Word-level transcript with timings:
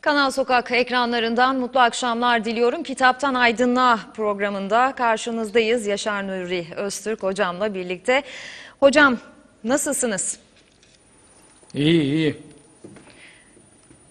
Kanal 0.00 0.30
Sokak 0.30 0.70
ekranlarından 0.72 1.56
mutlu 1.56 1.80
akşamlar 1.80 2.44
diliyorum. 2.44 2.82
Kitaptan 2.82 3.34
Aydınlığa 3.34 3.98
programında 4.16 4.94
karşınızdayız. 4.96 5.86
Yaşar 5.86 6.26
Nuri 6.28 6.66
Öztürk 6.76 7.22
hocamla 7.22 7.74
birlikte. 7.74 8.22
Hocam 8.80 9.18
nasılsınız? 9.64 10.38
İyi 11.74 12.02
iyi. 12.02 12.36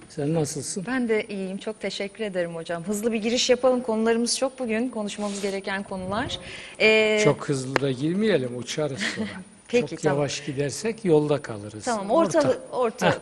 Sen 0.09 0.33
nasılsın? 0.33 0.83
Ben 0.87 1.09
de 1.09 1.23
iyiyim. 1.27 1.57
Çok 1.57 1.79
teşekkür 1.81 2.23
ederim 2.23 2.55
hocam. 2.55 2.83
Hızlı 2.83 3.11
bir 3.11 3.17
giriş 3.21 3.49
yapalım. 3.49 3.81
Konularımız 3.81 4.37
çok 4.37 4.59
bugün. 4.59 4.89
Konuşmamız 4.89 5.41
gereken 5.41 5.83
konular. 5.83 6.39
Ee, 6.79 7.21
Çok 7.23 7.49
hızlı 7.49 7.81
da 7.81 7.91
girmeyelim 7.91 8.57
uçarız 8.57 8.99
sonra. 9.15 9.27
Peki, 9.67 9.87
Çok 9.89 10.01
tamam. 10.01 10.17
yavaş 10.17 10.45
gidersek 10.45 11.05
yolda 11.05 11.41
kalırız. 11.41 11.85
Tamam 11.85 12.09
orta, 12.11 12.53
orta, 12.71 13.07
Heh. 13.07 13.13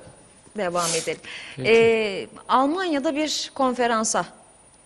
Devam 0.58 0.90
edelim. 1.04 1.22
Peki. 1.56 1.70
Ee, 1.70 2.28
Almanya'da 2.50 3.16
bir 3.16 3.52
konferansa 3.56 4.26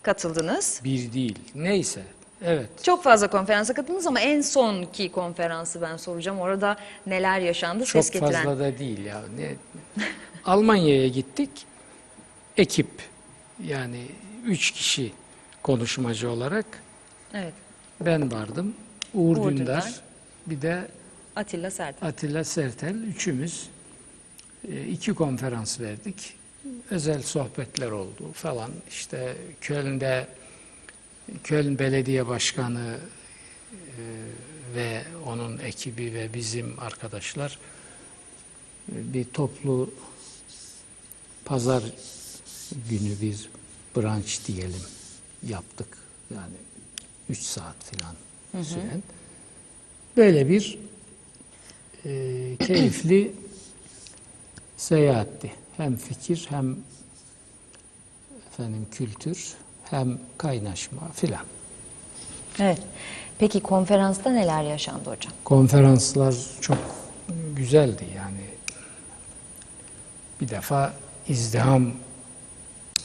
katıldınız. 0.01 0.81
Bir 0.83 1.13
değil. 1.13 1.39
Neyse. 1.55 2.01
Evet. 2.43 2.69
Çok 2.83 3.03
fazla 3.03 3.27
konferansa 3.29 3.73
katıldınız 3.73 4.07
ama 4.07 4.19
en 4.19 4.41
sonki 4.41 5.11
konferansı 5.11 5.81
ben 5.81 5.97
soracağım. 5.97 6.39
Orada 6.39 6.77
neler 7.05 7.39
yaşandı 7.39 7.85
Çok 7.85 8.03
ses 8.03 8.11
getiren. 8.11 8.31
fazla 8.43 8.59
da 8.59 8.79
değil 8.79 9.05
ya. 9.05 9.21
Ne? 9.37 9.55
Almanya'ya 10.45 11.07
gittik. 11.07 11.49
Ekip 12.57 12.87
yani 13.63 14.05
üç 14.45 14.71
kişi 14.71 15.11
konuşmacı 15.63 16.29
olarak 16.31 16.65
Evet. 17.33 17.53
ben 18.01 18.31
vardım. 18.31 18.75
Uğur, 19.13 19.37
Uğur 19.37 19.51
Dündar, 19.51 19.57
Dündar. 19.57 19.93
bir 20.47 20.61
de 20.61 20.87
Atilla 21.35 21.71
Sertel. 21.71 22.09
Atilla 22.09 22.43
Sertel 22.43 22.95
üçümüz 22.95 23.69
iki 24.89 25.13
konferans 25.13 25.79
verdik. 25.79 26.33
Özel 26.89 27.21
sohbetler 27.21 27.91
oldu 27.91 28.31
falan. 28.33 28.71
İşte 28.89 29.37
Köln'de 29.61 30.27
Köln 31.43 31.79
Belediye 31.79 32.27
Başkanı 32.27 32.97
e, 33.73 34.01
ve 34.75 35.03
onun 35.25 35.57
ekibi 35.57 36.13
ve 36.13 36.33
bizim 36.33 36.79
arkadaşlar 36.79 37.59
e, 38.91 39.13
bir 39.13 39.25
toplu 39.25 39.93
pazar 41.45 41.83
günü 42.89 43.21
bir 43.21 43.49
branş 43.95 44.47
diyelim 44.47 44.81
yaptık. 45.47 45.87
Yani 46.35 46.55
3 47.29 47.39
saat 47.39 47.75
falan 47.83 48.15
süren. 48.63 49.03
Böyle 50.17 50.49
bir 50.49 50.79
e, 52.05 52.55
keyifli 52.67 53.31
seyahatti. 54.79 55.51
Hem 55.77 55.95
fikir 55.95 56.47
hem 56.49 56.75
efendim 58.47 58.87
kültür 58.91 59.53
hem 59.83 60.19
kaynaşma 60.37 61.01
filan. 61.13 61.45
Evet. 62.59 62.81
Peki 63.39 63.59
konferansta 63.59 64.29
neler 64.31 64.63
yaşandı 64.63 65.09
hocam? 65.09 65.33
Konferanslar 65.43 66.35
çok 66.61 66.77
güzeldi 67.55 68.05
yani. 68.15 68.49
Bir 70.41 70.47
defa 70.47 70.93
izdiham 71.27 71.91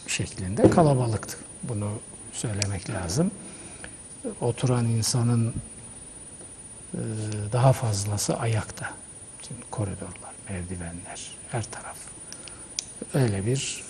şeklinde 0.06 0.70
kalabalıktı. 0.70 1.36
Bunu 1.62 1.90
söylemek 2.32 2.90
lazım. 2.90 3.30
Oturan 4.40 4.84
insanın 4.86 5.54
e, 6.94 6.98
daha 7.52 7.72
fazlası 7.72 8.36
ayakta. 8.36 8.90
Bütün 9.38 9.56
koridorlar, 9.70 10.33
merdivenler, 10.48 11.30
her 11.50 11.64
taraf. 11.70 11.96
Öyle 13.14 13.46
bir 13.46 13.82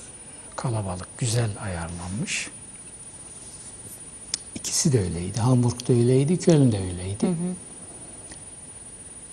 kalabalık, 0.57 1.19
güzel 1.19 1.51
ayarlanmış. 1.61 2.51
İkisi 4.55 4.93
de 4.93 5.01
öyleydi. 5.01 5.41
Hamburg'da 5.41 5.93
öyleydi, 5.93 6.39
Köln'de 6.39 6.79
öyleydi. 6.79 7.27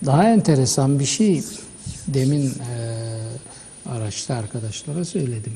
Daha 0.04 0.28
enteresan 0.28 0.98
bir 0.98 1.04
şey 1.04 1.44
demin 2.08 2.50
e, 2.50 3.08
araçta 3.86 4.34
arkadaşlara 4.34 5.04
söyledim. 5.04 5.52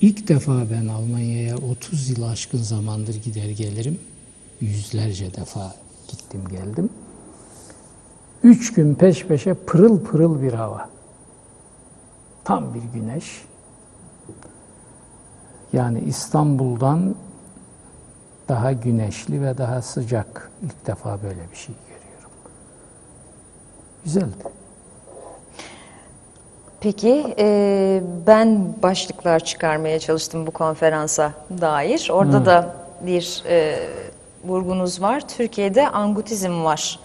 İlk 0.00 0.28
defa 0.28 0.70
ben 0.70 0.88
Almanya'ya 0.88 1.56
30 1.56 2.10
yıl 2.10 2.22
aşkın 2.22 2.62
zamandır 2.62 3.22
gider 3.22 3.48
gelirim. 3.48 3.98
Yüzlerce 4.60 5.34
defa 5.34 5.76
gittim 6.08 6.48
geldim. 6.50 6.90
Üç 8.44 8.72
gün 8.72 8.94
peş 8.94 9.26
peşe 9.26 9.54
pırıl 9.54 10.04
pırıl 10.04 10.42
bir 10.42 10.52
hava. 10.52 10.88
Tam 12.44 12.74
bir 12.74 13.00
güneş. 13.00 13.44
Yani 15.72 16.00
İstanbul'dan 16.00 17.14
daha 18.48 18.72
güneşli 18.72 19.42
ve 19.42 19.58
daha 19.58 19.82
sıcak. 19.82 20.50
İlk 20.62 20.86
defa 20.86 21.22
böyle 21.22 21.50
bir 21.52 21.56
şey 21.56 21.74
görüyorum. 21.88 22.30
Güzeldi. 24.04 24.54
Peki 26.80 27.34
e, 27.38 28.02
ben 28.26 28.74
başlıklar 28.82 29.40
çıkarmaya 29.40 29.98
çalıştım 29.98 30.46
bu 30.46 30.50
konferansa 30.50 31.32
dair. 31.60 32.08
Orada 32.12 32.46
da 32.46 32.76
bir 33.06 33.44
e, 33.48 33.88
vurgunuz 34.44 35.02
var. 35.02 35.28
Türkiye'de 35.28 35.88
angutizm 35.88 36.64
var. 36.64 37.00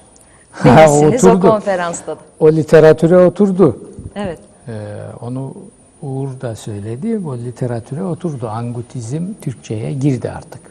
Ha, 0.52 0.78
Demişsiniz 0.78 1.24
o 1.24 1.30
oturdu. 1.30 1.50
konferansta 1.50 2.12
da. 2.12 2.20
O 2.40 2.52
literatüre 2.52 3.18
oturdu. 3.18 3.78
Evet. 4.16 4.40
Ee, 4.68 4.72
onu 5.22 5.54
Uğur 6.02 6.42
da 6.42 6.56
söyledi. 6.56 7.22
O 7.28 7.38
literatüre 7.38 8.04
oturdu. 8.04 8.48
Angutizm 8.48 9.24
Türkçe'ye 9.42 9.94
girdi 9.94 10.32
artık. 10.32 10.62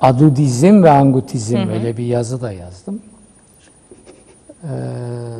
Adudizm 0.00 0.82
ve 0.82 0.90
angutizm 0.90 1.56
öyle 1.56 1.96
bir 1.96 2.04
yazı 2.06 2.42
da 2.42 2.52
yazdım. 2.52 3.00
Ee, 4.64 4.68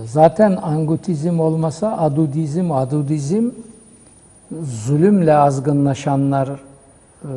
zaten 0.07 0.59
angutizm 0.63 1.41
olmasa 1.41 1.97
adudizm, 1.97 2.73
adudizm 2.73 3.51
zulümle 4.63 5.35
azgınlaşanlar 5.35 6.49
e, 6.49 7.31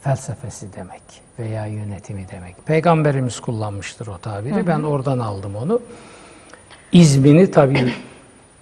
felsefesi 0.00 0.72
demek 0.72 1.02
veya 1.38 1.66
yönetimi 1.66 2.26
demek. 2.32 2.66
Peygamberimiz 2.66 3.40
kullanmıştır 3.40 4.06
o 4.06 4.18
tabiri. 4.18 4.66
Ben 4.66 4.82
oradan 4.82 5.18
aldım 5.18 5.56
onu. 5.56 5.80
İzmini 6.92 7.50
tabii 7.50 7.94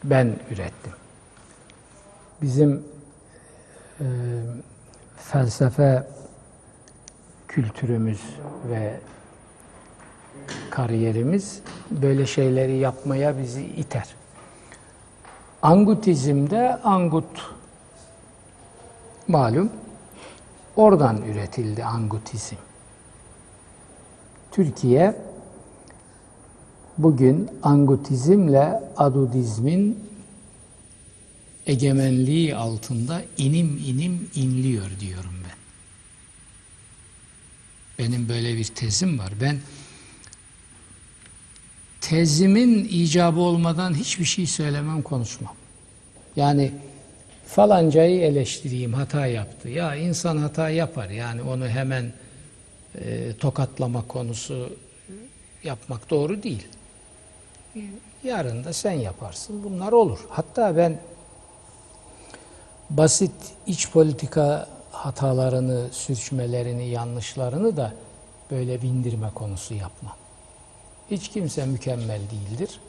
ben 0.05 0.37
ürettim. 0.51 0.93
Bizim 2.43 2.85
e, 4.01 4.05
felsefe 5.17 6.07
kültürümüz 7.49 8.21
ve 8.71 9.01
kariyerimiz 10.71 11.61
böyle 11.91 12.27
şeyleri 12.27 12.77
yapmaya 12.77 13.39
bizi 13.39 13.65
iter. 13.65 14.15
Angutizmde 15.63 16.77
angut 16.85 17.55
malum 19.29 19.71
oradan 20.77 21.23
üretildi 21.23 21.85
angutizm. 21.85 22.57
Türkiye 24.51 25.17
bugün 26.99 27.51
angutizmle 27.63 28.81
adudizmin 28.97 30.07
egemenliği 31.67 32.57
altında 32.57 33.23
inim 33.37 33.83
inim 33.87 34.31
inliyor 34.35 34.91
diyorum 35.01 35.35
ben. 35.45 35.57
Benim 37.99 38.29
böyle 38.29 38.57
bir 38.57 38.65
tezim 38.65 39.19
var. 39.19 39.33
Ben 39.41 39.59
tezimin 42.01 42.85
icabı 42.85 43.41
olmadan 43.41 43.95
hiçbir 43.95 44.25
şey 44.25 44.47
söylemem, 44.47 45.03
konuşmam. 45.03 45.55
Yani 46.37 46.73
falancayı 47.47 48.21
eleştireyim, 48.21 48.95
hata 48.95 49.27
yaptı. 49.27 49.69
Ya 49.69 49.95
insan 49.95 50.37
hata 50.37 50.71
yapar. 50.71 51.09
Yani 51.11 51.43
onu 51.43 51.69
hemen 51.69 52.13
e, 52.95 53.37
tokatlama 53.37 54.07
konusu 54.09 54.77
yapmak 55.65 56.11
doğru 56.11 56.43
değil. 56.43 56.67
Yarın 58.25 58.65
da 58.65 58.73
sen 58.73 58.93
yaparsın. 58.93 59.65
Bunlar 59.65 59.93
olur. 59.93 60.19
Hatta 60.29 60.77
ben 60.77 60.99
basit 62.91 63.33
iç 63.67 63.91
politika 63.91 64.69
hatalarını, 64.91 65.89
sürçmelerini, 65.93 66.89
yanlışlarını 66.89 67.77
da 67.77 67.93
böyle 68.51 68.83
bindirme 68.83 69.31
konusu 69.35 69.75
yapmam. 69.75 70.17
Hiç 71.11 71.29
kimse 71.29 71.67
mükemmel 71.67 72.21
değildir. 72.31 72.81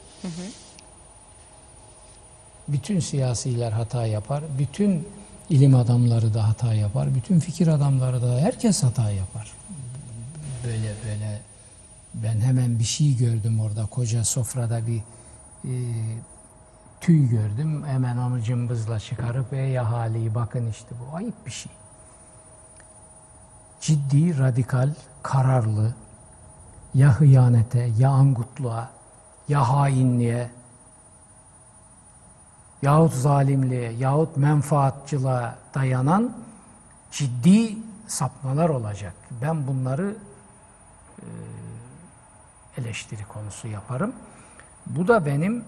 Bütün 2.68 3.00
siyasiler 3.00 3.72
hata 3.72 4.06
yapar. 4.06 4.44
Bütün 4.60 5.08
ilim 5.50 5.76
adamları 5.76 6.34
da 6.34 6.48
hata 6.48 6.74
yapar. 6.74 7.16
Bütün 7.16 7.40
fikir 7.40 7.68
adamları 7.68 8.22
da 8.22 8.40
herkes 8.40 8.84
hata 8.84 9.12
yapar. 9.12 9.52
Böyle 10.66 10.94
böyle 11.06 11.42
ben 12.14 12.42
hemen 12.42 12.80
bir 12.80 12.84
şey 12.84 13.18
gördüm 13.18 13.60
orada 13.60 13.86
koca 13.86 14.24
sofrada 14.24 14.88
bir 14.88 15.04
e, 15.66 15.74
tüy 17.02 17.30
gördüm 17.30 17.86
hemen 17.86 18.18
onu 18.18 18.42
cımbızla 18.42 19.00
çıkarıp 19.00 19.54
ey 19.54 19.80
ahali 19.80 20.36
bakın 20.36 20.70
işte 20.70 20.90
bu 21.00 21.16
ayıp 21.16 21.46
bir 21.46 21.52
şey. 21.52 21.72
Ciddi, 23.82 24.40
radikal, 24.40 24.90
kararlı, 25.24 25.94
ya 26.94 27.20
hıyanete, 27.20 27.92
ya 27.98 28.10
angutluğa, 28.10 28.90
ya 29.50 29.70
hainliğe, 29.70 30.50
yahut 32.82 33.14
zalimliğe, 33.14 33.92
yahut 33.92 34.38
menfaatçılığa 34.38 35.56
dayanan 35.74 36.38
ciddi 37.12 37.78
sapmalar 38.08 38.70
olacak. 38.70 39.14
Ben 39.42 39.68
bunları 39.68 40.16
e, 41.20 41.28
eleştiri 42.78 43.24
konusu 43.24 43.68
yaparım. 43.68 44.14
Bu 44.86 45.08
da 45.08 45.26
benim 45.26 45.66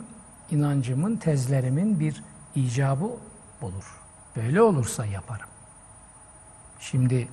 inancımın, 0.51 1.15
tezlerimin 1.15 1.99
bir 1.99 2.23
icabı 2.55 3.09
olur. 3.61 3.99
Böyle 4.35 4.61
olursa 4.61 5.05
yaparım. 5.05 5.49
Şimdi 6.79 7.27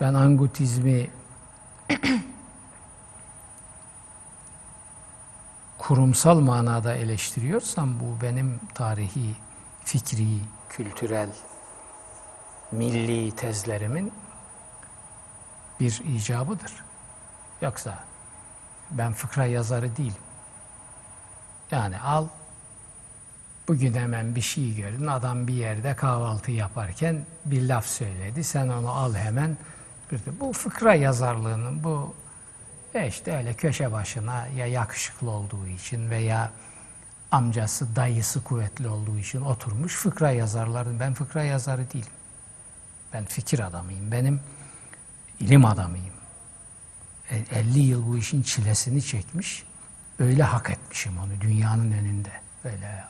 ben 0.00 0.14
angutizmi 0.14 1.10
kurumsal 5.78 6.40
manada 6.40 6.94
eleştiriyorsam 6.94 8.00
bu 8.00 8.22
benim 8.22 8.60
tarihi, 8.74 9.34
fikri, 9.84 10.38
kültürel, 10.68 11.28
milli 12.72 13.36
tezlerimin 13.36 14.12
bir 15.80 16.02
icabıdır. 16.04 16.72
Yoksa 17.60 18.04
ben 18.90 19.12
fıkra 19.12 19.46
yazarı 19.46 19.96
değilim. 19.96 20.22
Yani 21.70 22.00
al, 22.00 22.26
bugün 23.68 23.94
hemen 23.94 24.34
bir 24.34 24.40
şey 24.40 24.74
gördün, 24.74 25.06
adam 25.06 25.46
bir 25.46 25.54
yerde 25.54 25.96
kahvaltı 25.96 26.50
yaparken 26.50 27.26
bir 27.44 27.68
laf 27.68 27.86
söyledi, 27.86 28.44
sen 28.44 28.68
onu 28.68 28.90
al 28.90 29.14
hemen. 29.14 29.56
Bu 30.40 30.52
fıkra 30.52 30.94
yazarlığının, 30.94 31.84
bu 31.84 32.14
e 32.96 33.08
işte 33.08 33.36
öyle 33.36 33.54
köşe 33.54 33.92
başına 33.92 34.46
ya 34.46 34.66
yakışıklı 34.66 35.30
olduğu 35.30 35.66
için 35.66 36.10
veya 36.10 36.50
amcası, 37.30 37.96
dayısı 37.96 38.44
kuvvetli 38.44 38.88
olduğu 38.88 39.18
için 39.18 39.40
oturmuş 39.40 39.96
fıkra 39.96 40.30
yazarların. 40.30 41.00
Ben 41.00 41.14
fıkra 41.14 41.44
yazarı 41.44 41.90
değilim. 41.92 42.12
Ben 43.12 43.24
fikir 43.24 43.58
adamıyım. 43.58 44.12
Benim 44.12 44.40
ilim 45.40 45.64
adamıyım. 45.64 46.14
E, 47.30 47.36
50 47.36 47.78
yıl 47.78 48.06
bu 48.06 48.16
işin 48.18 48.42
çilesini 48.42 49.02
çekmiş. 49.02 49.64
Öyle 50.18 50.42
hak 50.42 50.70
etmişim 50.70 51.18
onu 51.18 51.40
dünyanın 51.40 51.92
önünde. 51.92 52.32
Böyle 52.64 53.04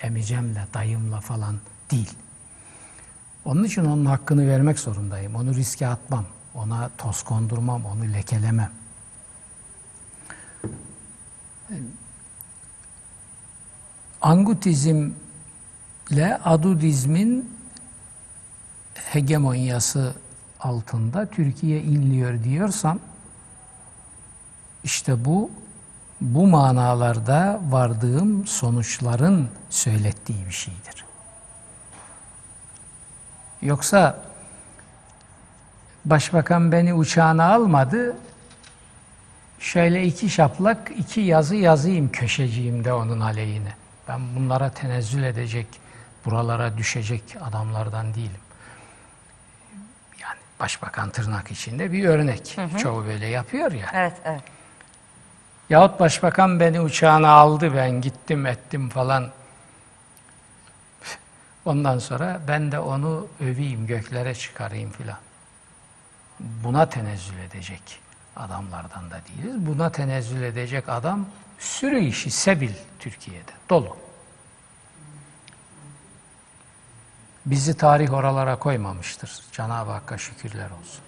emicemle, 0.00 0.66
dayımla 0.74 1.20
falan 1.20 1.60
değil. 1.90 2.10
Onun 3.44 3.64
için 3.64 3.84
onun 3.84 4.04
hakkını 4.04 4.48
vermek 4.48 4.78
zorundayım. 4.78 5.34
Onu 5.34 5.54
riske 5.54 5.86
atmam. 5.86 6.24
Ona 6.54 6.90
toz 6.98 7.22
kondurmam, 7.22 7.84
onu 7.84 8.12
lekelemem. 8.12 8.81
Angutizmle 14.22 15.14
Adudizmin 16.44 17.50
hegemonyası 18.94 20.14
altında 20.60 21.26
Türkiye 21.26 21.82
inliyor 21.82 22.44
diyorsam 22.44 22.98
işte 24.84 25.24
bu 25.24 25.50
bu 26.20 26.46
manalarda 26.46 27.60
vardığım 27.68 28.46
sonuçların 28.46 29.48
söylettiği 29.70 30.46
bir 30.46 30.52
şeydir. 30.52 31.04
Yoksa 33.62 34.22
başbakan 36.04 36.72
beni 36.72 36.94
uçağına 36.94 37.54
almadı, 37.54 38.16
şöyle 39.62 40.04
iki 40.04 40.30
şaplak 40.30 40.90
iki 40.98 41.20
yazı 41.20 41.56
yazayım 41.56 42.12
köşeciğimde 42.12 42.92
onun 42.92 43.20
aleyhine. 43.20 43.74
Ben 44.08 44.36
bunlara 44.36 44.70
tenezzül 44.70 45.22
edecek, 45.22 45.66
buralara 46.24 46.78
düşecek 46.78 47.22
adamlardan 47.40 48.14
değilim. 48.14 48.40
Yani 50.20 50.38
başbakan 50.60 51.10
tırnak 51.10 51.50
içinde 51.50 51.92
bir 51.92 52.04
örnek. 52.04 52.52
Hı 52.56 52.62
hı. 52.64 52.78
Çoğu 52.78 53.04
böyle 53.04 53.26
yapıyor 53.26 53.72
ya. 53.72 53.86
Evet, 53.92 54.14
evet. 54.24 54.42
Yahut 55.70 56.00
başbakan 56.00 56.60
beni 56.60 56.80
uçağına 56.80 57.30
aldı, 57.30 57.74
ben 57.76 58.00
gittim 58.00 58.46
ettim 58.46 58.88
falan. 58.88 59.30
Ondan 61.64 61.98
sonra 61.98 62.40
ben 62.48 62.72
de 62.72 62.78
onu 62.78 63.26
öveyim, 63.40 63.86
göklere 63.86 64.34
çıkarayım 64.34 64.90
filan. 64.90 65.18
Buna 66.40 66.88
tenezzül 66.88 67.38
edecek 67.38 68.01
adamlardan 68.36 69.10
da 69.10 69.20
değiliz. 69.28 69.66
Buna 69.66 69.92
tenezzül 69.92 70.42
edecek 70.42 70.88
adam 70.88 71.26
sürü 71.58 72.00
işi, 72.00 72.30
sebil 72.30 72.72
Türkiye'de, 72.98 73.52
dolu. 73.70 73.96
Bizi 77.46 77.76
tarih 77.76 78.12
oralara 78.12 78.58
koymamıştır. 78.58 79.42
Cenab-ı 79.52 79.90
Hakk'a 79.90 80.18
şükürler 80.18 80.70
olsun. 80.70 81.04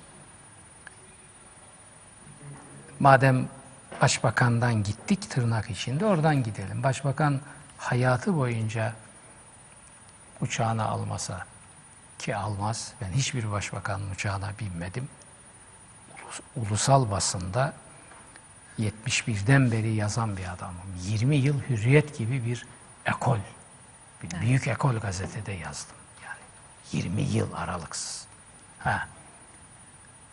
Madem 3.00 3.48
başbakandan 4.02 4.82
gittik 4.82 5.30
tırnak 5.30 5.70
içinde 5.70 6.06
oradan 6.06 6.42
gidelim. 6.42 6.82
Başbakan 6.82 7.40
hayatı 7.78 8.36
boyunca 8.36 8.92
uçağına 10.40 10.84
almasa 10.84 11.46
ki 12.18 12.36
almaz. 12.36 12.92
Ben 13.00 13.10
hiçbir 13.10 13.52
başbakanın 13.52 14.10
uçağına 14.10 14.52
binmedim. 14.60 15.08
Ulusal 16.56 17.10
basında 17.10 17.74
71'den 18.78 19.72
beri 19.72 19.94
yazan 19.94 20.36
bir 20.36 20.52
adamım. 20.52 20.82
20 21.02 21.36
yıl 21.36 21.60
hürriyet 21.68 22.18
gibi 22.18 22.44
bir 22.46 22.66
ekol, 23.06 23.38
bir 24.22 24.40
büyük 24.40 24.68
ekol 24.68 24.94
gazetede 24.94 25.52
yazdım. 25.52 25.96
Yani 26.24 27.04
20 27.04 27.22
yıl 27.22 27.52
aralıksız. 27.52 28.26
Ha. 28.78 29.08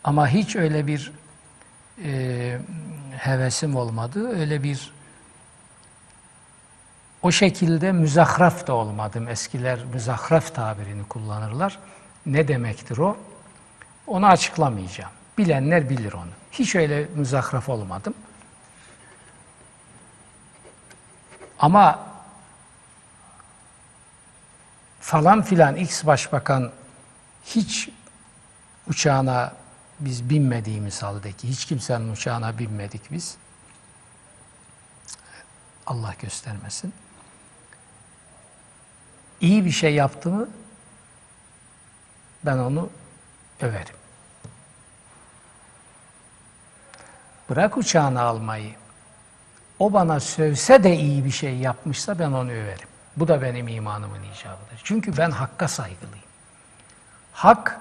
Ama 0.04 0.28
hiç 0.28 0.56
öyle 0.56 0.86
bir 0.86 1.12
e, 2.04 2.58
hevesim 3.18 3.76
olmadı. 3.76 4.40
Öyle 4.40 4.62
bir 4.62 4.92
o 7.22 7.32
şekilde 7.32 7.92
müzahraf 7.92 8.66
da 8.66 8.72
olmadım. 8.72 9.28
Eskiler 9.28 9.84
müzahraf 9.84 10.54
tabirini 10.54 11.04
kullanırlar. 11.08 11.78
Ne 12.26 12.48
demektir 12.48 12.98
o? 12.98 13.16
Onu 14.06 14.26
açıklamayacağım. 14.26 15.12
Bilenler 15.38 15.90
bilir 15.90 16.12
onu. 16.12 16.30
Hiç 16.52 16.74
öyle 16.74 17.08
müzahraf 17.14 17.68
olmadım. 17.68 18.14
Ama 21.58 22.06
falan 25.00 25.42
filan 25.42 25.76
X 25.76 26.06
başbakan 26.06 26.72
hiç 27.44 27.88
uçağına 28.86 29.54
biz 30.00 30.30
binmediğimiz 30.30 31.02
haldeki 31.02 31.48
hiç 31.48 31.64
kimsenin 31.64 32.12
uçağına 32.12 32.58
binmedik 32.58 33.12
biz. 33.12 33.36
Allah 35.86 36.14
göstermesin. 36.20 36.94
İyi 39.40 39.64
bir 39.64 39.70
şey 39.70 39.94
yaptı 39.94 40.30
mı 40.30 40.48
ben 42.44 42.58
onu 42.58 42.90
överim. 43.60 44.01
Bırak 47.52 47.76
uçağını 47.76 48.22
almayı. 48.22 48.70
O 49.78 49.92
bana 49.92 50.20
sövse 50.20 50.84
de 50.84 50.96
iyi 50.96 51.24
bir 51.24 51.30
şey 51.30 51.56
yapmışsa 51.56 52.18
ben 52.18 52.32
onu 52.32 52.50
överim. 52.50 52.88
Bu 53.16 53.28
da 53.28 53.42
benim 53.42 53.68
imanımın 53.68 54.22
icabıdır. 54.22 54.80
Çünkü 54.84 55.16
ben 55.16 55.30
hakka 55.30 55.68
saygılıyım. 55.68 56.24
Hak 57.32 57.80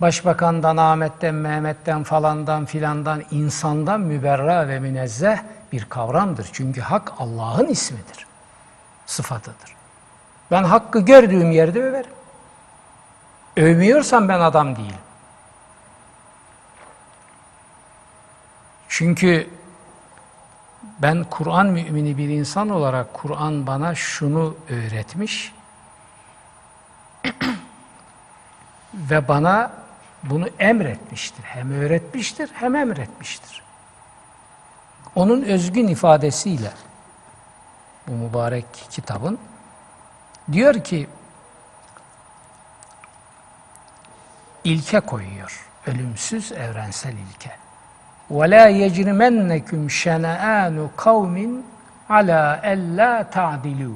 başbakandan, 0.00 0.76
Ahmet'ten, 0.76 1.34
Mehmet'ten 1.34 2.02
falandan 2.02 2.64
filandan, 2.64 3.22
insandan 3.30 4.00
müberra 4.00 4.68
ve 4.68 4.80
münezzeh 4.80 5.38
bir 5.72 5.84
kavramdır. 5.84 6.48
Çünkü 6.52 6.80
hak 6.80 7.12
Allah'ın 7.18 7.66
ismidir, 7.66 8.26
sıfatıdır. 9.06 9.76
Ben 10.50 10.64
hakkı 10.64 11.00
gördüğüm 11.00 11.50
yerde 11.50 11.82
överim. 11.82 12.12
Övmüyorsam 13.56 14.28
ben 14.28 14.40
adam 14.40 14.76
değilim. 14.76 15.11
Çünkü 18.94 19.50
ben 21.02 21.24
Kur'an 21.24 21.66
mümini 21.66 22.18
bir 22.18 22.28
insan 22.28 22.68
olarak 22.68 23.14
Kur'an 23.14 23.66
bana 23.66 23.94
şunu 23.94 24.56
öğretmiş 24.68 25.54
ve 28.94 29.28
bana 29.28 29.72
bunu 30.22 30.48
emretmiştir. 30.58 31.42
Hem 31.42 31.72
öğretmiştir 31.72 32.50
hem 32.54 32.74
emretmiştir. 32.76 33.62
Onun 35.14 35.42
özgün 35.42 35.88
ifadesiyle 35.88 36.72
bu 38.08 38.12
mübarek 38.12 38.66
kitabın 38.90 39.38
Diyor 40.52 40.84
ki 40.84 41.08
ilke 44.64 45.00
koyuyor. 45.00 45.68
Ölümsüz 45.86 46.52
evrensel 46.52 47.12
ilke. 47.12 47.61
وَلَا 48.31 48.65
يَجْرِمَنَّكُمْ 48.67 49.81
شَنَآنُ 50.03 50.89
قَوْمٍ 50.97 51.35
عَلَى 52.09 52.41
أَلَّا 52.73 53.23
تَعْدِلُوا 53.31 53.95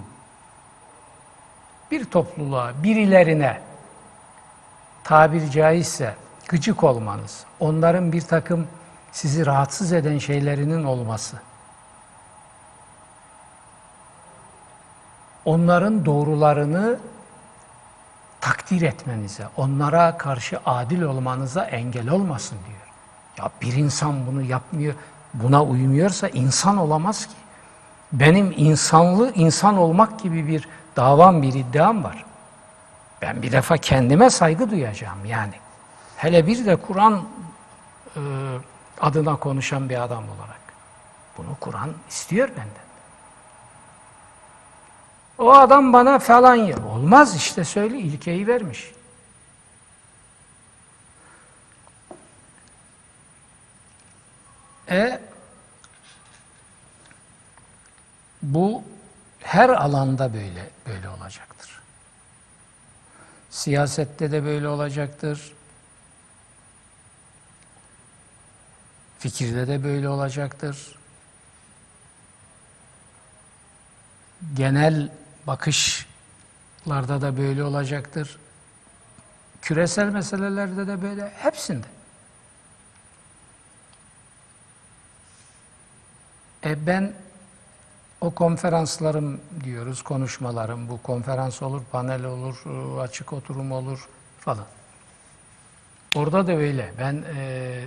Bir 1.91 2.05
topluluğa, 2.05 2.83
birilerine 2.83 3.61
tabir 5.03 5.49
caizse 5.49 6.15
gıcık 6.47 6.83
olmanız, 6.83 7.45
onların 7.59 8.11
bir 8.11 8.21
takım 8.21 8.67
sizi 9.11 9.45
rahatsız 9.45 9.93
eden 9.93 10.17
şeylerinin 10.17 10.83
olması, 10.83 11.37
onların 15.45 16.05
doğrularını 16.05 16.99
takdir 18.41 18.81
etmenize, 18.81 19.47
onlara 19.57 20.17
karşı 20.17 20.59
adil 20.65 21.01
olmanıza 21.01 21.63
engel 21.63 22.09
olmasın 22.09 22.57
diyor. 22.67 22.84
Ya 23.38 23.50
bir 23.62 23.72
insan 23.72 24.26
bunu 24.26 24.42
yapmıyor, 24.42 24.94
buna 25.34 25.64
uymuyorsa 25.64 26.28
insan 26.28 26.76
olamaz 26.76 27.26
ki. 27.26 27.34
Benim 28.12 28.54
insanlı 28.56 29.32
insan 29.34 29.76
olmak 29.76 30.20
gibi 30.20 30.46
bir 30.46 30.68
davam, 30.96 31.42
bir 31.42 31.54
iddiam 31.54 32.04
var. 32.04 32.24
Ben 33.22 33.42
bir 33.42 33.52
defa 33.52 33.76
kendime 33.76 34.30
saygı 34.30 34.70
duyacağım 34.70 35.24
yani. 35.24 35.54
Hele 36.16 36.46
bir 36.46 36.66
de 36.66 36.76
Kur'an 36.76 37.22
e, 38.16 38.20
adına 39.00 39.36
konuşan 39.36 39.88
bir 39.88 40.02
adam 40.02 40.24
olarak. 40.24 40.60
Bunu 41.38 41.56
Kur'an 41.60 41.90
istiyor 42.08 42.48
benden. 42.48 42.86
O 45.38 45.52
adam 45.52 45.92
bana 45.92 46.18
falan 46.18 46.54
yer. 46.54 46.78
Olmaz 46.78 47.36
işte 47.36 47.64
söyle 47.64 47.98
ilkeyi 47.98 48.46
vermiş. 48.46 48.92
E 54.90 55.20
bu 58.42 58.84
her 59.40 59.68
alanda 59.68 60.34
böyle 60.34 60.70
böyle 60.86 61.08
olacaktır. 61.08 61.80
Siyasette 63.50 64.32
de 64.32 64.44
böyle 64.44 64.68
olacaktır. 64.68 65.52
Fikirde 69.18 69.68
de 69.68 69.84
böyle 69.84 70.08
olacaktır. 70.08 70.98
Genel 74.54 75.10
bakışlarda 75.46 77.20
da 77.20 77.36
böyle 77.36 77.64
olacaktır. 77.64 78.38
Küresel 79.62 80.06
meselelerde 80.08 80.86
de 80.86 81.02
böyle, 81.02 81.32
hepsinde. 81.36 81.95
E 86.64 86.86
ben 86.86 87.12
o 88.20 88.30
konferanslarım 88.30 89.40
diyoruz, 89.64 90.02
konuşmalarım, 90.02 90.88
bu 90.88 91.02
konferans 91.02 91.62
olur, 91.62 91.82
panel 91.92 92.24
olur, 92.24 92.56
e, 92.66 93.00
açık 93.00 93.32
oturum 93.32 93.72
olur 93.72 94.08
falan. 94.40 94.66
Orada 96.14 96.46
da 96.46 96.52
öyle. 96.52 96.92
Ben 96.98 97.24
e, 97.36 97.84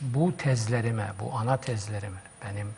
bu 0.00 0.36
tezlerime, 0.36 1.12
bu 1.20 1.34
ana 1.34 1.56
tezlerime, 1.56 2.22
benim 2.44 2.74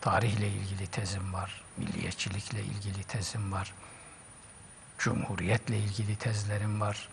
tarihle 0.00 0.48
ilgili 0.48 0.86
tezim 0.86 1.32
var, 1.32 1.62
milliyetçilikle 1.76 2.62
ilgili 2.62 3.04
tezim 3.04 3.52
var, 3.52 3.74
cumhuriyetle 4.98 5.78
ilgili 5.78 6.16
tezlerim 6.16 6.80
var, 6.80 7.08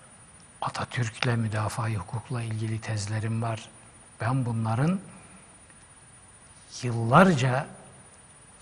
Atatürk'le 0.62 1.38
müdafaa 1.38 1.89
hukukla 1.89 2.41
ilgili 2.41 2.81
tezlerim 2.81 3.41
var. 3.41 3.70
Ben 4.22 4.46
bunların 4.46 5.00
yıllarca 6.84 7.68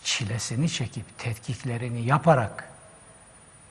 çilesini 0.03 0.69
çekip 0.69 1.17
tetkiklerini 1.17 2.01
yaparak 2.01 2.69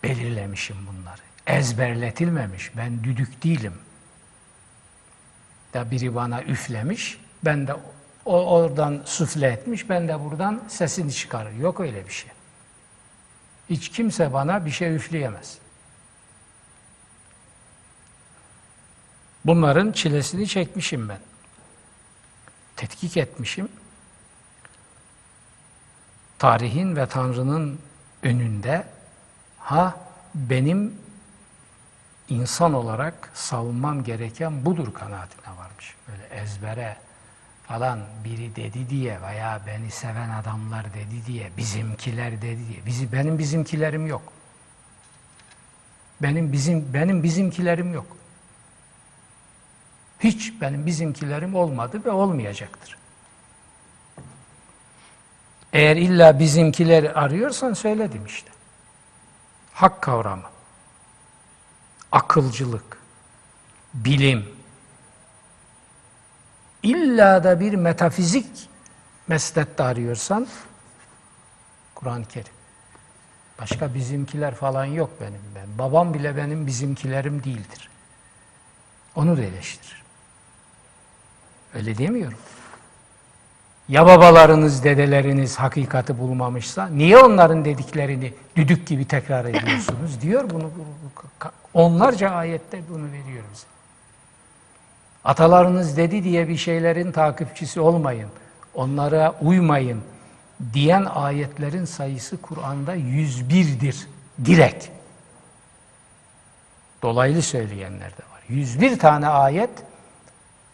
belirlemişim 0.02 0.76
bunları. 0.86 1.20
Ezberletilmemiş. 1.46 2.76
Ben 2.76 3.04
düdük 3.04 3.44
değilim. 3.44 3.74
Da 5.74 5.90
biri 5.90 6.14
bana 6.14 6.42
üflemiş, 6.42 7.20
ben 7.44 7.66
de 7.66 7.76
o 8.24 8.46
oradan 8.46 9.02
süfle 9.04 9.46
etmiş, 9.46 9.88
ben 9.88 10.08
de 10.08 10.24
buradan 10.24 10.62
sesini 10.68 11.12
çıkarır. 11.12 11.52
Yok 11.52 11.80
öyle 11.80 12.06
bir 12.06 12.12
şey. 12.12 12.30
Hiç 13.70 13.88
kimse 13.88 14.32
bana 14.32 14.66
bir 14.66 14.70
şey 14.70 14.94
üfleyemez. 14.94 15.58
Bunların 19.44 19.92
çilesini 19.92 20.46
çekmişim 20.46 21.08
ben. 21.08 21.20
Tetkik 22.76 23.16
etmişim. 23.16 23.68
Tarihin 26.38 26.96
ve 26.96 27.06
Tanrı'nın 27.06 27.78
önünde 28.22 28.86
ha 29.58 29.96
benim 30.34 30.94
insan 32.28 32.74
olarak 32.74 33.30
savunmam 33.34 34.04
gereken 34.04 34.64
budur 34.64 34.94
kanaatine 34.94 35.56
varmış. 35.56 35.94
Böyle 36.08 36.42
ezbere 36.42 36.96
falan 37.66 38.00
biri 38.24 38.56
dedi 38.56 38.90
diye 38.90 39.22
veya 39.22 39.60
beni 39.66 39.90
seven 39.90 40.30
adamlar 40.30 40.94
dedi 40.94 41.26
diye, 41.26 41.50
bizimkiler 41.56 42.42
dedi 42.42 42.68
diye. 42.68 42.86
Bizi 42.86 43.12
benim 43.12 43.38
bizimkilerim 43.38 44.06
yok. 44.06 44.32
Benim 46.22 46.52
bizim 46.52 46.94
benim 46.94 47.22
bizimkilerim 47.22 47.94
yok. 47.94 48.06
Hiç 50.20 50.60
benim 50.60 50.86
bizimkilerim 50.86 51.54
olmadı 51.54 52.04
ve 52.04 52.10
olmayacaktır. 52.10 52.97
Eğer 55.72 55.96
illa 55.96 56.38
bizimkiler 56.38 57.04
arıyorsan 57.04 57.72
söyledim 57.72 58.26
işte. 58.26 58.50
Hak 59.72 60.02
kavramı, 60.02 60.50
akılcılık, 62.12 62.98
bilim, 63.94 64.48
illa 66.82 67.44
da 67.44 67.60
bir 67.60 67.74
metafizik 67.74 68.68
meslette 69.28 69.82
arıyorsan 69.82 70.46
Kur'an-ı 71.94 72.24
Kerim. 72.24 72.52
Başka 73.60 73.94
bizimkiler 73.94 74.54
falan 74.54 74.84
yok 74.84 75.10
benim. 75.20 75.40
Ben. 75.54 75.78
Babam 75.78 76.14
bile 76.14 76.36
benim 76.36 76.66
bizimkilerim 76.66 77.44
değildir. 77.44 77.90
Onu 79.16 79.36
da 79.36 79.42
eleştirir. 79.42 80.02
Öyle 81.74 81.98
demiyorum. 81.98 82.38
Ya 83.88 84.06
babalarınız, 84.06 84.84
dedeleriniz 84.84 85.56
hakikati 85.56 86.18
bulmamışsa 86.18 86.86
niye 86.86 87.18
onların 87.18 87.64
dediklerini 87.64 88.34
düdük 88.56 88.86
gibi 88.86 89.04
tekrar 89.04 89.44
ediyorsunuz 89.44 90.20
diyor 90.22 90.50
bunu. 90.50 90.70
Onlarca 91.74 92.30
ayette 92.30 92.80
bunu 92.90 93.06
veriyor 93.12 93.44
bize. 93.52 93.66
Atalarınız 95.24 95.96
dedi 95.96 96.24
diye 96.24 96.48
bir 96.48 96.56
şeylerin 96.56 97.12
takipçisi 97.12 97.80
olmayın, 97.80 98.28
onlara 98.74 99.34
uymayın 99.42 100.02
diyen 100.72 101.04
ayetlerin 101.04 101.84
sayısı 101.84 102.42
Kur'an'da 102.42 102.96
101'dir. 102.96 104.08
Direkt. 104.44 104.88
Dolaylı 107.02 107.42
söyleyenler 107.42 108.10
de 108.10 108.22
var. 108.32 108.42
101 108.48 108.98
tane 108.98 109.28
ayet 109.28 109.70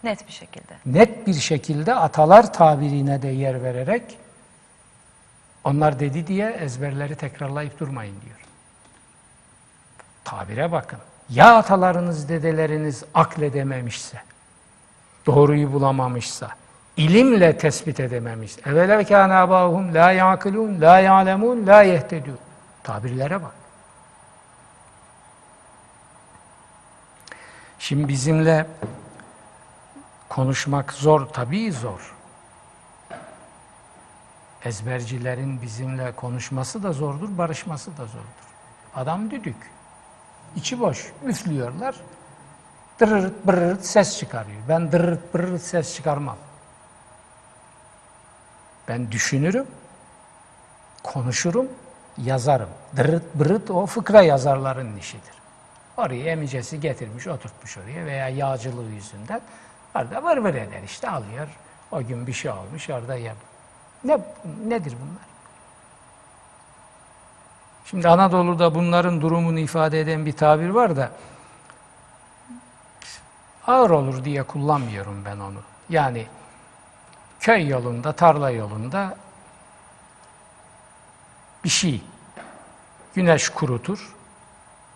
Net 0.04 0.28
bir 0.28 0.32
şekilde. 0.32 0.74
net 0.86 1.26
bir 1.26 1.34
şekilde 1.34 1.94
atalar 1.94 2.52
tabirine 2.52 3.22
de 3.22 3.28
yer 3.28 3.62
vererek 3.62 4.18
onlar 5.64 5.98
dedi 6.00 6.26
diye 6.26 6.50
ezberleri 6.50 7.16
tekrarlayıp 7.16 7.80
durmayın 7.80 8.14
diyor. 8.24 8.38
Tabire 10.24 10.72
bakın. 10.72 10.98
Ya 11.30 11.56
atalarınız, 11.56 12.28
dedeleriniz 12.28 13.04
akledememişse, 13.14 14.22
doğruyu 15.26 15.72
bulamamışsa, 15.72 16.48
ilimle 16.96 17.58
tespit 17.58 18.00
edememiş. 18.00 18.52
Evvela 18.66 19.04
kâne 19.04 19.34
abâhum 19.34 19.94
la 19.94 20.12
ya'kilûn, 20.12 20.80
la 20.80 20.98
ya'lemûn, 20.98 21.66
la 21.66 21.82
yehtedûn. 21.82 22.38
Tabirlere 22.82 23.42
bak. 23.42 23.52
Şimdi 27.78 28.08
bizimle 28.08 28.66
konuşmak 30.28 30.92
zor, 30.92 31.26
tabii 31.26 31.72
zor. 31.72 32.14
Ezbercilerin 34.64 35.62
bizimle 35.62 36.12
konuşması 36.12 36.82
da 36.82 36.92
zordur, 36.92 37.38
barışması 37.38 37.90
da 37.90 38.06
zordur. 38.06 38.44
Adam 38.94 39.30
düdük. 39.30 39.70
İçi 40.56 40.80
boş, 40.80 41.12
üflüyorlar. 41.26 41.94
Dırırt 43.00 43.46
bırırt 43.46 43.84
ses 43.86 44.18
çıkarıyor. 44.18 44.60
Ben 44.68 44.92
dırırt 44.92 45.34
bırırt 45.34 45.62
ses 45.62 45.96
çıkarmam. 45.96 46.36
Ben 48.88 49.12
düşünürüm, 49.12 49.66
konuşurum, 51.02 51.68
yazarım. 52.18 52.68
Dırıt 52.96 53.34
bırıt 53.34 53.70
o 53.70 53.86
fıkra 53.86 54.22
yazarların 54.22 54.96
işidir. 54.96 55.34
Oraya 55.96 56.24
emicesi 56.24 56.80
getirmiş, 56.80 57.26
oturtmuş 57.26 57.78
oraya 57.78 58.06
veya 58.06 58.28
yağcılığı 58.28 58.90
yüzünden 58.90 59.40
orada 59.94 60.22
vır 60.24 60.36
vır 60.36 60.54
eder 60.54 60.82
işte 60.84 61.10
alıyor. 61.10 61.48
O 61.92 62.02
gün 62.02 62.26
bir 62.26 62.32
şey 62.32 62.50
olmuş 62.50 62.90
orada 62.90 63.14
yem. 63.14 63.36
Ne, 64.04 64.18
nedir 64.66 64.96
bunlar? 65.00 65.24
Şimdi 67.84 68.08
Anadolu'da 68.08 68.74
bunların 68.74 69.20
durumunu 69.20 69.58
ifade 69.58 70.00
eden 70.00 70.26
bir 70.26 70.32
tabir 70.32 70.68
var 70.68 70.96
da 70.96 71.10
ağır 73.66 73.90
olur 73.90 74.24
diye 74.24 74.42
kullanmıyorum 74.42 75.24
ben 75.24 75.38
onu. 75.38 75.60
Yani 75.88 76.26
köy 77.40 77.68
yolunda, 77.68 78.12
tarla 78.12 78.50
yolunda 78.50 79.16
bir 81.64 81.68
şey 81.68 82.02
güneş 83.14 83.48
kurutur, 83.48 84.14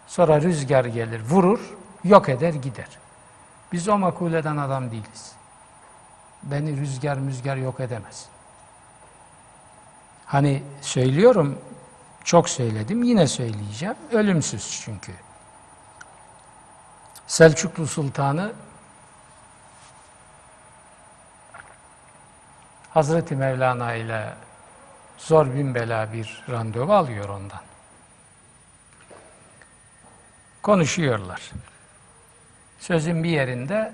sonra 0.07 0.41
rüzgar 0.41 0.85
gelir, 0.85 1.21
vurur, 1.31 1.61
yok 2.05 2.29
eder 2.29 2.55
gider. 2.55 2.89
Biz 3.73 3.89
o 3.89 3.99
makuleden 3.99 4.57
adam 4.57 4.91
değiliz. 4.91 5.33
Beni 6.43 6.77
rüzgar 6.77 7.17
müzgar 7.17 7.57
yok 7.57 7.81
edemez. 7.81 8.27
Hani 10.27 10.63
söylüyorum, 10.81 11.59
çok 12.25 12.49
söyledim, 12.49 13.03
yine 13.03 13.27
söyleyeceğim. 13.27 13.97
Ölümsüz 14.13 14.81
çünkü. 14.85 15.13
Selçuklu 17.27 17.87
Sultanı 17.87 18.53
Hazreti 22.91 23.37
Mevlana 23.37 23.95
ile 23.95 24.35
zor 25.19 25.55
bin 25.55 25.75
bela 25.75 26.13
bir 26.13 26.45
randevu 26.49 26.93
alıyor 26.93 27.29
ondan. 27.29 27.61
Konuşuyorlar. 30.63 31.53
Sözün 32.79 33.25
bir 33.25 33.29
yerinde 33.29 33.93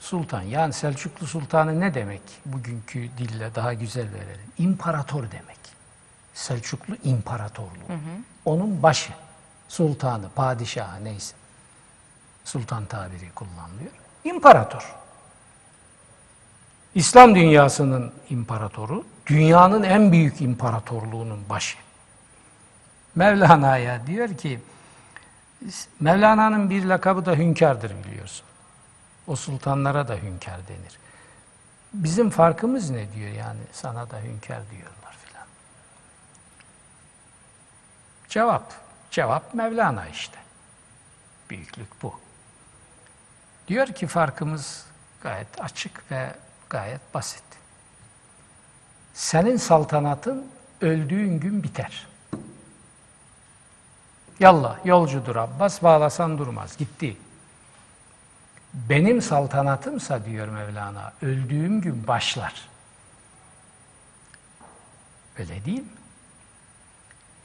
sultan 0.00 0.42
yani 0.42 0.72
Selçuklu 0.72 1.26
Sultanı 1.26 1.80
ne 1.80 1.94
demek 1.94 2.22
bugünkü 2.46 3.00
dille 3.18 3.54
daha 3.54 3.74
güzel 3.74 4.12
verelim. 4.12 4.52
İmparator 4.58 5.22
demek. 5.30 5.58
Selçuklu 6.34 6.96
imparatorluğu. 7.04 7.98
Onun 8.44 8.82
başı. 8.82 9.12
Sultanı, 9.68 10.28
padişahı 10.28 11.04
neyse. 11.04 11.36
Sultan 12.44 12.86
tabiri 12.86 13.30
kullanılıyor. 13.34 13.90
İmparator. 14.24 14.94
İslam 16.94 17.34
dünyasının 17.34 18.12
imparatoru, 18.30 19.04
dünyanın 19.26 19.82
en 19.82 20.12
büyük 20.12 20.40
imparatorluğunun 20.40 21.48
başı. 21.48 21.78
Mevlana'ya 23.14 24.06
diyor 24.06 24.36
ki, 24.36 24.60
Mevlana'nın 26.00 26.70
bir 26.70 26.84
lakabı 26.84 27.26
da 27.26 27.34
hünkârdır 27.34 28.04
biliyorsun. 28.04 28.46
O 29.26 29.36
sultanlara 29.36 30.08
da 30.08 30.14
hünkâr 30.14 30.68
denir. 30.68 30.98
Bizim 31.94 32.30
farkımız 32.30 32.90
ne 32.90 33.12
diyor 33.12 33.30
yani 33.30 33.60
sana 33.72 34.10
da 34.10 34.20
hünkâr 34.20 34.62
diyorlar 34.70 35.16
filan. 35.24 35.46
Cevap, 38.28 38.72
cevap 39.10 39.54
Mevlana 39.54 40.06
işte. 40.06 40.38
Büyüklük 41.50 42.02
bu. 42.02 42.20
Diyor 43.68 43.86
ki 43.86 44.06
farkımız 44.06 44.86
gayet 45.22 45.60
açık 45.60 46.10
ve 46.10 46.34
gayet 46.70 47.14
basit. 47.14 47.44
Senin 49.14 49.56
saltanatın 49.56 50.46
öldüğün 50.80 51.40
gün 51.40 51.62
biter. 51.62 52.06
Yallah 54.40 54.86
yolcudur 54.86 55.36
Abbas 55.36 55.82
bağlasan 55.82 56.38
durmaz 56.38 56.76
gitti. 56.76 57.16
Benim 58.74 59.22
saltanatımsa 59.22 60.24
diyor 60.24 60.48
Mevlana 60.48 61.12
öldüğüm 61.22 61.80
gün 61.80 62.06
başlar. 62.06 62.68
Öyle 65.38 65.64
değil 65.64 65.80
mi? 65.80 65.88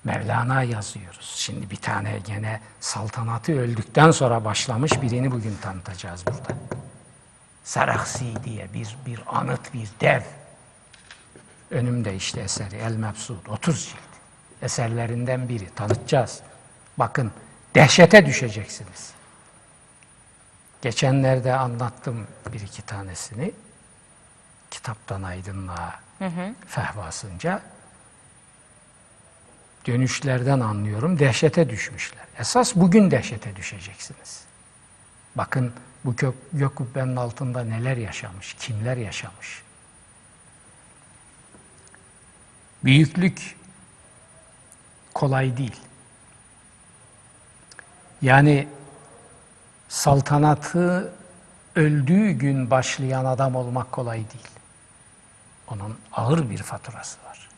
Mevlana 0.03 0.63
yazıyoruz. 0.63 1.33
Şimdi 1.35 1.69
bir 1.69 1.75
tane 1.75 2.19
gene 2.27 2.61
saltanatı 2.79 3.59
öldükten 3.59 4.11
sonra 4.11 4.45
başlamış 4.45 5.01
birini 5.01 5.31
bugün 5.31 5.57
tanıtacağız 5.61 6.25
burada. 6.27 6.59
Saraksi 7.63 8.43
diye 8.43 8.73
bir, 8.73 8.97
bir 9.05 9.21
anıt, 9.27 9.73
bir 9.73 9.89
dev. 10.01 10.21
Önümde 11.71 12.15
işte 12.15 12.41
eseri 12.41 12.75
El 12.75 12.95
Mebsud, 12.95 13.45
30 13.47 13.85
cilt. 13.85 13.99
Eserlerinden 14.61 15.49
biri. 15.49 15.69
Tanıtacağız. 15.75 16.41
Bakın 16.99 17.31
dehşete 17.75 18.25
düşeceksiniz. 18.25 19.13
Geçenlerde 20.81 21.55
anlattım 21.55 22.27
bir 22.53 22.59
iki 22.59 22.81
tanesini. 22.81 23.51
Kitaptan 24.71 25.23
aydınlığa 25.23 25.99
fehvasınca. 26.67 27.61
Dönüşlerden 29.87 30.59
anlıyorum. 30.59 31.19
Dehşete 31.19 31.69
düşmüşler. 31.69 32.25
Esas 32.39 32.75
bugün 32.75 33.11
dehşete 33.11 33.55
düşeceksiniz. 33.55 34.43
Bakın 35.35 35.73
bu 36.05 36.15
gök, 36.15 36.35
gök 36.53 36.75
kubbenin 36.75 37.15
altında 37.15 37.63
neler 37.63 37.97
yaşamış, 37.97 38.53
kimler 38.53 38.97
yaşamış. 38.97 39.63
Büyüklük 42.83 43.57
kolay 45.13 45.57
değil. 45.57 45.88
Yani 48.21 48.67
saltanatı 49.89 51.11
öldüğü 51.75 52.31
gün 52.31 52.71
başlayan 52.71 53.25
adam 53.25 53.55
olmak 53.55 53.91
kolay 53.91 54.17
değil. 54.17 54.49
Onun 55.71 55.95
ağır 56.13 56.49
bir 56.49 56.57
faturası 56.57 57.17
var. 57.25 57.49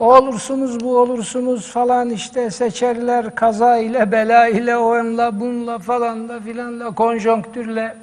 O 0.00 0.16
olursunuz, 0.16 0.80
bu 0.80 0.98
olursunuz 0.98 1.72
falan 1.72 2.10
işte 2.10 2.50
seçerler 2.50 3.34
kaza 3.34 3.76
ile, 3.76 4.12
bela 4.12 4.48
ile, 4.48 4.76
onunla, 4.76 5.40
bununla 5.40 5.78
falanla 5.78 6.40
filanla, 6.40 6.94
konjonktürle. 6.94 7.96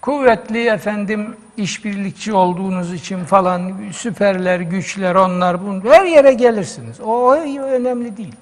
Kuvvetli 0.00 0.68
efendim 0.68 1.36
işbirlikçi 1.56 2.32
olduğunuz 2.32 2.92
için 2.92 3.24
falan 3.24 3.90
süperler, 3.92 4.60
güçler, 4.60 5.14
onlar, 5.14 5.66
bunlar 5.66 5.94
her 5.94 6.04
yere 6.04 6.32
gelirsiniz. 6.32 7.00
O 7.00 7.34
önemli 7.34 8.16
değil. 8.16 8.34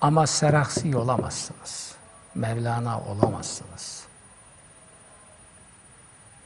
Ama 0.00 0.26
seraksi 0.26 0.96
olamazsınız. 0.96 1.94
Mevlana 2.34 3.00
olamazsınız. 3.00 4.04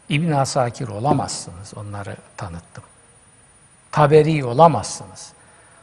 İbn 0.09 0.33
Asakir 0.33 0.89
olamazsınız. 0.89 1.75
Onları 1.77 2.17
tanıttım. 2.37 2.85
Taberi 3.93 4.45
olamazsınız. 4.45 5.33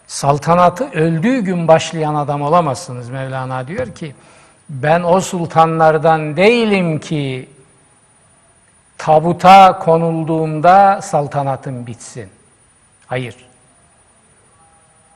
Saltanatı 0.08 0.90
öldüğü 0.90 1.40
gün 1.40 1.68
başlayan 1.68 2.16
adam 2.16 2.42
olamazsınız. 2.42 3.10
Mevlana 3.10 3.68
diyor 3.68 3.96
ki 3.96 4.16
ben 4.70 5.04
o 5.04 5.22
sultanlardan 5.22 6.38
değilim 6.38 7.00
ki 7.00 7.50
tabuta 8.98 9.80
konulduğumda 9.80 11.02
saltanatım 11.02 11.88
bitsin. 11.88 12.30
Hayır. 13.08 13.36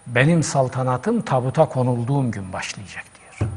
Benim 0.08 0.44
saltanatım 0.44 1.22
tabuta 1.22 1.66
konulduğum 1.66 2.32
gün 2.32 2.54
başlayacak 2.54 3.06
diyor. 3.16 3.52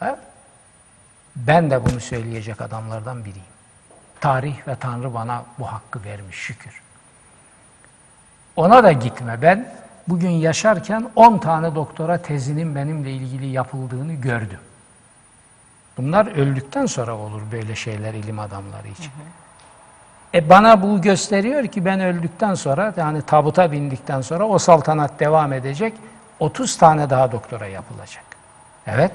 Ha? 0.00 0.18
Ben 1.36 1.70
de 1.70 1.86
bunu 1.86 2.00
söyleyecek 2.00 2.60
adamlardan 2.60 3.24
biriyim. 3.24 3.54
Tarih 4.20 4.68
ve 4.68 4.76
Tanrı 4.76 5.14
bana 5.14 5.44
bu 5.58 5.66
hakkı 5.66 6.04
vermiş 6.04 6.36
şükür. 6.36 6.82
Ona 8.56 8.84
da 8.84 8.92
gitme. 8.92 9.42
Ben 9.42 9.74
bugün 10.08 10.30
yaşarken 10.30 11.10
10 11.16 11.38
tane 11.38 11.74
doktora 11.74 12.18
tezinin 12.18 12.74
benimle 12.74 13.12
ilgili 13.12 13.46
yapıldığını 13.46 14.12
gördüm. 14.12 14.58
Bunlar 15.96 16.26
öldükten 16.26 16.86
sonra 16.86 17.16
olur 17.16 17.42
böyle 17.52 17.74
şeyler 17.74 18.14
ilim 18.14 18.38
adamları 18.38 18.88
için. 18.88 19.12
E 20.34 20.48
bana 20.50 20.82
bu 20.82 21.00
gösteriyor 21.02 21.66
ki 21.66 21.84
ben 21.84 22.00
öldükten 22.00 22.54
sonra 22.54 22.94
yani 22.96 23.22
tabuta 23.22 23.72
bindikten 23.72 24.20
sonra 24.20 24.48
o 24.48 24.58
saltanat 24.58 25.20
devam 25.20 25.52
edecek. 25.52 25.94
30 26.40 26.76
tane 26.76 27.10
daha 27.10 27.32
doktora 27.32 27.66
yapılacak. 27.66 28.24
Evet. 28.86 29.12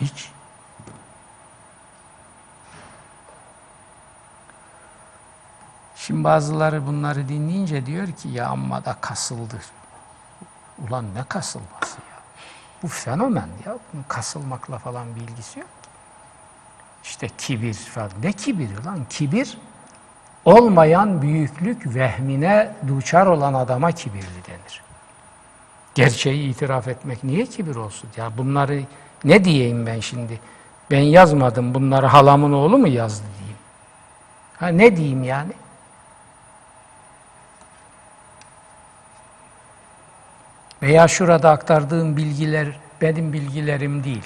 Hiç. 0.00 0.30
Şimdi 6.08 6.24
bazıları 6.24 6.86
bunları 6.86 7.28
dinleyince 7.28 7.86
diyor 7.86 8.06
ki 8.06 8.28
ya 8.28 8.46
amma 8.46 8.84
da 8.84 8.96
kasıldı. 9.00 9.60
Ulan 10.88 11.04
ne 11.14 11.24
kasılması 11.28 11.96
ya? 11.96 12.22
Bu 12.82 12.88
fenomen 12.88 13.48
ya. 13.66 13.78
Bunun 13.92 14.04
kasılmakla 14.08 14.78
falan 14.78 15.16
bir 15.16 15.20
ilgisi 15.20 15.60
yok. 15.60 15.68
işte 17.04 17.28
kibir 17.38 17.74
falan. 17.74 18.10
Ne 18.22 18.32
kibiri 18.32 18.84
lan? 18.84 18.98
Kibir 19.10 19.58
olmayan 20.44 21.22
büyüklük 21.22 21.94
vehmine 21.94 22.74
duçar 22.88 23.26
olan 23.26 23.54
adama 23.54 23.92
kibirli 23.92 24.44
denir. 24.48 24.82
Gerçeği 25.94 26.50
itiraf 26.50 26.88
etmek 26.88 27.24
niye 27.24 27.46
kibir 27.46 27.76
olsun? 27.76 28.10
Ya 28.16 28.38
bunları 28.38 28.82
ne 29.24 29.44
diyeyim 29.44 29.86
ben 29.86 30.00
şimdi? 30.00 30.40
Ben 30.90 31.00
yazmadım 31.00 31.74
bunları 31.74 32.06
halamın 32.06 32.52
oğlu 32.52 32.78
mu 32.78 32.88
yazdı 32.88 33.26
diyeyim. 33.38 33.58
Ha 34.56 34.68
ne 34.68 34.96
diyeyim 34.96 35.24
yani? 35.24 35.52
Veya 40.82 41.08
şurada 41.08 41.50
aktardığım 41.50 42.16
bilgiler 42.16 42.68
benim 43.00 43.32
bilgilerim 43.32 44.04
değil. 44.04 44.24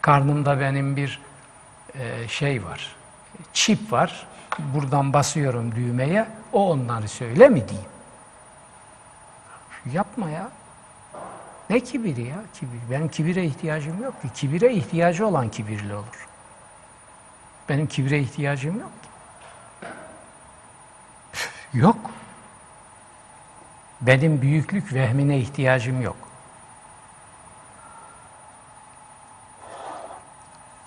Karnımda 0.00 0.60
benim 0.60 0.96
bir 0.96 1.20
e, 1.94 2.28
şey 2.28 2.64
var, 2.64 2.96
çip 3.52 3.92
var. 3.92 4.26
Buradan 4.58 5.12
basıyorum 5.12 5.74
düğmeye, 5.74 6.26
o 6.52 6.70
onları 6.70 7.08
söyle 7.08 7.48
mi 7.48 7.68
diyeyim? 7.68 7.90
Yapma 9.92 10.30
ya. 10.30 10.50
Ne 11.70 11.80
kibiri 11.80 12.22
ya? 12.22 12.36
Kibir. 12.54 12.80
Benim 12.90 13.08
kibire 13.08 13.44
ihtiyacım 13.44 14.02
yok 14.02 14.22
ki. 14.22 14.28
Kibire 14.34 14.72
ihtiyacı 14.72 15.26
olan 15.26 15.48
kibirli 15.48 15.94
olur. 15.94 16.28
Benim 17.68 17.86
kibire 17.86 18.18
ihtiyacım 18.18 18.80
yok 18.80 18.90
ki. 19.02 19.08
Yok. 21.78 21.96
Benim 24.00 24.42
büyüklük 24.42 24.92
vehmine 24.92 25.38
ihtiyacım 25.38 26.02
yok. 26.02 26.16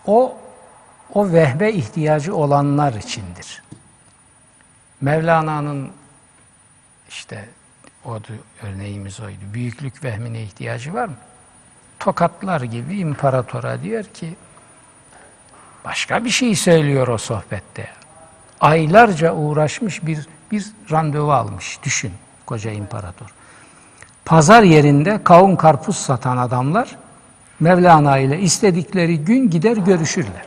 O 0.06 0.38
o 1.14 1.32
vehme 1.32 1.72
ihtiyacı 1.72 2.36
olanlar 2.36 2.94
içindir. 2.94 3.64
Mevlana'nın 5.02 5.92
işte 7.10 7.50
o 8.06 8.20
örneğimiz 8.62 9.20
oydu. 9.20 9.40
Büyüklük 9.54 10.04
vehmine 10.04 10.42
ihtiyacı 10.42 10.94
var 10.94 11.08
mı? 11.08 11.16
Tokatlar 12.00 12.62
gibi 12.62 12.98
imparatora 12.98 13.84
diyor 13.84 14.04
ki 14.04 14.36
başka 15.86 16.26
bir 16.26 16.30
şey 16.30 16.56
söylüyor 16.56 17.08
o 17.08 17.18
sohbette. 17.18 17.90
Aylarca 18.60 19.34
uğraşmış 19.34 20.06
bir 20.06 20.28
bir 20.52 20.66
randevu 20.92 21.32
almış. 21.32 21.80
Düşün 21.84 22.14
koca 22.46 22.72
imparator. 22.72 23.34
Pazar 24.26 24.64
yerinde 24.64 25.24
kavun 25.24 25.56
karpuz 25.56 25.98
satan 25.98 26.38
adamlar 26.38 26.98
Mevlana 27.60 28.18
ile 28.18 28.40
istedikleri 28.40 29.20
gün 29.20 29.50
gider 29.50 29.78
görüşürler. 29.78 30.46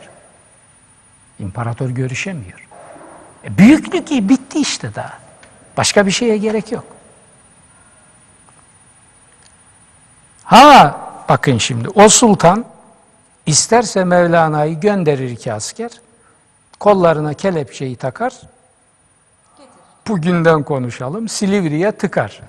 İmparator 1.39 1.89
görüşemiyor. 1.89 2.67
E 3.43 3.57
büyüklük 3.57 4.11
iyi 4.11 4.29
bitti 4.29 4.59
işte 4.59 4.95
daha. 4.95 5.13
Başka 5.77 6.05
bir 6.05 6.11
şeye 6.11 6.37
gerek 6.37 6.71
yok. 6.71 6.83
Ha 10.43 10.97
bakın 11.29 11.57
şimdi 11.57 11.89
o 11.89 12.09
sultan 12.09 12.65
isterse 13.45 14.03
Mevlana'yı 14.03 14.79
gönderir 14.79 15.35
ki 15.35 15.53
asker 15.53 15.91
kollarına 16.79 17.33
kelepçeyi 17.33 17.95
takar 17.95 18.33
bugünden 20.07 20.63
konuşalım 20.63 21.27
Silivri'ye 21.27 21.91
tıkar. 21.91 22.41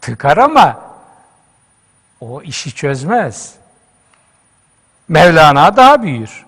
Tıkar 0.00 0.36
ama 0.36 0.80
o 2.20 2.42
işi 2.42 2.74
çözmez. 2.74 3.54
Mevlana 5.08 5.76
daha 5.76 6.02
büyür. 6.02 6.46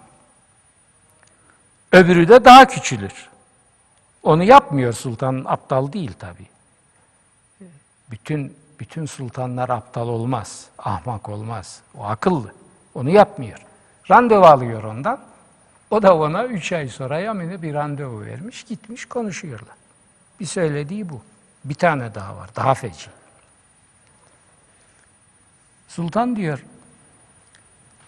Öbürü 1.93 2.29
de 2.29 2.45
daha 2.45 2.65
küçülür. 2.65 3.31
Onu 4.23 4.45
yapmıyor 4.45 4.93
sultan 4.93 5.45
aptal 5.47 5.93
değil 5.93 6.13
tabi. 6.19 6.47
Bütün 8.11 8.57
bütün 8.81 9.07
sultanlar 9.07 9.69
aptal 9.69 10.09
olmaz, 10.09 10.67
ahmak 10.79 11.29
olmaz. 11.29 11.81
O 11.99 12.05
akıllı. 12.05 12.53
Onu 12.95 13.11
yapmıyor. 13.11 13.59
Randevu 14.11 14.45
alıyor 14.45 14.83
ondan. 14.83 15.21
O 15.91 16.03
da 16.03 16.17
ona 16.17 16.45
üç 16.45 16.73
ay 16.73 16.89
sonra 16.89 17.19
Yamin'e 17.19 17.63
bir 17.63 17.75
randevu 17.75 18.21
vermiş, 18.21 18.65
gitmiş 18.65 19.05
konuşuyorlar. 19.05 19.84
Bir 20.41 20.47
söylediği 20.47 21.09
bu. 21.09 21.23
Bir 21.65 21.75
tane 21.75 22.15
daha 22.15 22.37
var, 22.37 22.51
daha 22.57 22.75
feci. 22.75 23.11
Sultan 25.89 26.37
diyor, 26.37 26.65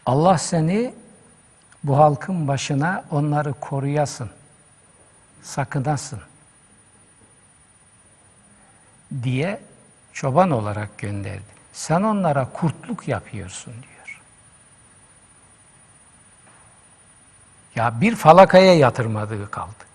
Allah 0.06 0.38
seni 0.38 0.94
bu 1.84 1.98
halkın 1.98 2.48
başına 2.48 3.04
onları 3.10 3.52
koruyasın, 3.52 4.30
sakınasın 5.42 6.20
diye 9.22 9.60
çoban 10.12 10.50
olarak 10.50 10.98
gönderdi. 10.98 11.56
Sen 11.72 12.02
onlara 12.02 12.52
kurtluk 12.52 13.08
yapıyorsun 13.08 13.72
diyor. 13.72 14.22
Ya 17.74 18.00
bir 18.00 18.16
falakaya 18.16 18.74
yatırmadığı 18.74 19.50
kaldı. 19.50 19.86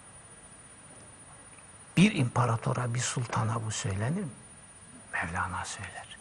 Bir 1.97 2.15
imparatora, 2.15 2.93
bir 2.93 2.99
sultana 2.99 3.55
bu 3.67 3.71
söylenir 3.71 4.21
mi? 4.21 4.29
Mevlana 5.13 5.65
söyler. 5.65 6.17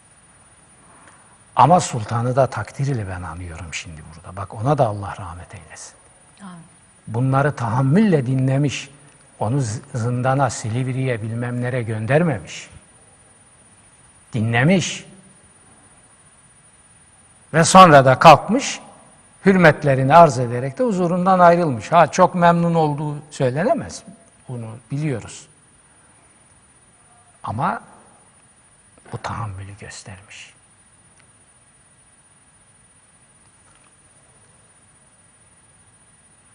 Ama 1.56 1.80
sultanı 1.80 2.36
da 2.36 2.46
takdir 2.46 2.86
ile 2.86 3.08
ben 3.08 3.22
anıyorum 3.22 3.74
şimdi 3.74 4.02
burada. 4.14 4.36
Bak 4.36 4.54
ona 4.54 4.78
da 4.78 4.86
Allah 4.86 5.14
rahmet 5.18 5.54
eylesin. 5.54 5.94
Bunları 7.06 7.56
tahammülle 7.56 8.26
dinlemiş. 8.26 8.90
Onu 9.38 9.60
zindana, 9.94 10.50
Silivri'ye 10.50 11.22
bilmem 11.22 11.62
nere 11.62 11.82
göndermemiş. 11.82 12.70
Dinlemiş. 14.32 15.06
Ve 17.54 17.64
sonra 17.64 18.04
da 18.04 18.18
kalkmış, 18.18 18.80
hürmetlerini 19.46 20.16
arz 20.16 20.38
ederek 20.38 20.78
de 20.78 20.82
huzurundan 20.82 21.38
ayrılmış. 21.38 21.92
Ha 21.92 22.06
çok 22.06 22.34
memnun 22.34 22.74
olduğu 22.74 23.16
söylenemez. 23.30 24.02
Bunu 24.48 24.66
biliyoruz. 24.90 25.49
Ama 27.50 27.82
bu 29.12 29.18
tahammülü 29.18 29.76
göstermiş. 29.80 30.54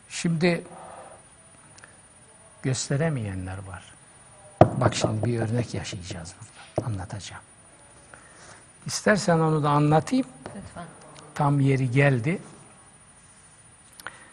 Şimdi 0.10 0.64
gösteremeyenler 2.64 3.58
var. 3.58 3.94
Bak 4.62 4.96
şimdi 4.96 5.26
bir 5.26 5.40
örnek 5.40 5.74
yaşayacağız 5.74 6.36
burada. 6.40 6.88
Anlatacağım. 6.88 7.44
İstersen 8.86 9.40
onu 9.40 9.64
da 9.64 9.70
anlatayım. 9.70 10.28
Lütfen. 10.46 10.86
Tam 11.34 11.60
yeri 11.60 11.92
geldi. 11.92 12.42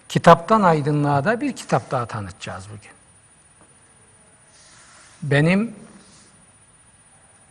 Kitaptan 0.09 0.63
aydınlığa 0.63 1.25
da 1.25 1.41
bir 1.41 1.57
kitap 1.57 1.91
daha 1.91 2.07
tanıtacağız 2.07 2.67
bugün. 2.69 2.93
Benim 5.23 5.82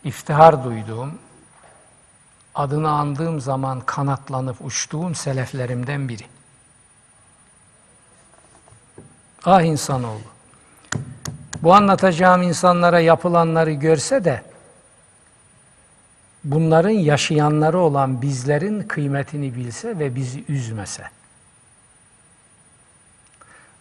iftihar 0.04 0.64
duyduğum, 0.64 1.18
adını 2.54 2.90
andığım 2.90 3.40
zaman 3.40 3.80
kanatlanıp 3.80 4.56
uçtuğum 4.64 5.14
seleflerimden 5.14 6.08
biri. 6.08 6.24
Ah 9.44 9.62
insanoğlu. 9.62 10.32
Bu 11.62 11.74
anlatacağım 11.74 12.42
insanlara 12.42 13.00
yapılanları 13.00 13.72
görse 13.72 14.24
de 14.24 14.42
bunların 16.44 16.90
yaşayanları 16.90 17.78
olan 17.78 18.22
bizlerin 18.22 18.82
kıymetini 18.82 19.54
bilse 19.54 19.98
ve 19.98 20.14
bizi 20.14 20.44
üzmese. 20.48 21.04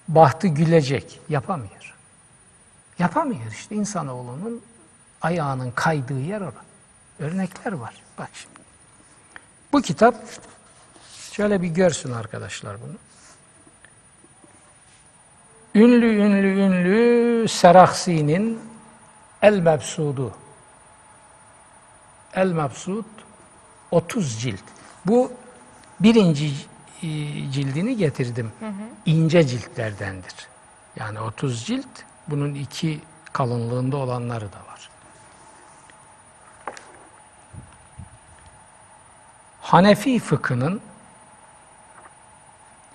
Bahtı 0.07 0.47
gülecek, 0.47 1.19
yapamıyor. 1.29 1.95
Yapamıyor 2.99 3.51
işte 3.51 3.75
insanoğlunun 3.75 4.61
ayağının 5.21 5.71
kaydığı 5.71 6.19
yer 6.19 6.41
orada. 6.41 6.61
Örnekler 7.19 7.71
var. 7.71 7.93
Bak 8.17 8.29
şimdi. 8.33 8.59
Bu 9.73 9.81
kitap 9.81 10.15
şöyle 11.31 11.61
bir 11.61 11.67
görsün 11.67 12.11
arkadaşlar 12.11 12.77
bunu. 12.81 12.95
Ünlü 15.75 16.05
ünlü 16.05 16.59
ünlü 16.59 17.47
Seraksi'nin 17.47 18.59
El 19.41 19.59
Mebsudu. 19.59 20.33
El 22.33 22.51
Mebsud 22.51 23.05
30 23.91 24.41
cilt. 24.41 24.63
Bu 25.05 25.31
birinci 25.99 26.45
e, 27.03 27.07
cildini 27.51 27.97
getirdim. 27.97 28.51
Hı 28.59 28.67
hı. 28.67 28.71
İnce 29.05 29.47
ciltlerdendir. 29.47 30.35
Yani 30.95 31.19
30 31.19 31.65
cilt. 31.65 31.87
Bunun 32.27 32.53
iki 32.53 33.01
kalınlığında 33.33 33.97
olanları 33.97 34.45
da 34.53 34.57
var. 34.57 34.89
Hanefi 39.71 40.19
fıkhının 40.19 40.81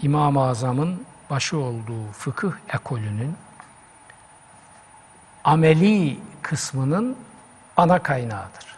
İmam-ı 0.02 0.48
Azam'ın 0.48 1.06
başı 1.30 1.58
olduğu 1.58 2.12
fıkıh 2.12 2.52
ekolünün 2.68 3.36
ameli 5.44 6.20
kısmının 6.42 7.16
ana 7.76 8.02
kaynağıdır. 8.02 8.76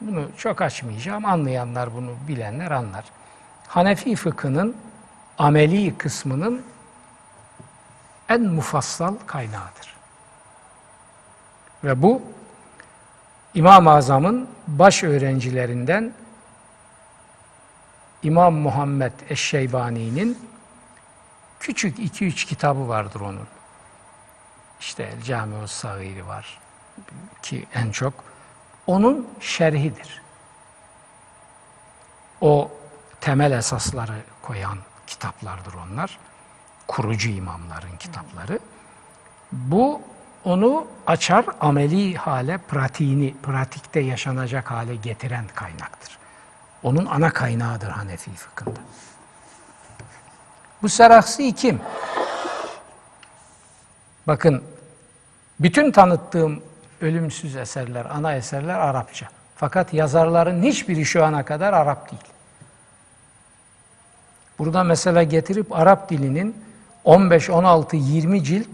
Bunu 0.00 0.28
çok 0.36 0.62
açmayacağım. 0.62 1.24
Anlayanlar 1.24 1.94
bunu 1.94 2.14
bilenler 2.28 2.70
anlar. 2.70 3.04
Hanefi 3.66 4.16
fıkhının 4.16 4.76
ameli 5.38 5.98
kısmının 5.98 6.62
en 8.28 8.42
mufassal 8.42 9.14
kaynağıdır. 9.26 9.96
Ve 11.84 12.02
bu 12.02 12.22
İmam-ı 13.54 13.90
Azam'ın 13.90 14.48
baş 14.66 15.04
öğrencilerinden 15.04 16.12
İmam 18.22 18.54
Muhammed 18.54 19.12
Eşşeybani'nin 19.28 20.38
küçük 21.60 21.98
2-3 21.98 22.46
kitabı 22.46 22.88
vardır 22.88 23.20
onun. 23.20 23.48
İşte 24.80 25.02
El 25.02 25.22
Cami-ü 25.22 25.68
Sagiri 25.68 26.26
var 26.26 26.58
ki 27.42 27.66
en 27.74 27.90
çok 27.90 28.14
onun 28.86 29.28
şerhidir. 29.40 30.22
O 32.40 32.70
temel 33.20 33.52
esasları 33.52 34.16
koyan 34.42 34.78
kitaplardır 35.06 35.74
onlar. 35.74 36.18
Kurucu 36.88 37.28
imamların 37.28 37.96
kitapları. 37.98 38.58
Bu 39.52 40.02
onu 40.48 40.86
açar, 41.06 41.44
ameli 41.60 42.14
hale, 42.14 42.58
pratiğini, 42.58 43.34
pratikte 43.42 44.00
yaşanacak 44.00 44.70
hale 44.70 44.96
getiren 44.96 45.44
kaynaktır. 45.54 46.18
Onun 46.82 47.06
ana 47.06 47.30
kaynağıdır 47.30 47.88
Hanefi 47.88 48.30
fıkhında. 48.30 48.80
Bu 50.82 50.88
Seraksi 50.88 51.52
kim? 51.52 51.80
Bakın, 54.26 54.62
bütün 55.60 55.90
tanıttığım 55.90 56.62
ölümsüz 57.00 57.56
eserler, 57.56 58.06
ana 58.10 58.34
eserler 58.34 58.78
Arapça. 58.78 59.28
Fakat 59.56 59.94
yazarların 59.94 60.62
hiçbiri 60.62 61.04
şu 61.04 61.24
ana 61.24 61.44
kadar 61.44 61.72
Arap 61.72 62.10
değil. 62.10 62.22
Burada 64.58 64.84
mesela 64.84 65.22
getirip 65.22 65.72
Arap 65.72 66.10
dilinin 66.10 66.64
15, 67.04 67.50
16, 67.50 67.96
20 67.96 68.44
cilt 68.44 68.68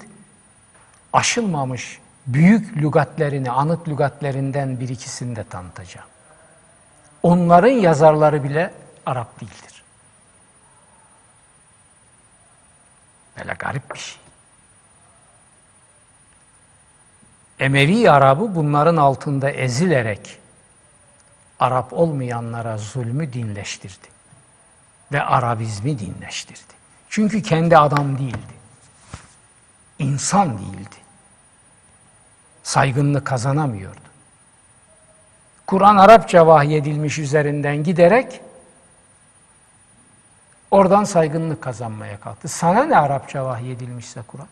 aşılmamış 1.14 2.00
büyük 2.27 2.77
lügatlerini, 2.77 3.50
anıt 3.50 3.88
lügatlerinden 3.88 4.81
bir 4.81 4.88
ikisini 4.88 5.37
de 5.37 5.44
tanıtacağım. 5.44 6.09
Onların 7.22 7.68
yazarları 7.68 8.44
bile 8.44 8.74
Arap 9.07 9.40
değildir. 9.40 9.85
Böyle 13.38 13.53
garip 13.53 13.94
bir 13.94 13.98
şey. 13.98 14.18
Emevi 17.59 18.11
Arabı 18.11 18.55
bunların 18.55 18.96
altında 18.96 19.50
ezilerek 19.50 20.38
Arap 21.61 21.92
olmayanlara 21.92 22.79
zulmü 22.79 23.33
dinleştirdi. 23.33 24.09
Ve 25.12 25.22
Arabizmi 25.22 25.98
dinleştirdi. 25.98 26.74
Çünkü 27.09 27.42
kendi 27.42 27.79
adam 27.79 28.18
değildi. 28.18 28.55
İnsan 29.98 30.59
değildi. 30.59 31.04
Saygınlığı 32.64 33.24
kazanamıyordu. 33.24 34.00
Kur'an 35.66 35.96
Arapça 35.96 36.46
vahyedilmiş 36.46 37.18
üzerinden 37.18 37.85
giderek 37.85 38.40
oradan 40.70 41.05
saygınlık 41.05 41.62
kazanmaya 41.62 42.20
kalktı. 42.20 42.48
Sana 42.48 42.85
ne 42.85 42.96
Arapça 42.96 43.44
vahyedilmişse 43.44 44.22
Kur'an? 44.27 44.48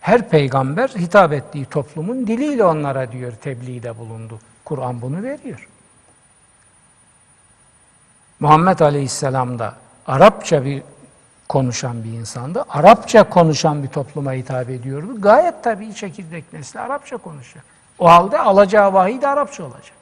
Her 0.00 0.28
peygamber 0.28 0.88
hitap 0.88 1.32
ettiği 1.32 1.64
toplumun 1.64 2.26
diliyle 2.26 2.64
onlara 2.64 3.12
diyor 3.12 3.32
tebliğde 3.32 3.98
bulundu. 3.98 4.40
Kur'an 4.64 5.02
bunu 5.02 5.22
veriyor. 5.22 5.68
Muhammed 8.40 8.78
Aleyhisselam 8.78 9.58
da 9.58 9.74
Arapça 10.06 10.64
bir 10.64 10.82
konuşan 11.52 12.04
bir 12.04 12.12
insandı. 12.12 12.64
Arapça 12.68 13.28
konuşan 13.28 13.82
bir 13.82 13.88
topluma 13.88 14.32
hitap 14.32 14.70
ediyordu. 14.70 15.20
Gayet 15.20 15.64
tabii 15.64 15.94
çekirdek 15.94 16.52
nesli 16.52 16.80
Arapça 16.80 17.16
konuşuyor. 17.16 17.64
O 17.98 18.10
halde 18.10 18.38
alacağı 18.38 18.92
vahiy 18.92 19.20
de 19.20 19.28
Arapça 19.28 19.64
olacak. 19.64 19.96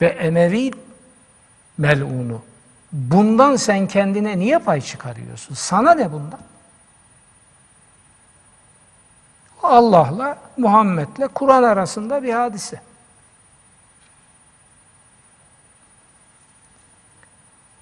Ve 0.00 0.06
Emevi 0.06 0.70
melunu. 1.78 2.42
Bundan 2.92 3.56
sen 3.56 3.86
kendine 3.86 4.38
niye 4.38 4.58
pay 4.58 4.80
çıkarıyorsun? 4.80 5.54
Sana 5.54 5.94
ne 5.94 6.12
bundan? 6.12 6.40
Allah'la, 9.62 10.38
Muhammed'le, 10.56 11.28
Kur'an 11.34 11.62
arasında 11.62 12.22
bir 12.22 12.32
hadise. 12.32 12.80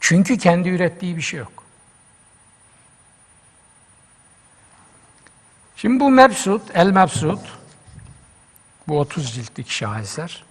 Çünkü 0.07 0.39
kendi 0.39 0.69
ürettiği 0.69 1.17
bir 1.17 1.23
şey 1.23 1.41
yok. 1.41 1.65
Şimdi 5.77 6.01
bu 6.01 6.11
Mebsut, 6.11 6.63
El 6.75 6.91
Mebsut, 6.91 7.41
bu 8.89 8.99
30 8.99 9.35
ciltlik 9.35 9.71
şaheser. 9.71 10.45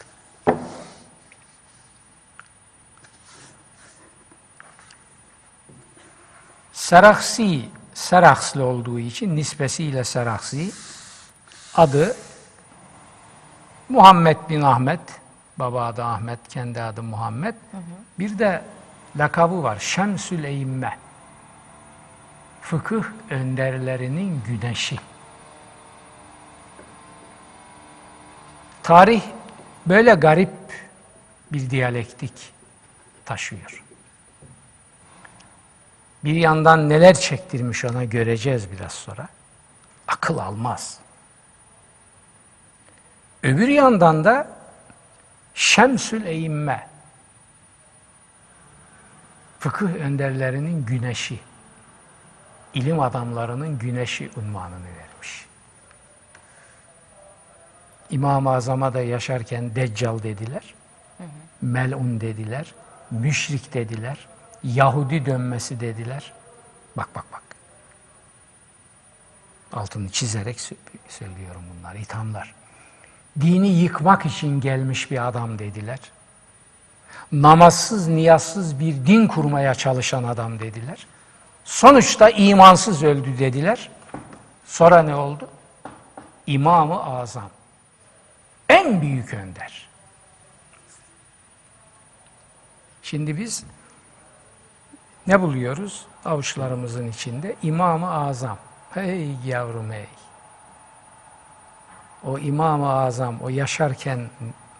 Seraksi, 6.73 7.69
Serakslı 7.93 8.63
olduğu 8.63 8.99
için 8.99 9.35
nispesiyle 9.35 10.03
Seraksi, 10.03 10.71
adı 11.75 12.15
Muhammed 13.89 14.37
bin 14.49 14.61
Ahmet, 14.61 15.21
baba 15.57 15.85
adı 15.85 16.03
Ahmet, 16.03 16.39
kendi 16.49 16.81
adı 16.81 17.03
Muhammed. 17.03 17.55
Hı 17.71 17.77
hı. 17.77 17.81
Bir 18.19 18.39
de 18.39 18.63
lakabı 19.17 19.63
var, 19.63 19.79
Şemsül 19.79 20.43
Eyyimme. 20.43 20.97
Fıkıh 22.61 23.03
önderlerinin 23.29 24.43
güneşi. 24.47 24.99
Tarih 28.83 29.21
böyle 29.85 30.13
garip 30.13 30.49
bir 31.51 31.69
diyalektik 31.69 32.53
taşıyor. 33.25 33.83
Bir 36.23 36.35
yandan 36.35 36.89
neler 36.89 37.13
çektirmiş 37.13 37.85
ona 37.85 38.03
göreceğiz 38.03 38.71
biraz 38.71 38.91
sonra. 38.91 39.27
Akıl 40.07 40.37
almaz. 40.37 40.99
Öbür 43.43 43.67
yandan 43.67 44.23
da 44.23 44.47
Şemsül 45.53 46.25
Eyyimme 46.25 46.92
fıkıh 49.63 49.95
önderlerinin 49.95 50.85
güneşi, 50.85 51.39
ilim 52.73 52.99
adamlarının 52.99 53.77
güneşi 53.77 54.29
unvanını 54.37 54.85
vermiş. 54.85 55.45
İmam-ı 58.09 58.49
Azam'a 58.49 58.93
da 58.93 59.01
yaşarken 59.01 59.75
Deccal 59.75 60.23
dediler. 60.23 60.73
Melun 61.61 62.21
dediler, 62.21 62.73
müşrik 63.11 63.73
dediler, 63.73 64.27
Yahudi 64.63 65.25
dönmesi 65.25 65.79
dediler. 65.79 66.33
Bak 66.97 67.09
bak 67.15 67.25
bak. 67.33 67.43
Altını 69.73 70.09
çizerek 70.09 70.61
söylüyorum 71.07 71.63
bunlar, 71.77 71.95
ithamlar. 71.95 72.55
Dini 73.41 73.67
yıkmak 73.67 74.25
için 74.25 74.61
gelmiş 74.61 75.11
bir 75.11 75.27
adam 75.27 75.59
dediler 75.59 75.99
namazsız, 77.31 78.07
niyazsız 78.07 78.79
bir 78.79 79.05
din 79.05 79.27
kurmaya 79.27 79.75
çalışan 79.75 80.23
adam 80.23 80.59
dediler. 80.59 81.07
Sonuçta 81.65 82.29
imansız 82.29 83.03
öldü 83.03 83.39
dediler. 83.39 83.91
Sonra 84.65 85.03
ne 85.03 85.15
oldu? 85.15 85.49
İmam-ı 86.47 87.03
Azam. 87.03 87.49
En 88.69 89.01
büyük 89.01 89.33
önder. 89.33 89.89
Şimdi 93.03 93.37
biz 93.37 93.63
ne 95.27 95.41
buluyoruz? 95.41 96.05
Avuçlarımızın 96.25 97.07
içinde 97.07 97.55
İmam-ı 97.61 98.11
Azam. 98.11 98.57
Hey 98.91 99.35
yavrum 99.45 99.91
hey. 99.91 100.07
O 102.23 102.39
İmam-ı 102.39 102.93
Azam 102.93 103.41
o 103.41 103.49
yaşarken 103.49 104.29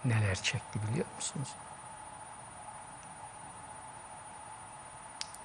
neler 0.06 0.36
çekti 0.36 0.80
biliyor 0.88 1.06
musunuz? 1.16 1.48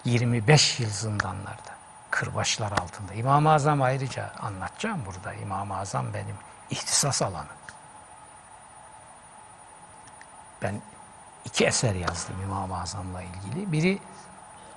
25 0.04 0.80
yıl 0.80 0.90
zindanlarda, 0.90 1.74
kırbaçlar 2.10 2.72
altında. 2.72 3.14
İmam-ı 3.14 3.52
Azam 3.52 3.82
ayrıca 3.82 4.32
anlatacağım 4.40 5.06
burada. 5.06 5.34
İmam-ı 5.34 5.78
Azam 5.78 6.14
benim 6.14 6.36
ihtisas 6.70 7.22
alanım. 7.22 7.58
Ben 10.62 10.82
iki 11.44 11.66
eser 11.66 11.94
yazdım 11.94 12.42
İmam-ı 12.42 12.80
Azam'la 12.80 13.22
ilgili. 13.22 13.72
Biri 13.72 13.98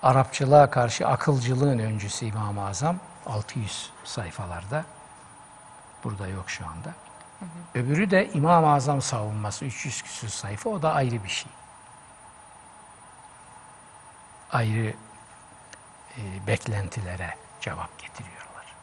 Arapçılığa 0.04 0.70
karşı 0.70 1.08
akılcılığın 1.08 1.80
öncüsü 1.80 2.26
İmam-ı 2.26 2.68
Azam 2.68 3.00
600 3.26 3.92
sayfalarda. 4.04 4.86
Burada 6.04 6.28
yok 6.28 6.50
şu 6.50 6.68
anda. 6.68 6.94
Öbürü 7.76 8.12
de 8.12 8.30
İmam-ı 8.34 8.74
Azam 8.74 9.02
savunması 9.02 9.66
300 9.66 10.02
küsur 10.02 10.28
sayfa. 10.28 10.70
O 10.70 10.82
da 10.82 10.94
ayrı 10.94 11.24
bir 11.24 11.30
şey. 11.30 11.52
Ayrı 14.52 14.94
e, 16.18 16.48
beklentilere 16.48 17.38
cevap 17.62 18.00
getiriyorlar. 18.00 18.76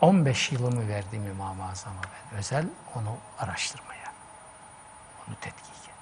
15 0.00 0.52
yılımı 0.52 0.88
verdim 0.88 1.26
İmam-ı 1.26 1.70
Azam'a 1.70 2.02
ben. 2.02 2.38
Özel 2.38 2.66
onu 2.94 3.16
araştırmaya, 3.38 4.12
onu 5.28 5.34
tetkike. 5.40 5.92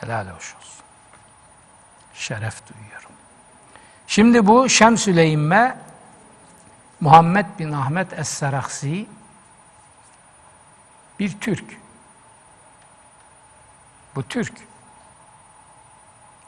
Helal 0.00 0.26
hoş 0.26 0.54
olsun. 0.54 0.84
Şeref 2.14 2.62
duyuyorum. 2.68 3.10
Şimdi 4.06 4.46
bu 4.46 4.68
Şemsüleyme 4.68 5.78
Muhammed 7.00 7.46
bin 7.58 7.72
Ahmet 7.72 8.12
Es-Seraksi 8.12 9.06
bir 11.18 11.40
Türk. 11.40 11.64
Bu 14.14 14.22
Türk. 14.22 14.71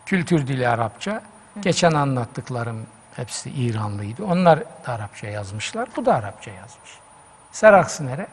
Kültür 0.07 0.47
dili 0.47 0.69
Arapça. 0.69 1.23
Geçen 1.61 1.93
anlattıklarım 1.93 2.87
hepsi 3.17 3.51
İranlıydı. 3.51 4.25
Onlar 4.25 4.61
da 4.61 4.93
Arapça 4.93 5.27
yazmışlar. 5.27 5.89
Bu 5.97 6.07
da 6.07 6.15
Arapça 6.15 6.51
yazmış. 6.51 6.91
Seraksi 7.53 8.07
nere? 8.07 8.27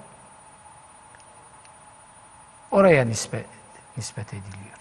Oraya 2.71 3.05
nispet, 3.05 3.45
nispet 3.97 4.27
ediliyor. 4.27 4.77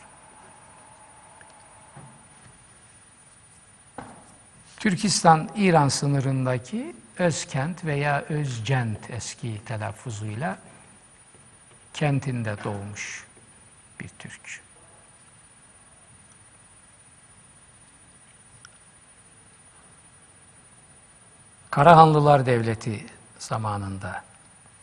Türkistan-İran 4.76 5.88
sınırındaki 5.88 6.96
Özkent 7.18 7.84
veya 7.84 8.24
Özcent 8.28 9.10
eski 9.10 9.64
telaffuzuyla 9.64 10.58
kentinde 11.94 12.64
doğmuş 12.64 13.26
bir 14.00 14.08
Türk. 14.18 14.69
Karahanlılar 21.70 22.46
Devleti 22.46 23.06
zamanında 23.38 24.24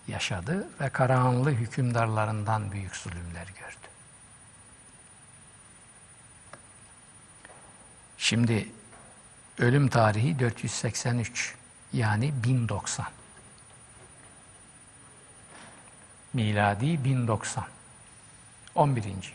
yaşadı 0.08 0.68
ve 0.82 0.90
Karahanlı 0.90 1.52
hükümdarlarından 1.52 2.72
büyük 2.72 2.96
zulümler 2.96 3.48
gördü. 3.48 3.88
Şimdi 8.18 8.70
ölüm 9.60 9.88
tarihi 9.90 10.40
483 10.40 11.56
yani 11.94 12.34
1090. 12.44 13.06
Miladi 16.34 17.04
1090. 17.04 17.66
11. 18.76 19.04
yüzyıl. 19.04 19.28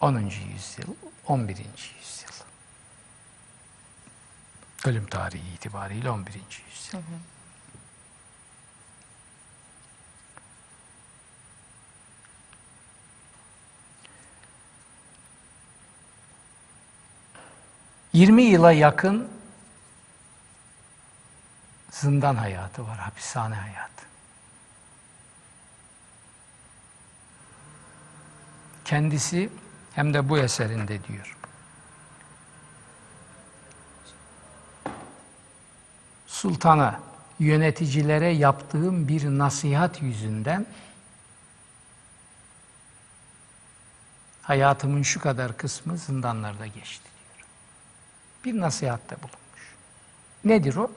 10. 0.00 0.18
yüzyıl, 0.18 0.94
11. 1.26 1.56
yüzyıl. 1.56 2.13
Ölüm 4.84 5.06
tarihi 5.06 5.54
itibariyle 5.54 6.10
11. 6.10 6.32
yüzyıl. 6.34 7.02
Yirmi 18.12 18.42
yıla 18.42 18.72
yakın 18.72 19.28
zindan 21.90 22.36
hayatı 22.36 22.86
var, 22.86 22.98
hapishane 22.98 23.54
hayatı. 23.54 24.04
Kendisi 28.84 29.50
hem 29.94 30.14
de 30.14 30.28
bu 30.28 30.38
eserinde 30.38 31.04
diyor. 31.04 31.36
Sultana, 36.44 37.00
yöneticilere 37.38 38.30
yaptığım 38.30 39.08
bir 39.08 39.24
nasihat 39.24 40.02
yüzünden 40.02 40.66
hayatımın 44.42 45.02
şu 45.02 45.20
kadar 45.20 45.56
kısmı 45.56 45.98
zindanlarda 45.98 46.66
geçti 46.66 47.08
diyor. 47.36 47.48
Bir 48.44 48.60
nasihatte 48.60 49.16
bulunmuş. 49.16 49.74
Nedir 50.44 50.76
o? 50.76 50.90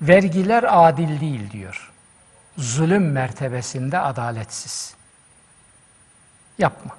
Vergiler 0.00 0.64
adil 0.68 1.20
değil 1.20 1.50
diyor. 1.50 1.92
Zulüm 2.58 3.12
mertebesinde 3.12 3.98
adaletsiz. 3.98 4.94
Yapma. 6.58 6.96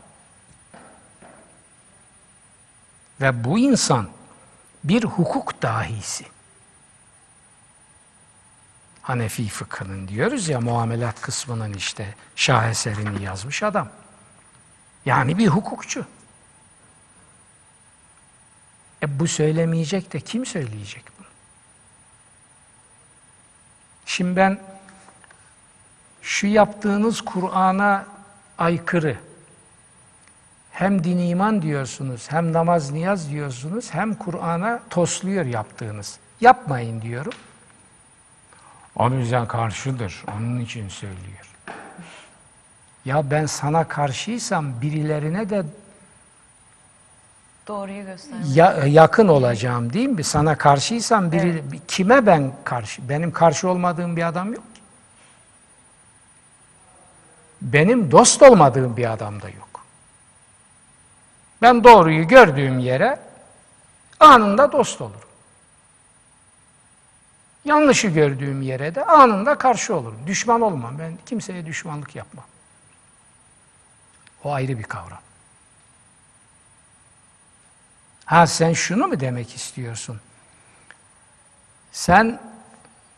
Ve 3.21 3.43
bu 3.43 3.59
insan 3.59 4.09
bir 4.83 5.03
hukuk 5.03 5.61
dahisi. 5.61 6.36
Hanefi 9.07 9.47
fıkhının 9.47 10.07
diyoruz 10.07 10.49
ya 10.49 10.61
muamelat 10.61 11.21
kısmının 11.21 11.73
işte 11.73 12.15
şaheserini 12.35 13.23
yazmış 13.23 13.63
adam. 13.63 13.89
Yani 15.05 15.37
bir 15.37 15.47
hukukçu. 15.47 16.05
E 19.03 19.19
bu 19.19 19.27
söylemeyecek 19.27 20.13
de 20.13 20.19
kim 20.19 20.45
söyleyecek 20.45 21.03
bunu? 21.19 21.27
Şimdi 24.05 24.35
ben 24.35 24.59
şu 26.21 26.47
yaptığınız 26.47 27.21
Kur'an'a 27.21 28.05
aykırı 28.57 29.17
hem 30.71 31.03
din 31.03 31.17
iman 31.17 31.61
diyorsunuz, 31.61 32.31
hem 32.31 32.53
namaz 32.53 32.91
niyaz 32.91 33.29
diyorsunuz, 33.29 33.93
hem 33.93 34.15
Kur'an'a 34.15 34.79
tosluyor 34.89 35.45
yaptığınız. 35.45 36.19
Yapmayın 36.41 37.01
diyorum. 37.01 37.33
O 38.97 39.09
yüzden 39.09 39.47
karşıdır. 39.47 40.23
Onun 40.37 40.59
için 40.59 40.89
söylüyor. 40.89 41.55
Ya 43.05 43.31
ben 43.31 43.45
sana 43.45 43.87
karşıysam 43.87 44.81
birilerine 44.81 45.49
de 45.49 45.65
Doğruyu 47.67 48.05
göster. 48.05 48.37
ya, 48.53 48.73
yakın 48.87 49.27
olacağım 49.27 49.93
değil 49.93 50.09
mi? 50.09 50.23
Sana 50.23 50.57
karşıysam 50.57 51.31
biri, 51.31 51.63
kime 51.87 52.25
ben 52.25 52.51
karşı? 52.63 53.09
Benim 53.09 53.31
karşı 53.31 53.69
olmadığım 53.69 54.15
bir 54.15 54.27
adam 54.27 54.53
yok 54.53 54.75
ki. 54.75 54.81
Benim 57.61 58.11
dost 58.11 58.41
olmadığım 58.41 58.97
bir 58.97 59.11
adam 59.13 59.41
da 59.41 59.49
yok. 59.49 59.85
Ben 61.61 61.83
doğruyu 61.83 62.27
gördüğüm 62.27 62.79
yere 62.79 63.19
anında 64.19 64.71
dost 64.71 65.01
olurum. 65.01 65.26
Yanlışı 67.67 68.07
gördüğüm 68.07 68.61
yere 68.61 68.95
de 68.95 69.05
anında 69.05 69.57
karşı 69.57 69.95
olurum. 69.95 70.19
Düşman 70.27 70.61
olmam. 70.61 70.99
Ben 70.99 71.17
kimseye 71.25 71.65
düşmanlık 71.65 72.15
yapmam. 72.15 72.45
O 74.43 74.53
ayrı 74.53 74.77
bir 74.77 74.83
kavram. 74.83 75.19
Ha 78.25 78.47
sen 78.47 78.73
şunu 78.73 79.07
mu 79.07 79.19
demek 79.19 79.55
istiyorsun? 79.55 80.21
Sen 81.91 82.39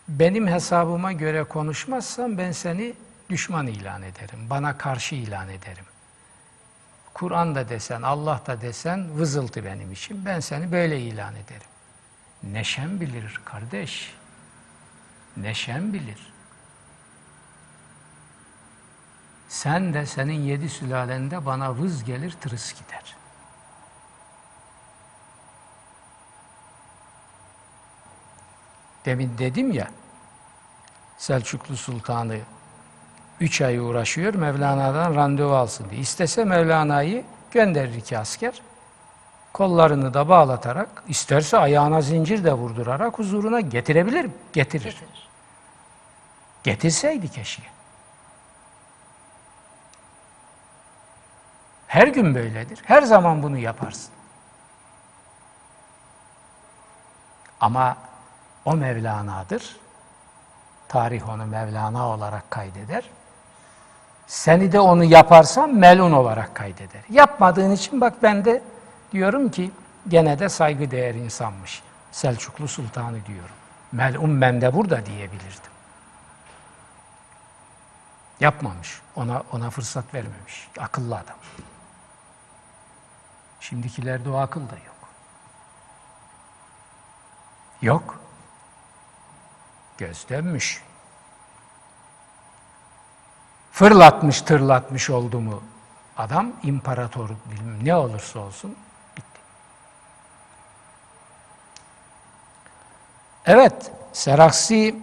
benim 0.08 0.47
hesabıma 0.47 1.12
göre 1.12 1.43
konuşmazsan 1.43 2.38
ben 2.38 2.52
seni 2.52 2.93
düşman 3.30 3.68
ilan 3.68 4.02
ederim. 4.02 4.39
Bana 4.50 4.78
karşı 4.78 5.16
ilan 5.16 5.50
ederim. 5.50 5.86
Kur'an 7.14 7.56
da 7.56 7.70
desen, 7.70 8.02
Allah 8.02 8.41
da 8.47 8.62
desen 8.62 9.20
vızıltı 9.20 9.66
benim 9.66 9.91
için. 9.91 10.26
Ben 10.26 10.39
seni 10.39 10.72
böyle 10.72 11.00
ilan 11.00 11.34
ederim. 11.36 11.68
Neşem 12.43 13.02
bilir 13.02 13.41
kardeş. 13.45 14.18
Neşem 15.42 15.94
bilir. 15.94 16.34
Sen 19.50 19.94
de 19.94 20.06
senin 20.06 20.42
yedi 20.42 20.70
sülalende 20.70 21.46
bana 21.46 21.76
vız 21.76 22.04
gelir 22.04 22.32
tırıs 22.32 22.74
gider. 22.74 23.16
Demin 29.06 29.38
dedim 29.38 29.72
ya, 29.72 29.88
Selçuklu 31.18 31.78
Sultanı 31.78 32.38
üç 33.40 33.62
ay 33.62 33.78
uğraşıyor 33.78 34.34
Mevlana'dan 34.34 35.16
randevu 35.16 35.56
alsın 35.56 35.90
diye. 35.90 36.02
İstese 36.02 36.46
Mevlana'yı 36.46 37.24
gönderir 37.52 37.94
iki 37.94 38.18
asker. 38.18 38.62
Kollarını 39.54 40.14
da 40.14 40.30
bağlatarak, 40.30 41.04
isterse 41.08 41.58
ayağına 41.58 42.02
zincir 42.02 42.44
de 42.44 42.54
vurdurarak 42.54 43.20
huzuruna 43.20 43.60
getirebilir? 43.60 44.30
Getirir. 44.54 44.84
Getirir. 44.84 45.28
Getirseydi 46.64 47.32
keşke. 47.32 47.64
Her 51.88 52.07
gün 52.07 52.36
böyledir. 52.36 52.80
Her 52.86 53.01
zaman 53.01 53.43
bunu 53.43 53.57
yaparsın. 53.57 54.12
Ama 57.62 57.97
o 58.66 58.76
Mevlana'dır. 58.76 59.78
Tarih 60.88 61.30
onu 61.30 61.45
Mevlana 61.45 62.07
olarak 62.07 62.51
kaydeder. 62.51 63.03
Seni 64.28 64.72
de 64.72 64.80
onu 64.80 65.03
yaparsan 65.03 65.76
melun 65.76 66.12
olarak 66.12 66.55
kaydeder. 66.55 67.01
Yapmadığın 67.10 67.72
için 67.72 68.01
bak 68.01 68.14
ben 68.24 68.45
de 68.45 68.62
diyorum 69.12 69.51
ki 69.51 69.72
gene 70.07 70.39
de 70.39 70.49
saygıdeğer 70.49 71.16
insanmış. 71.16 71.84
Selçuklu 72.12 72.68
Sultanı 72.68 73.26
diyorum. 73.26 73.55
Melun 73.91 74.41
ben 74.41 74.62
de 74.62 74.74
burada 74.74 75.05
diyebilirdim. 75.05 75.68
Yapmamış. 78.40 79.02
Ona 79.16 79.44
ona 79.52 79.70
fırsat 79.70 80.14
vermemiş. 80.14 80.70
Akıllı 80.80 81.16
adam. 81.16 81.38
Şimdikilerde 83.60 84.30
o 84.30 84.38
akıl 84.38 84.62
da 84.62 84.76
yok. 84.76 85.10
Yok. 87.82 88.20
Göz 89.98 90.30
dönmüş. 90.30 90.84
Fırlatmış, 93.72 94.42
tırlatmış 94.42 95.10
oldu 95.10 95.40
mu 95.40 95.64
adam, 96.18 96.52
imparator 96.64 97.30
bilmem 97.52 97.86
ne 97.86 97.96
olursa 97.96 98.40
olsun 98.40 98.76
bitti. 99.18 99.40
Evet, 103.46 103.92
Seraksi 104.14 104.96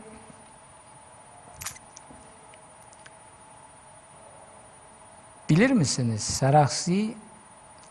bilir 5.51 5.71
misiniz? 5.71 6.23
Seraksi 6.23 7.17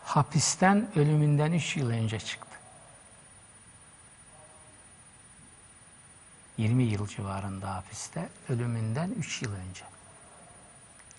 hapisten 0.04 0.88
ölümünden 0.96 1.52
üç 1.52 1.76
yıl 1.76 1.90
önce 1.90 2.18
çıktı. 2.18 2.46
20 6.58 6.82
yıl 6.84 7.06
civarında 7.06 7.74
hapiste, 7.74 8.28
ölümünden 8.48 9.10
3 9.10 9.42
yıl 9.42 9.52
önce. 9.52 9.84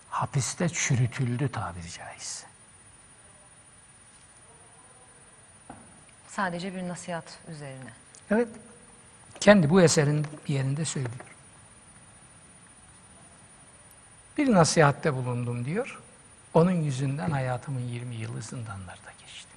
Hapiste 0.10 0.70
çürütüldü 0.70 1.52
tabiri 1.52 1.92
caizse. 1.92 2.48
Sadece 6.28 6.76
bir 6.76 6.88
nasihat 6.88 7.40
üzerine. 7.48 7.94
Evet, 8.32 8.48
kendi 9.40 9.70
bu 9.70 9.82
eserin 9.82 10.28
bir 10.48 10.54
yerinde 10.54 10.86
söylüyor. 10.86 11.36
Bir 14.38 14.52
nasihatte 14.52 15.14
bulundum 15.14 15.66
diyor. 15.66 16.02
Onun 16.54 16.72
yüzünden 16.72 17.32
hayatımın 17.32 17.80
20 17.82 18.16
yılı 18.16 18.42
zindanlarda 18.42 19.12
geçti. 19.20 19.52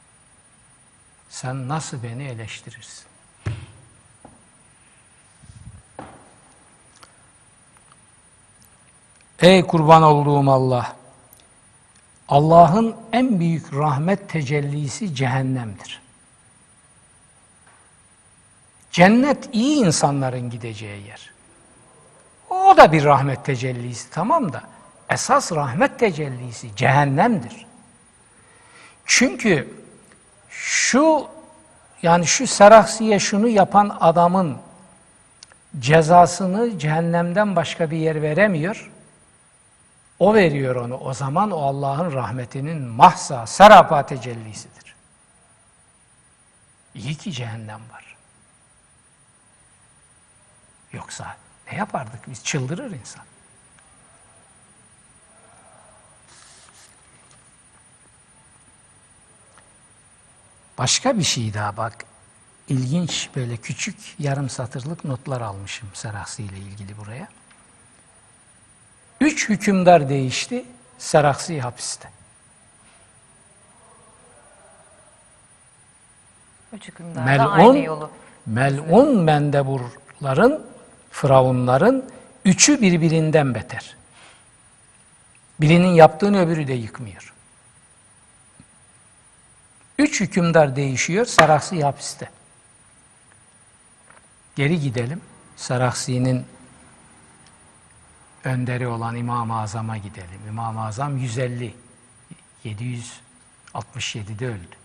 Sen 1.29 1.69
nasıl 1.69 2.03
beni 2.03 2.25
eleştirirsin? 2.25 3.05
Ey 9.41 9.67
kurban 9.67 10.03
olduğum 10.03 10.51
Allah! 10.51 10.97
Allah'ın 12.29 12.97
en 13.13 13.41
büyük 13.41 13.75
rahmet 13.75 14.29
tecellisi 14.29 15.15
cehennemdir. 15.15 16.03
Cennet 18.91 19.49
iyi 19.55 19.85
insanların 19.85 20.51
gideceği 20.51 21.07
yer. 21.07 21.33
O 22.51 22.77
da 22.77 22.93
bir 22.93 23.05
rahmet 23.05 23.45
tecellisi 23.45 24.11
tamam 24.11 24.53
da 24.53 24.63
esas 25.11 25.53
rahmet 25.53 25.99
tecellisi 25.99 26.77
cehennemdir. 26.77 27.67
Çünkü 29.05 29.75
şu 30.49 31.29
yani 32.03 32.27
şu 32.27 32.47
Seraksiye 32.47 33.19
şunu 33.19 33.49
yapan 33.49 33.97
adamın 34.01 34.59
cezasını 35.79 36.79
cehennemden 36.79 37.57
başka 37.57 37.91
bir 37.91 37.97
yer 37.97 38.23
veremiyor. 38.23 38.91
O 40.19 40.35
veriyor 40.35 40.77
onu. 40.77 40.97
O 40.97 41.15
zaman 41.15 41.51
o 41.51 41.61
Allah'ın 41.61 42.13
rahmetinin 42.13 42.83
mahsa, 42.83 43.47
serapa 43.47 44.07
tecellisidir. 44.07 44.95
İyi 46.95 47.15
ki 47.15 47.33
cehennem 47.33 47.81
var. 47.93 48.17
Yoksa 50.93 51.37
ne 51.73 51.79
yapardık 51.79 52.29
biz? 52.29 52.45
Çıldırır 52.45 52.91
insan. 52.91 53.30
Başka 60.81 61.19
bir 61.19 61.23
şey 61.23 61.55
daha 61.55 61.77
bak. 61.77 62.05
İlginç 62.69 63.31
böyle 63.37 63.57
küçük 63.57 63.97
yarım 64.19 64.49
satırlık 64.49 65.05
notlar 65.05 65.41
almışım 65.41 65.89
Seraksi 65.95 66.43
ile 66.43 66.59
ilgili 66.59 66.97
buraya. 66.97 67.29
Üç 69.21 69.49
hükümdar 69.49 70.09
değişti, 70.09 70.65
Seraksi 70.99 71.61
hapiste. 71.61 72.11
Üç 76.73 76.89
hükümdar 76.89 77.39
da 77.39 77.51
aynı 77.51 77.73
Mel'un, 77.73 77.83
yolu. 77.83 78.11
mel'un 78.47 79.19
mendeburların, 79.25 80.67
firavunların 81.11 82.11
üçü 82.45 82.81
birbirinden 82.81 83.55
beter. 83.55 83.97
Birinin 85.61 85.95
yaptığını 85.95 86.41
öbürü 86.41 86.69
de 86.69 86.73
yıkmıyor. 86.73 87.35
Üç 90.01 90.21
hükümdar 90.21 90.77
değişiyor, 90.77 91.27
Saraksi 91.27 91.85
hapiste. 91.85 92.31
Geri 94.57 94.81
gidelim. 94.81 95.21
Saraksi'nin 95.57 96.47
önderi 98.45 98.87
olan 98.87 99.17
İmam-ı 99.17 99.61
Azam'a 99.61 99.97
gidelim. 99.97 100.41
İmam-ı 100.49 100.87
Azam 100.87 101.17
150, 101.17 101.75
767'de 102.65 104.47
öldü. 104.47 104.77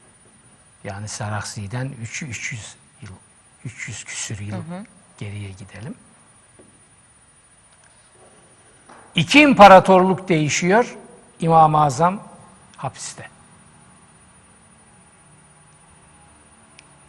Yani 0.84 1.07
Saraksi'den 1.07 1.91
3 2.01 2.24
300 2.24 2.76
yıl, 3.01 3.11
300 3.66 4.03
küsür 4.03 4.39
yıl 4.39 4.63
geriye 5.18 5.51
gidelim. 5.51 5.95
İki 9.16 9.41
imparatorluk 9.41 10.30
değişiyor, 10.30 10.97
İmam-ı 11.39 11.82
Azam 11.82 12.24
hapiste. 12.78 13.35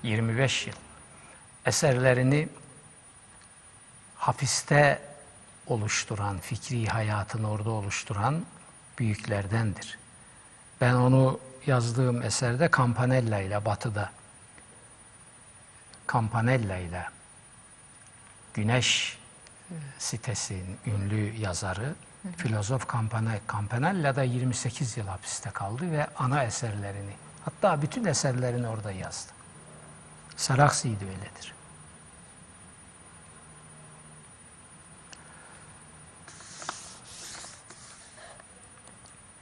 25 0.07 0.66
yıl. 0.66 0.74
Eserlerini 1.66 2.48
hapiste 4.16 5.02
oluşturan, 5.66 6.38
fikri 6.38 6.86
hayatını 6.86 7.50
orada 7.50 7.70
oluşturan 7.70 8.44
büyüklerdendir. 8.98 9.98
Ben 10.80 10.94
onu 10.94 11.40
yazdığım 11.66 12.22
eserde 12.22 12.70
Campanella 12.76 13.40
ile 13.40 13.64
Batı'da 13.64 14.11
Campanella 16.12 16.76
ile 16.76 17.07
Güneş 18.54 19.18
sitesinin 19.98 20.78
ünlü 20.86 21.36
yazarı 21.36 21.94
filozof 22.36 22.92
Campanella, 22.92 23.40
Campanella 23.52 24.16
da 24.16 24.22
28 24.22 24.96
yıl 24.96 25.07
hapiste 25.07 25.50
kaldı 25.50 25.90
ve 25.90 26.07
ana 26.16 26.44
eserlerini 26.44 27.12
hatta 27.44 27.82
bütün 27.82 28.04
eserlerini 28.04 28.68
orada 28.68 28.92
yazdı. 28.92 29.36
Saraksi 30.37 31.01
de 31.01 31.05
öyledir. 31.05 31.55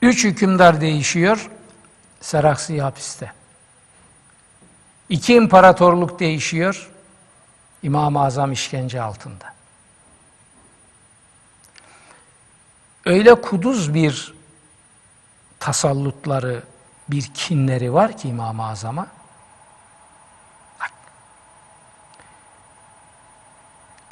Üç 0.02 0.24
hükümdar 0.24 0.80
değişiyor, 0.80 1.50
Saraksi 2.20 2.82
hapiste. 2.82 3.32
İki 5.08 5.34
imparatorluk 5.34 6.20
değişiyor, 6.20 6.90
İmam-ı 7.82 8.22
Azam 8.24 8.52
işkence 8.52 9.02
altında. 9.02 9.54
Öyle 13.04 13.34
kuduz 13.34 13.94
bir 13.94 14.34
tasallutları, 15.58 16.62
bir 17.08 17.30
kinleri 17.34 17.92
var 17.92 18.18
ki 18.18 18.28
İmam-ı 18.28 18.66
Azam'a. 18.66 19.06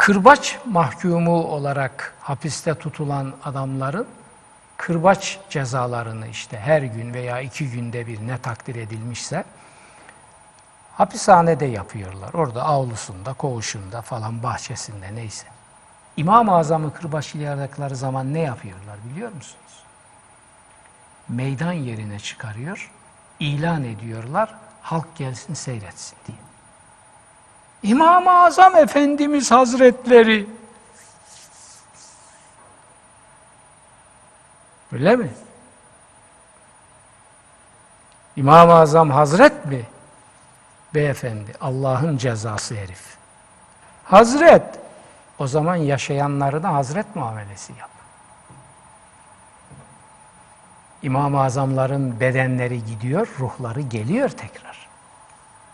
Kırbaç 0.03 0.59
mahkumu 0.67 1.43
olarak 1.43 2.15
hapiste 2.21 2.75
tutulan 2.75 3.35
adamların 3.45 4.07
kırbaç 4.77 5.39
cezalarını 5.51 6.27
işte 6.29 6.59
her 6.59 6.83
gün 6.83 7.15
veya 7.15 7.41
iki 7.41 7.71
günde 7.71 8.07
bir 8.07 8.27
ne 8.27 8.39
takdir 8.39 8.75
edilmişse 8.75 9.45
hapishanede 10.93 11.65
yapıyorlar. 11.65 12.35
Orada 12.35 12.63
avlusunda, 12.63 13.33
koğuşunda 13.33 14.03
falan 14.03 14.43
bahçesinde 14.43 15.15
neyse. 15.15 15.47
İmam-ı 16.17 16.57
Azam'ı 16.57 16.95
kırbaçlayarakları 16.95 17.97
zaman 17.97 18.35
ne 18.35 18.41
yapıyorlar 18.41 18.97
biliyor 19.11 19.33
musunuz? 19.33 19.85
Meydan 21.29 21.73
yerine 21.73 22.19
çıkarıyor, 22.19 22.91
ilan 23.41 23.85
ediyorlar, 23.85 24.55
halk 24.83 25.17
gelsin 25.17 25.55
seyretsin 25.55 26.17
diye. 26.27 26.52
İmam-ı 27.83 28.31
Azam 28.31 28.77
Efendimiz 28.77 29.51
Hazretleri 29.51 30.47
Öyle 34.93 35.17
mi? 35.17 35.31
İmam-ı 38.37 38.75
Azam 38.75 39.11
Hazret 39.11 39.67
mi? 39.67 39.87
Beyefendi, 40.95 41.53
Allah'ın 41.61 42.17
cezası 42.17 42.75
herif. 42.75 43.17
Hazret, 44.05 44.65
o 45.39 45.47
zaman 45.47 45.77
yaşayanları 45.77 46.63
da 46.63 46.75
Hazret 46.75 47.17
muamelesi 47.17 47.73
yap. 47.73 47.91
İmam-ı 51.03 51.43
Azamların 51.43 52.21
bedenleri 52.21 52.85
gidiyor, 52.85 53.29
ruhları 53.39 53.81
geliyor 53.81 54.29
tekrar. 54.29 54.82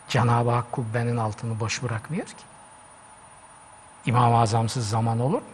Cenab-ı 0.09 0.51
Hak 0.51 0.73
kubbenin 0.73 1.17
altını 1.17 1.61
boş 1.61 1.83
bırakmıyor 1.83 2.27
ki. 2.27 2.35
İmam-ı 4.07 4.39
Azamsız 4.39 4.89
zaman 4.89 5.21
olur 5.21 5.39
mu? 5.39 5.49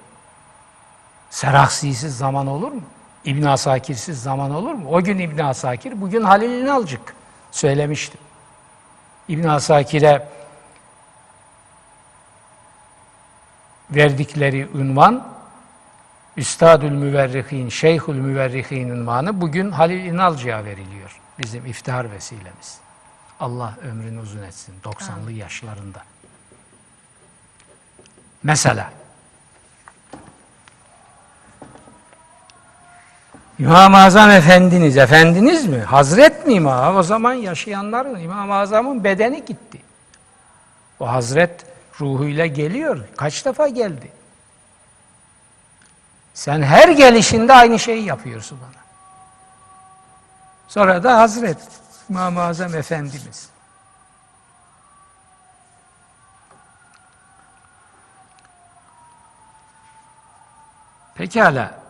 Seraksisiz 1.30 2.18
zaman 2.18 2.46
olur 2.46 2.72
mu? 2.72 2.82
İbn 3.24 3.42
Asakir'siz 3.42 4.22
zaman 4.22 4.50
olur 4.50 4.74
mu? 4.74 4.88
O 4.90 5.02
gün 5.02 5.18
İbn 5.18 5.42
Asakir, 5.42 6.00
bugün 6.00 6.22
Halil 6.22 6.50
İnalcık 6.50 7.14
söylemiştim. 7.50 8.20
İbn 9.28 9.48
Asakir'e 9.48 10.28
verdikleri 13.90 14.68
ünvan 14.74 15.34
Üstadül 16.36 16.90
Müverrihin, 16.90 17.68
Şeyhül 17.68 18.14
Müverrihin 18.14 18.88
ünvanı 18.88 19.40
bugün 19.40 19.70
Halil 19.70 20.04
İnalcı'ya 20.04 20.64
veriliyor. 20.64 21.20
Bizim 21.38 21.66
iftihar 21.66 22.10
vesilemiz. 22.10 22.83
Allah 23.40 23.74
ömrünü 23.82 24.20
uzun 24.20 24.42
etsin 24.42 24.74
90'lı 24.84 25.32
yaşlarında. 25.32 26.02
Mesela 28.42 28.92
İmam-ı 33.58 33.96
Azam 33.96 34.30
Efendiniz, 34.30 34.96
Efendiniz 34.96 35.66
mi? 35.66 35.78
Hazret 35.78 36.46
mi 36.46 36.52
İmam? 36.52 36.96
O 36.96 37.02
zaman 37.02 37.32
yaşayanların, 37.32 38.20
İmam-ı 38.20 38.54
Azam'ın 38.54 39.04
bedeni 39.04 39.44
gitti. 39.44 39.82
O 41.00 41.08
Hazret 41.08 41.66
ruhuyla 42.00 42.46
geliyor. 42.46 43.04
Kaç 43.16 43.44
defa 43.44 43.68
geldi? 43.68 44.12
Sen 46.34 46.62
her 46.62 46.88
gelişinde 46.88 47.52
aynı 47.52 47.78
şeyi 47.78 48.04
yapıyorsun 48.04 48.58
bana. 48.62 48.82
Sonra 50.68 51.04
da 51.04 51.18
Hazret, 51.18 51.58
İmam-ı 52.10 52.42
Azam 52.42 52.74
Efendimiz. 52.74 53.50
Pekala. 61.14 61.84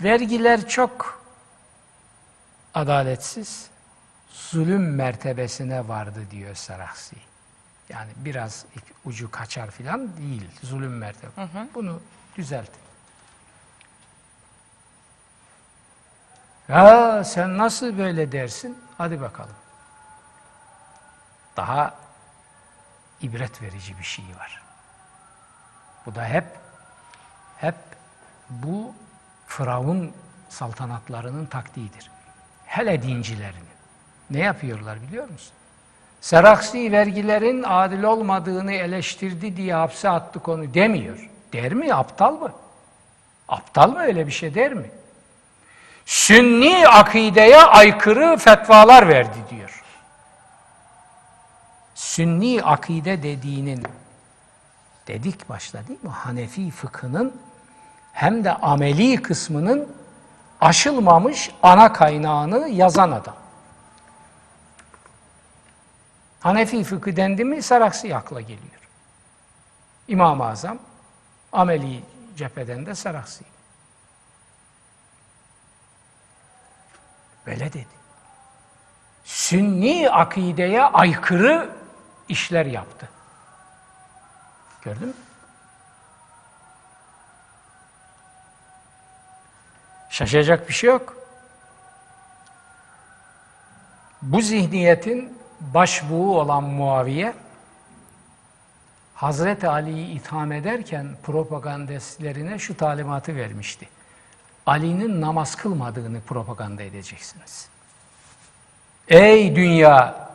Vergiler 0.00 0.68
çok 0.68 1.22
adaletsiz, 2.74 3.70
zulüm 4.28 4.94
mertebesine 4.94 5.88
vardı 5.88 6.20
diyor 6.30 6.54
Saraksi. 6.54 7.16
Yani 7.88 8.10
biraz 8.16 8.64
ucu 9.04 9.30
kaçar 9.30 9.70
filan 9.70 10.16
değil, 10.16 10.50
zulüm 10.62 10.98
mertebe. 10.98 11.30
Bunu 11.74 12.00
düzeltin. 12.36 12.85
Ya 16.68 17.24
sen 17.24 17.58
nasıl 17.58 17.98
böyle 17.98 18.32
dersin? 18.32 18.78
Hadi 18.98 19.20
bakalım. 19.20 19.54
Daha 21.56 21.94
ibret 23.20 23.62
verici 23.62 23.98
bir 23.98 24.04
şey 24.04 24.24
var. 24.40 24.62
Bu 26.06 26.14
da 26.14 26.24
hep 26.24 26.44
hep 27.56 27.74
bu 28.50 28.94
Firavun 29.46 30.12
saltanatlarının 30.48 31.46
taktiğidir. 31.46 32.10
Hele 32.66 33.02
dincilerini. 33.02 33.76
Ne 34.30 34.38
yapıyorlar 34.38 35.02
biliyor 35.02 35.28
musun? 35.28 35.52
Seraksi 36.20 36.92
vergilerin 36.92 37.64
adil 37.66 38.02
olmadığını 38.02 38.72
eleştirdi 38.72 39.56
diye 39.56 39.74
hapse 39.74 40.08
attık 40.08 40.48
onu 40.48 40.74
demiyor. 40.74 41.30
Der 41.52 41.74
mi? 41.74 41.94
Aptal 41.94 42.32
mı? 42.32 42.52
Aptal 43.48 43.90
mı 43.90 43.98
öyle 43.98 44.26
bir 44.26 44.32
şey 44.32 44.54
der 44.54 44.74
mi? 44.74 44.90
Sünni 46.06 46.88
akideye 46.88 47.62
aykırı 47.62 48.36
fetvalar 48.36 49.08
verdi 49.08 49.38
diyor. 49.50 49.84
Sünni 51.94 52.62
akide 52.62 53.22
dediğinin 53.22 53.86
dedik 55.06 55.48
başta 55.48 55.88
değil 55.88 56.04
mi? 56.04 56.10
Hanefi 56.10 56.70
fıkhının 56.70 57.40
hem 58.12 58.44
de 58.44 58.52
ameli 58.54 59.22
kısmının 59.22 59.88
aşılmamış 60.60 61.50
ana 61.62 61.92
kaynağını 61.92 62.68
yazan 62.68 63.10
adam. 63.10 63.36
Hanefi 66.40 66.84
fıkı 66.84 67.16
dendi 67.16 67.44
mi 67.44 67.62
Saraksi 67.62 68.16
akla 68.16 68.40
geliyor. 68.40 68.88
İmam-ı 70.08 70.44
Azam 70.46 70.78
ameli 71.52 72.02
cepheden 72.36 72.86
de 72.86 72.94
Saraksi. 72.94 73.55
Böyle 77.46 77.72
dedi. 77.72 77.86
Sünni 79.24 80.10
akideye 80.10 80.82
aykırı 80.82 81.70
işler 82.28 82.66
yaptı. 82.66 83.08
Gördün 84.82 85.08
mü? 85.08 85.14
Şaşacak 90.10 90.68
bir 90.68 90.74
şey 90.74 90.90
yok. 90.90 91.16
Bu 94.22 94.40
zihniyetin 94.40 95.38
başbuğu 95.60 96.40
olan 96.40 96.64
Muaviye, 96.64 97.34
Hazreti 99.14 99.68
Ali'yi 99.68 100.06
itham 100.06 100.52
ederken 100.52 101.06
propagandistlerine 101.22 102.58
şu 102.58 102.76
talimatı 102.76 103.36
vermişti. 103.36 103.88
Ali'nin 104.66 105.20
namaz 105.20 105.54
kılmadığını 105.54 106.20
propaganda 106.20 106.82
edeceksiniz. 106.82 107.68
Ey 109.08 109.56
dünya, 109.56 110.28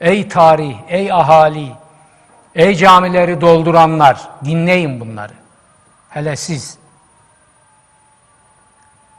ey 0.00 0.28
tarih, 0.28 0.76
ey 0.88 1.12
ahali, 1.12 1.72
ey 2.54 2.74
camileri 2.74 3.40
dolduranlar, 3.40 4.28
dinleyin 4.44 5.00
bunları. 5.00 5.32
Hele 6.08 6.36
siz, 6.36 6.78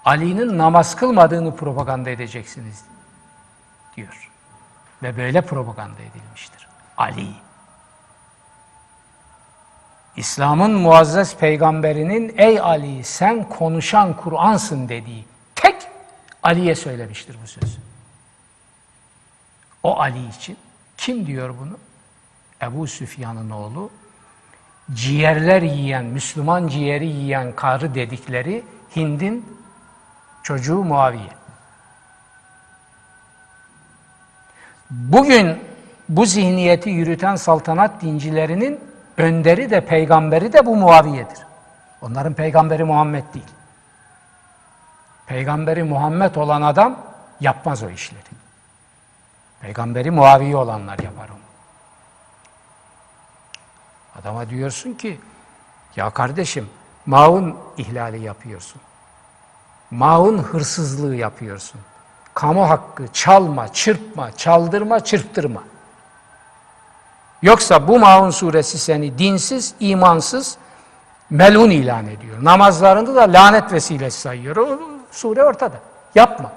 Ali'nin 0.05 0.57
namaz 0.57 0.95
kılmadığını 0.95 1.55
propaganda 1.55 2.09
edeceksiniz 2.09 2.85
diyor. 3.95 4.31
Ve 5.03 5.17
böyle 5.17 5.41
propaganda 5.41 6.01
edilmiştir. 6.01 6.67
Ali. 6.97 7.44
İslam'ın 10.17 10.71
muazzez 10.71 11.37
peygamberinin 11.37 12.33
ey 12.37 12.59
Ali 12.59 13.03
sen 13.03 13.49
konuşan 13.49 14.17
Kur'ansın 14.17 14.89
dediği 14.89 15.25
tek 15.55 15.75
Ali'ye 16.43 16.75
söylemiştir 16.75 17.37
bu 17.43 17.47
sözü. 17.47 17.77
O 19.83 19.99
Ali 19.99 20.27
için 20.27 20.57
kim 20.97 21.27
diyor 21.27 21.55
bunu? 21.59 21.77
Ebu 22.61 22.87
Süfyan'ın 22.87 23.49
oğlu 23.49 23.89
ciğerler 24.93 25.61
yiyen, 25.61 26.05
Müslüman 26.05 26.67
ciğeri 26.67 27.05
yiyen 27.05 27.55
karı 27.55 27.95
dedikleri 27.95 28.63
Hind'in 28.95 29.45
çocuğu 30.43 30.83
Muaviye. 30.83 31.29
Bugün 34.89 35.59
bu 36.09 36.25
zihniyeti 36.25 36.89
yürüten 36.89 37.35
saltanat 37.35 38.01
dincilerinin 38.01 38.79
önderi 39.17 39.69
de 39.69 39.85
peygamberi 39.85 40.53
de 40.53 40.65
bu 40.65 40.75
Muaviye'dir. 40.75 41.37
Onların 42.01 42.33
peygamberi 42.33 42.83
Muhammed 42.83 43.23
değil. 43.33 43.45
Peygamberi 45.27 45.83
Muhammed 45.83 46.35
olan 46.35 46.61
adam 46.61 46.97
yapmaz 47.39 47.83
o 47.83 47.89
işleri. 47.89 48.21
Peygamberi 49.61 50.11
Muaviye 50.11 50.55
olanlar 50.55 50.99
yapar 50.99 51.29
onu. 51.29 51.45
Adama 54.19 54.49
diyorsun 54.49 54.93
ki 54.93 55.19
ya 55.95 56.09
kardeşim 56.09 56.69
maun 57.05 57.57
ihlali 57.77 58.23
yapıyorsun. 58.23 58.81
Maun 59.91 60.37
hırsızlığı 60.37 61.15
yapıyorsun. 61.15 61.81
Kamu 62.33 62.69
hakkı 62.69 63.07
çalma, 63.13 63.73
çırpma, 63.73 64.31
çaldırma, 64.31 64.99
çırptırma. 64.99 65.63
Yoksa 67.45 67.87
bu 67.87 67.99
Maun 67.99 68.29
suresi 68.29 68.79
seni 68.79 69.17
dinsiz, 69.17 69.75
imansız, 69.79 70.57
melun 71.29 71.69
ilan 71.69 72.07
ediyor. 72.07 72.37
Namazlarında 72.41 73.15
da 73.15 73.21
lanet 73.21 73.73
vesilesi 73.73 74.21
sayıyor. 74.21 74.55
O 74.55 74.79
sure 75.11 75.43
ortada. 75.43 75.75
Yapma. 76.15 76.51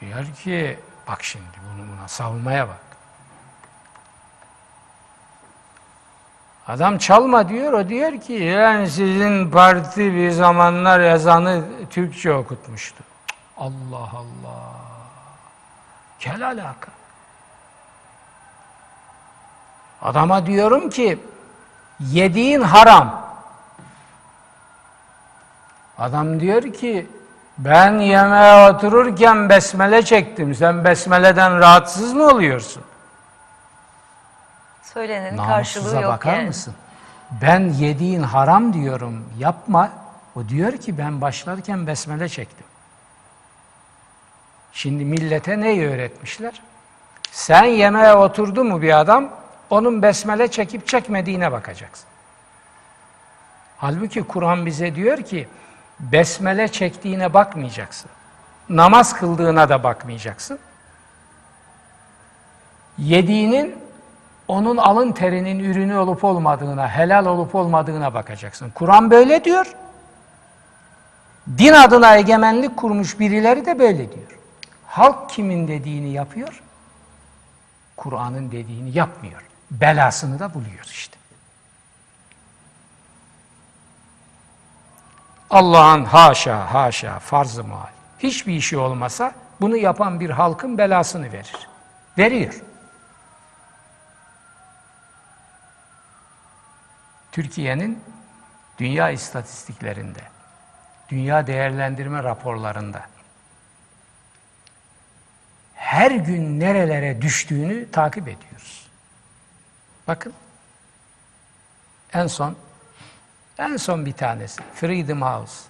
Diyor 0.00 0.24
ki, 0.44 0.78
bak 1.08 1.24
şimdi 1.24 1.44
bunu 1.66 1.86
buna 1.92 2.08
savunmaya 2.08 2.68
bak. 2.68 2.80
Adam 6.68 6.98
çalma 6.98 7.48
diyor, 7.48 7.72
o 7.72 7.88
diyor 7.88 8.20
ki 8.20 8.32
yani 8.32 8.90
sizin 8.90 9.50
parti 9.50 10.14
bir 10.14 10.30
zamanlar 10.30 11.00
ezanı 11.00 11.64
Türkçe 11.90 12.34
okutmuştu. 12.34 13.04
Allah 13.56 14.10
Allah. 14.14 14.83
Kel 16.24 16.46
alaka. 16.46 16.90
Adama 20.02 20.46
diyorum 20.46 20.90
ki 20.90 21.18
yediğin 22.00 22.60
haram. 22.60 23.34
Adam 25.98 26.40
diyor 26.40 26.62
ki 26.72 27.06
ben 27.58 27.98
yemeğe 27.98 28.70
otururken 28.70 29.48
besmele 29.48 30.02
çektim. 30.02 30.54
Sen 30.54 30.84
besmeleden 30.84 31.58
rahatsız 31.58 32.12
mı 32.12 32.26
oluyorsun? 32.26 32.82
Söylenenin 34.82 35.36
karşılığı 35.36 35.82
Namussuza 35.84 36.00
yok 36.00 36.12
bakar 36.12 36.36
yani. 36.36 36.46
mısın? 36.46 36.74
Ben 37.42 37.60
yediğin 37.60 38.22
haram 38.22 38.72
diyorum 38.72 39.28
yapma. 39.38 39.90
O 40.36 40.48
diyor 40.48 40.72
ki 40.72 40.98
ben 40.98 41.20
başlarken 41.20 41.86
besmele 41.86 42.28
çektim. 42.28 42.63
Şimdi 44.74 45.04
millete 45.04 45.60
neyi 45.60 45.88
öğretmişler? 45.88 46.62
Sen 47.30 47.64
yemeğe 47.64 48.14
oturdu 48.14 48.64
mu 48.64 48.82
bir 48.82 49.00
adam, 49.00 49.30
onun 49.70 50.02
besmele 50.02 50.48
çekip 50.48 50.86
çekmediğine 50.86 51.52
bakacaksın. 51.52 52.06
Halbuki 53.78 54.22
Kur'an 54.22 54.66
bize 54.66 54.94
diyor 54.94 55.18
ki, 55.18 55.48
besmele 56.00 56.68
çektiğine 56.68 57.34
bakmayacaksın. 57.34 58.10
Namaz 58.68 59.16
kıldığına 59.16 59.68
da 59.68 59.82
bakmayacaksın. 59.82 60.58
Yediğinin 62.98 63.76
onun 64.48 64.76
alın 64.76 65.12
terinin 65.12 65.58
ürünü 65.58 65.96
olup 65.96 66.24
olmadığına, 66.24 66.88
helal 66.88 67.26
olup 67.26 67.54
olmadığına 67.54 68.14
bakacaksın. 68.14 68.70
Kur'an 68.74 69.10
böyle 69.10 69.44
diyor. 69.44 69.74
Din 71.58 71.72
adına 71.72 72.16
egemenlik 72.16 72.76
kurmuş 72.76 73.20
birileri 73.20 73.66
de 73.66 73.78
böyle 73.78 74.12
diyor. 74.12 74.33
Halk 74.94 75.30
kimin 75.30 75.68
dediğini 75.68 76.12
yapıyor, 76.12 76.62
Kur'an'ın 77.96 78.52
dediğini 78.52 78.96
yapmıyor. 78.98 79.42
Belasını 79.70 80.38
da 80.38 80.54
buluyor 80.54 80.84
işte. 80.84 81.18
Allah'ın 85.50 86.04
haşa 86.04 86.74
haşa 86.74 87.18
farz-ı 87.18 87.64
muhal. 87.64 87.92
Hiçbir 88.18 88.54
işi 88.54 88.78
olmasa 88.78 89.34
bunu 89.60 89.76
yapan 89.76 90.20
bir 90.20 90.30
halkın 90.30 90.78
belasını 90.78 91.32
verir. 91.32 91.68
Veriyor. 92.18 92.62
Türkiye'nin 97.32 98.04
dünya 98.78 99.10
istatistiklerinde, 99.10 100.22
dünya 101.08 101.46
değerlendirme 101.46 102.22
raporlarında 102.22 103.13
her 105.84 106.10
gün 106.10 106.60
nerelere 106.60 107.22
düştüğünü 107.22 107.90
takip 107.90 108.28
ediyoruz. 108.28 108.86
Bakın. 110.08 110.32
En 112.12 112.26
son 112.26 112.56
en 113.58 113.76
son 113.76 114.06
bir 114.06 114.12
tanesi 114.12 114.62
Freedom 114.74 115.22
House. 115.22 115.68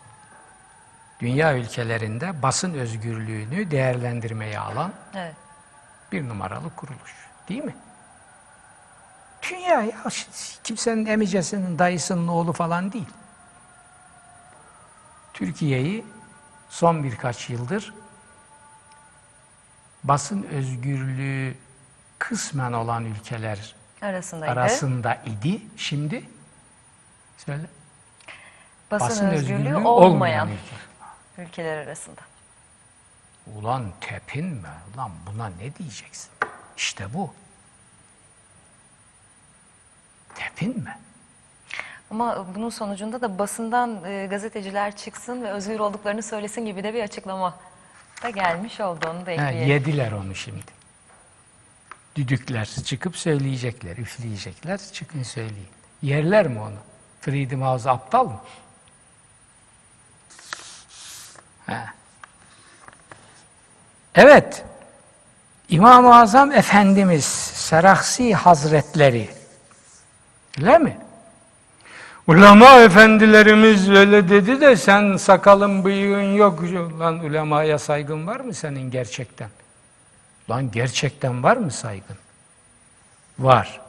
Dünya 1.21 1.57
ülkelerinde 1.57 2.43
basın 2.43 2.75
özgürlüğünü 2.75 3.71
değerlendirmeye 3.71 4.59
alan 4.59 4.93
Evet. 5.15 5.35
bir 6.13 6.29
numaralı 6.29 6.75
kuruluş. 6.77 7.15
Değil 7.49 7.65
mi? 7.65 7.77
Dünya 9.51 9.83
ya 9.83 9.97
kimsenin 10.65 11.07
emicesinin 11.07 11.79
dayısının 11.79 12.29
oğlu 12.29 12.53
falan 12.53 12.93
değil. 12.93 13.11
Türkiye'yi 15.33 16.05
son 16.69 17.05
birkaç 17.05 17.51
yıldır 17.51 17.95
basın 20.05 20.43
özgürlüğü 20.43 21.55
kısmen 22.19 22.73
olan 22.73 23.05
ülkeler 23.05 23.75
Arasındaydı. 24.03 24.53
arasında 24.53 25.15
idi. 25.15 25.63
Şimdi 25.77 26.25
söyle. 27.37 27.63
basın, 28.91 29.27
özgürlüğü, 29.29 29.75
olmayan 29.77 29.85
olmayan 29.87 30.49
ülke. 30.49 31.43
ülkeler 31.43 31.79
arasında. 31.79 32.21
Ulan 33.57 33.85
tepinme. 34.01 34.69
Ulan 34.95 35.11
buna 35.27 35.47
ne 35.47 35.75
diyeceksin? 35.77 36.31
İşte 36.77 37.15
bu. 37.15 37.35
Tepinme. 40.35 40.99
Ama 42.11 42.47
bunun 42.55 42.69
sonucunda 42.71 43.21
da 43.21 43.39
basından 43.39 44.05
e, 44.05 44.27
gazeteciler 44.27 44.97
çıksın 44.97 45.43
ve 45.43 45.51
özgür 45.51 45.79
olduklarını 45.81 46.23
söylesin 46.23 46.67
gibi 46.67 46.83
de 46.83 46.95
bir 46.95 47.03
açıklama 47.03 47.59
da 48.25 48.31
gelmiş 48.31 48.81
oldu. 48.81 49.07
Onu 49.11 49.27
da 49.27 49.31
Ha, 49.31 49.33
ekleyelim. 49.33 49.69
yediler 49.69 50.13
onu 50.13 50.35
şimdi. 50.35 50.75
Düdükler 52.17 52.65
çıkıp 52.65 53.17
söyleyecekler, 53.17 53.97
üfleyecekler, 53.97 54.81
çıkın 54.93 55.23
söyleyin. 55.23 55.69
Yerler 56.03 56.49
mi 56.49 56.61
onu? 56.61 56.77
Freedom 57.21 57.63
House 57.63 57.91
aptal 57.91 58.25
mı? 58.27 58.41
Ha. 61.67 61.85
Evet, 64.15 64.65
İmam-ı 65.69 66.17
Azam 66.17 66.53
Efendimiz 66.53 67.25
Seraksi 67.55 68.35
Hazretleri, 68.35 69.31
öyle 70.61 70.79
mi? 70.79 70.99
Ulema 72.27 72.81
efendilerimiz 72.81 73.91
öyle 73.91 74.29
dedi 74.29 74.61
de 74.61 74.77
sen 74.77 75.17
sakalın 75.17 75.85
bıyığın 75.85 76.35
yok. 76.35 76.63
Lan 77.01 77.19
ulemaya 77.19 77.79
saygın 77.79 78.27
var 78.27 78.41
mı 78.41 78.55
senin 78.55 78.91
gerçekten? 78.91 79.49
Lan 80.51 80.71
gerçekten 80.71 81.43
var 81.43 81.57
mı 81.57 81.71
saygın? 81.71 82.17
Var. 83.39 83.81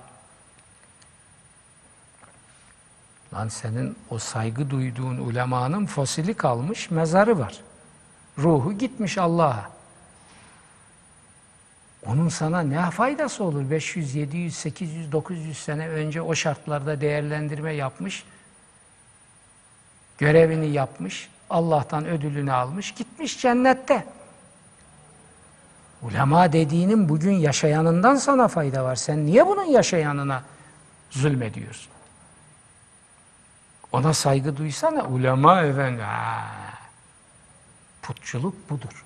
Lan 3.34 3.48
senin 3.48 3.98
o 4.10 4.18
saygı 4.18 4.70
duyduğun 4.70 5.18
ulemanın 5.18 5.86
fosili 5.86 6.34
kalmış 6.34 6.92
mezarı 6.92 7.40
var. 7.40 7.56
Ruhu 8.38 8.74
gitmiş 8.74 9.18
Allah'a. 9.18 9.75
Onun 12.06 12.30
sana 12.30 12.62
ne 12.62 12.92
faydası 12.92 13.44
olur? 13.44 13.70
500, 13.70 14.16
700, 14.16 14.56
800, 14.56 15.12
900 15.12 15.58
sene 15.58 15.90
önce 15.90 16.22
o 16.22 16.36
şartlarda 16.36 17.02
değerlendirme 17.02 17.74
yapmış, 17.74 18.24
görevini 20.18 20.68
yapmış, 20.68 21.30
Allah'tan 21.50 22.06
ödülünü 22.06 22.52
almış, 22.52 22.92
gitmiş 22.92 23.42
cennette. 23.42 24.06
Ulema 26.02 26.54
dediğinin 26.54 27.10
bugün 27.10 27.34
yaşayanından 27.34 28.16
sana 28.16 28.48
fayda 28.48 28.84
var. 28.84 28.96
Sen 28.96 29.26
niye 29.26 29.48
bunun 29.48 29.64
yaşayanına 29.66 30.44
zulmediyorsun? 31.10 31.92
Ona 33.92 34.14
saygı 34.14 34.58
duysana. 34.58 35.04
Ulema 35.04 35.62
efendi. 35.62 36.02
Ha. 36.02 36.46
Putçuluk 38.02 38.70
budur. 38.70 39.05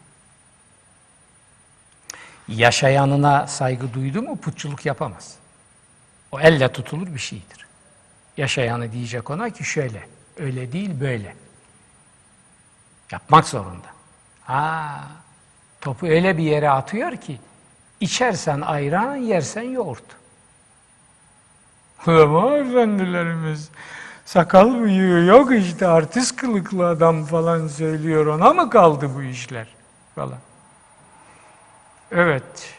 Yaşayanına 2.50 3.48
saygı 3.48 3.94
duydu 3.94 4.22
mu 4.22 4.38
putçuluk 4.38 4.86
yapamaz. 4.86 5.36
O 6.32 6.40
elle 6.40 6.72
tutulur 6.72 7.08
bir 7.08 7.20
şeydir. 7.20 7.68
Yaşayanı 8.38 8.92
diyecek 8.92 9.30
ona 9.30 9.50
ki 9.50 9.64
şöyle, 9.64 10.08
öyle 10.38 10.72
değil 10.72 11.00
böyle. 11.00 11.36
Yapmak 13.12 13.48
zorunda. 13.48 13.88
Ha, 14.44 15.08
topu 15.82 16.08
öyle 16.08 16.38
bir 16.38 16.44
yere 16.44 16.70
atıyor 16.70 17.18
ki 17.18 17.40
içersen 18.00 18.62
ayran, 18.62 19.16
yersen 19.16 19.62
yoğurt. 19.62 20.04
Ulema 22.08 22.58
efendilerimiz 22.58 23.70
sakal 24.26 24.82
bıyığı 24.82 25.26
yok 25.26 25.52
işte 25.56 25.88
artist 25.88 26.36
kılıklı 26.36 26.88
adam 26.88 27.26
falan 27.26 27.68
söylüyor 27.68 28.26
ona 28.26 28.54
mı 28.54 28.70
kaldı 28.70 29.10
bu 29.16 29.24
işler 29.24 29.68
falan. 30.16 30.40
Evet. 32.12 32.74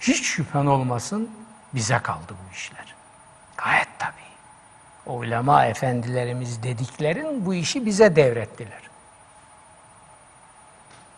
Hiç 0.00 0.26
şüphen 0.26 0.66
olmasın 0.66 1.30
bize 1.74 1.98
kaldı 1.98 2.28
bu 2.28 2.52
işler. 2.54 2.94
Gayet 3.56 3.88
tabii. 3.98 4.12
O 5.06 5.12
ulema 5.14 5.66
efendilerimiz 5.66 6.62
dediklerin 6.62 7.46
bu 7.46 7.54
işi 7.54 7.86
bize 7.86 8.16
devrettiler. 8.16 8.80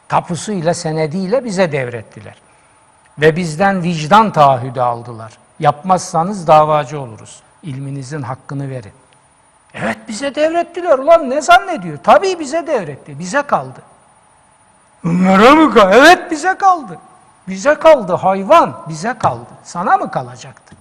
Tapusuyla 0.09 0.75
senediyle 0.75 1.45
bize 1.45 1.73
devrettiler. 1.73 2.37
Ve 3.19 3.37
bizden 3.37 3.83
vicdan 3.83 4.33
taahhüdü 4.33 4.81
aldılar. 4.81 5.39
Yapmazsanız 5.59 6.47
davacı 6.47 7.01
oluruz. 7.01 7.43
İlminizin 7.63 8.23
hakkını 8.23 8.71
verin. 8.71 8.93
Evet 9.75 9.99
bize 10.09 10.35
devrettiler. 10.35 10.99
Ulan 10.99 11.31
ne 11.31 11.41
zannediyor? 11.41 11.99
Tabii 12.03 12.39
bize 12.39 12.67
devretti. 12.67 13.19
Bize 13.19 13.43
kaldı. 13.43 13.83
Onlara 15.07 15.55
mı? 15.55 15.73
Evet 15.93 16.31
bize 16.31 16.55
kaldı. 16.59 16.99
Bize 17.49 17.75
kaldı 17.75 18.13
hayvan. 18.15 18.85
Bize 18.89 19.19
kaldı. 19.19 19.51
Sana 19.63 19.97
mı 19.97 20.11
kalacaktı? 20.11 20.77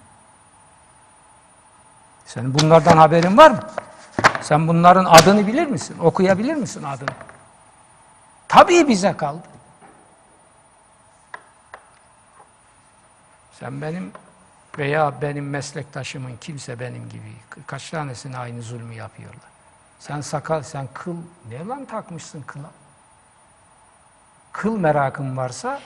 Senin 2.26 2.58
bunlardan 2.58 2.96
haberin 2.96 3.36
var 3.36 3.50
mı? 3.50 3.60
Sen 4.40 4.68
bunların 4.68 5.04
adını 5.04 5.46
bilir 5.46 5.66
misin? 5.66 5.98
Okuyabilir 5.98 6.54
misin 6.54 6.82
adını? 6.82 7.10
Tabii 8.48 8.88
bize 8.88 9.16
kaldı. 9.16 9.42
Sen 13.52 13.82
benim 13.82 14.12
veya 14.78 15.22
benim 15.22 15.50
meslektaşımın 15.50 16.36
kimse 16.40 16.80
benim 16.80 17.08
gibi 17.08 17.36
kaç 17.66 17.90
tanesine 17.90 18.38
aynı 18.38 18.62
zulmü 18.62 18.94
yapıyorlar. 18.94 19.50
Sen 19.98 20.20
sakal, 20.20 20.62
sen 20.62 20.88
kıl 20.94 21.16
ne 21.48 21.66
lan 21.66 21.84
takmışsın 21.84 22.42
kıla? 22.42 22.70
Kıl 24.52 24.76
merakın 24.76 25.36
varsa 25.36 25.80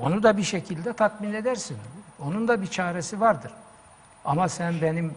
onu 0.00 0.22
da 0.22 0.36
bir 0.36 0.42
şekilde 0.42 0.92
tatmin 0.92 1.34
edersin. 1.34 1.78
Onun 2.18 2.48
da 2.48 2.62
bir 2.62 2.66
çaresi 2.66 3.20
vardır. 3.20 3.52
Ama 4.24 4.48
sen 4.48 4.82
benim 4.82 5.14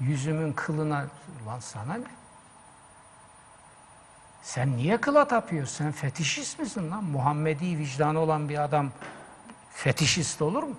yüzümün 0.00 0.52
kılına, 0.52 1.06
lan 1.46 1.60
sana 1.60 1.94
ne? 1.94 2.04
Sen 4.42 4.76
niye 4.76 4.96
kıla 4.96 5.28
tapıyorsun? 5.28 5.76
Sen 5.76 5.92
fetişist 5.92 6.58
misin 6.58 6.90
lan? 6.90 7.04
Muhammedi 7.04 7.78
vicdanı 7.78 8.18
olan 8.18 8.48
bir 8.48 8.64
adam 8.64 8.90
fetişist 9.72 10.42
olur 10.42 10.62
mu? 10.62 10.76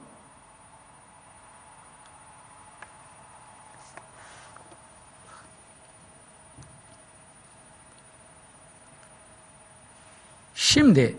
Şimdi 10.55 11.17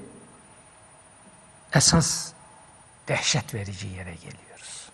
esas 1.74 2.32
dehşet 3.08 3.54
verici 3.54 3.86
yere 3.86 4.14
geliyoruz. 4.14 4.88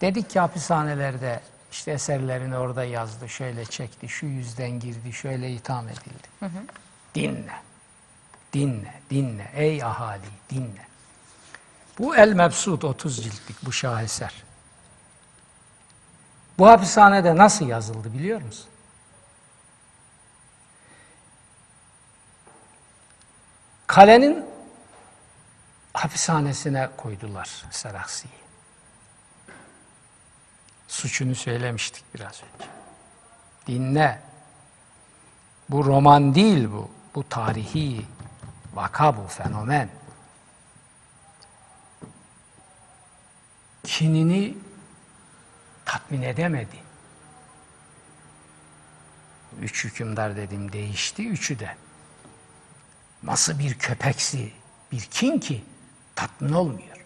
Dedik 0.00 0.30
ki 0.30 0.40
hapishanelerde 0.40 1.40
işte 1.72 1.90
eserlerini 1.90 2.56
orada 2.56 2.84
yazdı, 2.84 3.28
şöyle 3.28 3.64
çekti, 3.64 4.08
şu 4.08 4.26
yüzden 4.26 4.70
girdi, 4.70 5.12
şöyle 5.12 5.50
itham 5.50 5.88
edildi. 5.88 6.28
Dinle, 7.14 7.54
dinle, 8.52 8.94
dinle 9.10 9.50
ey 9.54 9.84
ahali 9.84 10.22
dinle. 10.50 10.86
Bu 11.98 12.16
El 12.16 12.32
Mebsut 12.32 12.84
30 12.84 13.24
ciltlik 13.24 13.64
bu 13.64 13.72
şaheser. 13.72 14.42
Bu 16.58 16.68
hapishanede 16.68 17.36
nasıl 17.36 17.68
yazıldı 17.68 18.14
biliyor 18.14 18.42
musun? 18.42 18.66
Kalenin 23.86 24.44
hapishanesine 25.94 26.90
koydular 26.96 27.64
Seraksi'yi. 27.70 28.34
Suçunu 30.88 31.34
söylemiştik 31.34 32.04
biraz 32.14 32.42
önce. 32.42 32.70
Dinle. 33.66 34.22
Bu 35.68 35.84
roman 35.84 36.34
değil 36.34 36.68
bu. 36.72 36.90
Bu 37.14 37.28
tarihi 37.28 38.06
vaka 38.74 39.16
bu, 39.16 39.26
fenomen. 39.26 39.88
Kinini 43.84 44.58
tatmin 45.84 46.22
edemedi. 46.22 46.76
Üç 49.60 49.84
hükümdar 49.84 50.36
dedim 50.36 50.72
değişti, 50.72 51.28
üçü 51.28 51.58
de. 51.58 51.76
Nasıl 53.22 53.58
bir 53.58 53.78
köpeksi, 53.78 54.52
bir 54.92 55.00
kin 55.00 55.38
ki 55.38 55.64
tatmin 56.16 56.52
olmuyor. 56.52 57.04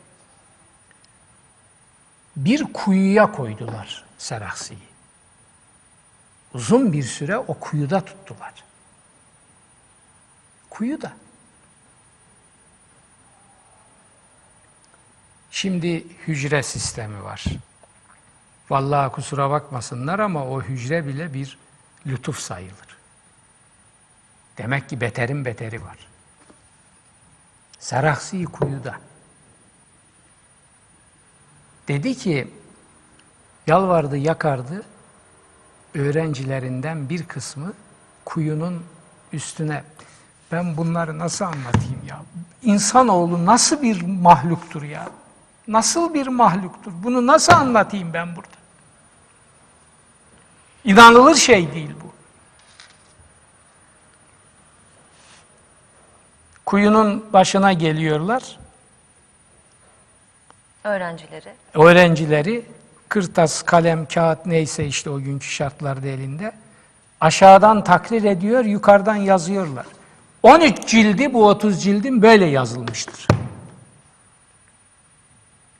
Bir 2.36 2.72
kuyuya 2.72 3.32
koydular 3.32 4.04
Seraksi'yi. 4.18 4.88
Uzun 6.54 6.92
bir 6.92 7.02
süre 7.02 7.38
o 7.38 7.54
kuyuda 7.54 8.04
tuttular. 8.04 8.54
Kuyuda. 10.70 11.12
Şimdi 15.50 16.08
hücre 16.08 16.62
sistemi 16.62 17.24
var. 17.24 17.44
Vallahi 18.70 19.12
kusura 19.12 19.50
bakmasınlar 19.50 20.18
ama 20.18 20.46
o 20.46 20.62
hücre 20.62 21.06
bile 21.06 21.34
bir 21.34 21.58
lütuf 22.06 22.38
sayılır. 22.38 22.98
Demek 24.58 24.88
ki 24.88 25.00
beterin 25.00 25.44
beteri 25.44 25.84
var. 25.84 26.08
Seraksi 27.78 28.44
kuyuda. 28.44 28.94
Dedi 31.88 32.14
ki, 32.14 32.48
yalvardı 33.66 34.16
yakardı, 34.16 34.82
öğrencilerinden 35.94 37.08
bir 37.08 37.26
kısmı 37.26 37.72
kuyunun 38.24 38.82
üstüne. 39.32 39.84
Ben 40.52 40.76
bunları 40.76 41.18
nasıl 41.18 41.44
anlatayım 41.44 42.00
ya? 42.08 42.22
İnsanoğlu 42.62 43.46
nasıl 43.46 43.82
bir 43.82 44.02
mahluktur 44.02 44.82
ya? 44.82 45.08
Nasıl 45.68 46.14
bir 46.14 46.26
mahluktur? 46.26 46.92
Bunu 47.02 47.26
nasıl 47.26 47.52
anlatayım 47.52 48.12
ben 48.12 48.36
burada? 48.36 48.48
İnanılır 50.84 51.34
şey 51.34 51.74
değil 51.74 51.90
bu. 52.04 52.17
Kuyunun 56.68 57.32
başına 57.32 57.72
geliyorlar. 57.72 58.58
Öğrencileri. 60.84 61.52
Öğrencileri 61.74 62.64
kırtas, 63.08 63.62
kalem, 63.62 64.06
kağıt 64.06 64.46
neyse 64.46 64.86
işte 64.86 65.10
o 65.10 65.18
günkü 65.18 65.46
şartlarda 65.46 66.06
elinde. 66.06 66.52
Aşağıdan 67.20 67.84
takrir 67.84 68.24
ediyor, 68.24 68.64
yukarıdan 68.64 69.16
yazıyorlar. 69.16 69.86
13 70.42 70.86
cildi 70.86 71.34
bu 71.34 71.46
30 71.48 71.82
cildin 71.82 72.22
böyle 72.22 72.44
yazılmıştır. 72.44 73.26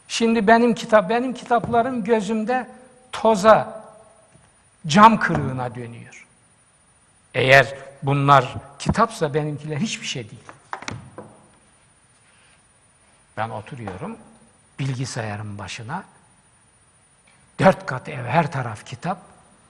Şimdi 0.08 0.46
benim 0.46 0.74
kitap 0.74 1.10
benim 1.10 1.34
kitaplarım 1.34 2.04
gözümde 2.04 2.68
toza, 3.12 3.84
cam 4.86 5.20
kırığına 5.20 5.74
dönüyor. 5.74 6.26
Eğer 7.34 7.74
bunlar 8.02 8.54
kitapsa 8.78 9.34
benimkiler 9.34 9.76
hiçbir 9.76 10.06
şey 10.06 10.30
değil. 10.30 10.57
Ben 13.38 13.50
oturuyorum 13.50 14.16
bilgisayarın 14.78 15.58
başına. 15.58 16.04
Dört 17.58 17.86
kat 17.86 18.08
ev, 18.08 18.24
her 18.24 18.52
taraf 18.52 18.86
kitap. 18.86 19.18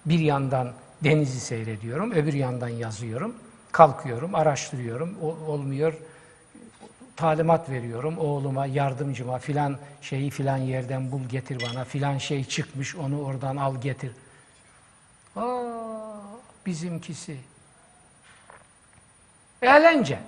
Bir 0.07 0.19
yandan 0.19 0.73
denizi 1.05 1.41
seyrediyorum, 1.41 2.13
öbür 2.13 2.33
yandan 2.33 2.69
yazıyorum. 2.69 3.35
Kalkıyorum, 3.73 4.35
araştırıyorum, 4.35 5.17
o- 5.23 5.53
olmuyor. 5.53 5.95
Talimat 7.17 7.71
veriyorum 7.71 8.19
oğluma, 8.19 8.67
yardımcıma 8.67 9.39
filan 9.39 9.79
şeyi 10.03 10.31
filan 10.31 10.57
yerden 10.57 11.13
bul 11.13 11.25
getir 11.25 11.63
bana, 11.69 11.85
filan 11.85 12.19
şey 12.19 12.45
çıkmış 12.45 12.97
onu 12.97 13.23
oradan 13.23 13.57
al 13.57 13.81
getir. 13.81 14.13
Aa, 15.37 15.43
bizimkisi. 16.67 17.37
Eğlence. 19.63 20.19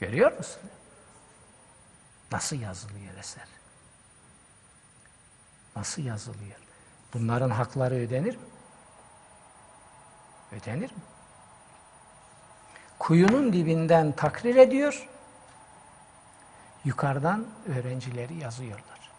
Görüyor 0.00 0.32
musun? 0.38 0.62
Nasıl 2.32 2.60
yazılıyor 2.60 3.14
eser? 3.18 3.46
Nasıl 5.76 6.02
yazılıyor? 6.02 6.56
Bunların 7.14 7.50
hakları 7.50 7.94
ödenir 7.94 8.36
mi? 8.36 8.42
Ödenir 10.52 10.90
mi? 10.92 11.02
Kuyunun 12.98 13.52
dibinden 13.52 14.12
takrir 14.12 14.56
ediyor, 14.56 15.08
yukarıdan 16.84 17.46
öğrencileri 17.68 18.34
yazıyorlar. 18.34 19.10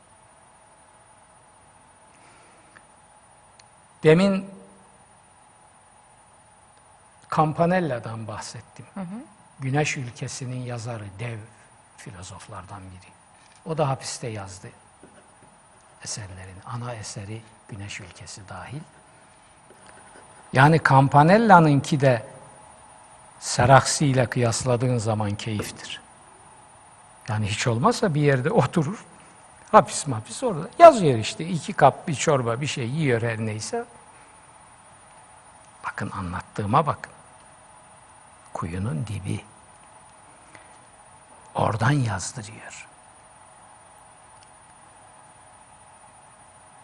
Demin 4.03 4.49
Campanella'dan 7.36 8.27
bahsettim. 8.27 8.86
Güneş 9.62 9.97
ülkesinin 9.97 10.62
yazarı, 10.66 11.05
dev 11.20 11.38
filozoflardan 11.97 12.82
biri. 12.82 13.12
O 13.66 13.78
da 13.78 13.89
hapiste 13.89 14.28
yazdı 14.28 14.68
eserlerin. 16.03 16.55
Ana 16.66 16.93
eseri 16.93 17.41
Güneş 17.70 17.99
ülkesi 17.99 18.49
dahil. 18.49 18.82
Yani 20.53 20.82
Campanella'nınki 20.89 22.01
de 22.01 22.26
Seraksi 23.39 24.07
ile 24.07 24.26
kıyasladığın 24.26 24.97
zaman 24.97 25.36
keyiftir. 25.36 26.01
Yani 27.28 27.47
hiç 27.47 27.68
olmazsa 27.68 28.14
bir 28.16 28.22
yerde 28.22 28.51
oturur. 28.51 29.05
Hapis 29.72 30.07
mapis 30.07 30.43
orada. 30.43 30.70
Yazıyor 30.80 31.20
işte. 31.20 31.45
iki 31.45 31.74
kap 31.74 32.07
bir 32.07 32.16
çorba 32.16 32.62
bir 32.62 32.68
şey 32.68 32.89
yiyor 32.89 33.22
her 33.22 33.38
neyse. 33.38 33.86
Bakın 35.86 36.12
anlattığıma 36.12 36.86
bakın. 36.86 37.12
Kuyunun 38.53 39.07
dibi. 39.07 39.41
Oradan 41.56 41.91
yazdırıyor. 41.91 42.88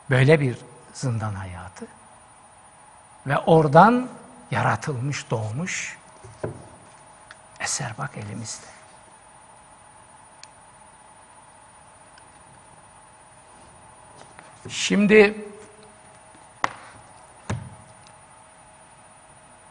Böyle 0.09 0.39
bir 0.39 0.57
zindan 0.93 1.33
hayatı. 1.33 1.87
Ve 3.27 3.37
oradan 3.37 4.09
yaratılmış, 4.51 5.31
doğmuş 5.31 5.97
eser 7.59 7.93
bak 7.97 8.17
elimizde. 8.17 8.67
Şimdi 14.69 15.45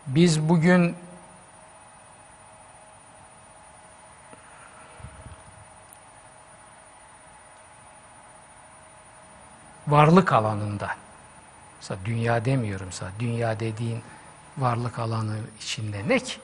biz 0.07 0.49
bugün 0.49 0.97
varlık 9.97 10.33
alanında 10.33 10.97
mesela 11.81 12.01
dünya 12.05 12.45
demiyorum 12.45 12.93
sana 12.93 13.11
dünya 13.19 13.61
dediğin 13.61 14.03
varlık 14.59 14.99
alanı 14.99 15.37
içinde 15.61 16.09
ne 16.09 16.19
ki? 16.19 16.37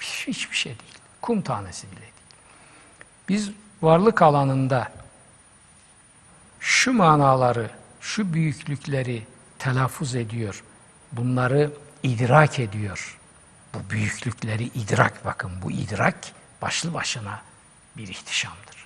Hiç- 0.00 0.26
Hiçbir 0.26 0.56
şey 0.56 0.72
değil. 0.72 0.94
Kum 1.22 1.42
tanesi 1.42 1.90
bile 1.90 2.00
değil. 2.00 2.12
Biz 3.28 3.50
varlık 3.82 4.22
alanında 4.22 4.92
şu 6.60 6.92
manaları, 6.92 7.70
şu 8.00 8.34
büyüklükleri 8.34 9.26
telaffuz 9.58 10.14
ediyor. 10.14 10.64
Bunları 11.12 11.70
idrak 12.02 12.58
ediyor. 12.58 13.18
Bu 13.74 13.90
büyüklükleri 13.90 14.64
idrak 14.64 15.24
bakın 15.24 15.50
bu 15.62 15.70
idrak 15.70 16.18
başlı 16.62 16.94
başına 16.94 17.42
bir 17.96 18.08
ihtişamdır. 18.08 18.79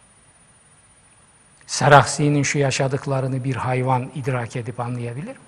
Seraksi'nin 1.66 2.42
şu 2.42 2.58
yaşadıklarını 2.58 3.44
bir 3.44 3.56
hayvan 3.56 4.10
idrak 4.14 4.56
edip 4.56 4.80
anlayabilir 4.80 5.28
mi? 5.36 5.42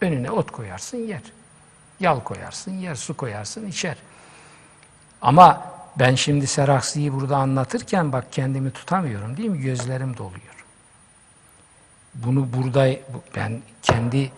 Önüne 0.00 0.30
ot 0.30 0.50
koyarsın 0.50 0.98
yer. 0.98 1.22
Yal 2.00 2.20
koyarsın 2.20 2.70
yer, 2.72 2.94
su 2.94 3.16
koyarsın 3.16 3.66
içer. 3.66 3.96
Ama 5.22 5.64
ben 5.98 6.14
şimdi 6.14 6.46
Seraksi'yi 6.46 7.12
burada 7.12 7.36
anlatırken 7.36 8.12
bak 8.12 8.32
kendimi 8.32 8.70
tutamıyorum 8.70 9.36
değil 9.36 9.48
mi? 9.48 9.58
Gözlerim 9.60 10.16
doluyor. 10.16 10.64
Bunu 12.14 12.48
burada 12.52 12.88
bu- 12.90 13.22
ben 13.36 13.62
kendi 13.82 14.32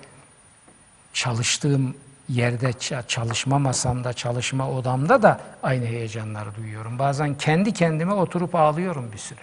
çalıştığım 1.12 1.96
yerde 2.28 2.70
ça- 2.70 3.06
çalışma 3.06 3.58
masamda, 3.58 4.12
çalışma 4.12 4.70
odamda 4.70 5.22
da 5.22 5.40
aynı 5.62 5.84
heyecanları 5.86 6.54
duyuyorum. 6.54 6.98
Bazen 6.98 7.34
kendi 7.38 7.72
kendime 7.72 8.12
oturup 8.12 8.54
ağlıyorum 8.54 9.12
bir 9.12 9.18
süre. 9.18 9.40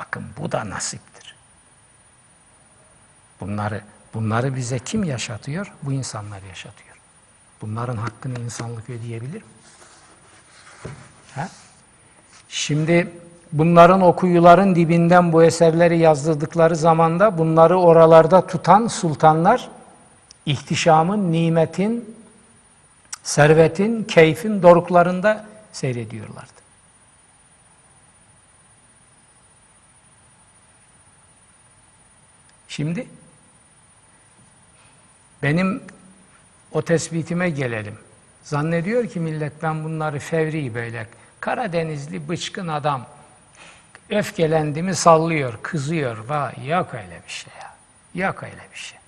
Bakın 0.00 0.24
bu 0.38 0.52
da 0.52 0.70
nasiptir. 0.70 1.34
Bunları 3.40 3.80
bunları 4.14 4.56
bize 4.56 4.78
kim 4.78 5.04
yaşatıyor? 5.04 5.72
Bu 5.82 5.92
insanlar 5.92 6.42
yaşatıyor. 6.42 6.96
Bunların 7.62 7.96
hakkını 7.96 8.40
insanlık 8.40 8.90
ödeyebilir 8.90 9.42
mi? 9.42 9.48
Ha? 11.34 11.48
Şimdi 12.48 13.12
bunların 13.52 14.00
o 14.00 14.16
kuyuların 14.16 14.74
dibinden 14.74 15.32
bu 15.32 15.42
eserleri 15.42 15.98
yazdırdıkları 15.98 16.76
zamanda 16.76 17.38
bunları 17.38 17.78
oralarda 17.78 18.46
tutan 18.46 18.86
sultanlar 18.86 19.70
ihtişamın, 20.46 21.32
nimetin, 21.32 22.16
servetin, 23.22 24.04
keyfin 24.04 24.62
doruklarında 24.62 25.46
seyrediyorlardı. 25.72 26.59
Şimdi 32.70 33.06
benim 35.42 35.82
o 36.72 36.82
tespitime 36.82 37.50
gelelim. 37.50 37.98
Zannediyor 38.42 39.08
ki 39.08 39.20
millet 39.20 39.62
ben 39.62 39.84
bunları 39.84 40.18
fevri 40.18 40.74
böyle 40.74 41.06
Karadenizli 41.40 42.28
bıçkın 42.28 42.68
adam 42.68 43.06
öfkelendi 44.10 44.82
mi 44.82 44.94
sallıyor, 44.94 45.58
kızıyor. 45.62 46.18
Vay, 46.28 46.52
yok 46.66 46.94
öyle 46.94 47.22
bir 47.26 47.32
şey 47.32 47.52
ya. 47.60 47.74
Yok 48.26 48.42
öyle 48.42 48.62
bir 48.72 48.78
şey. 48.78 48.98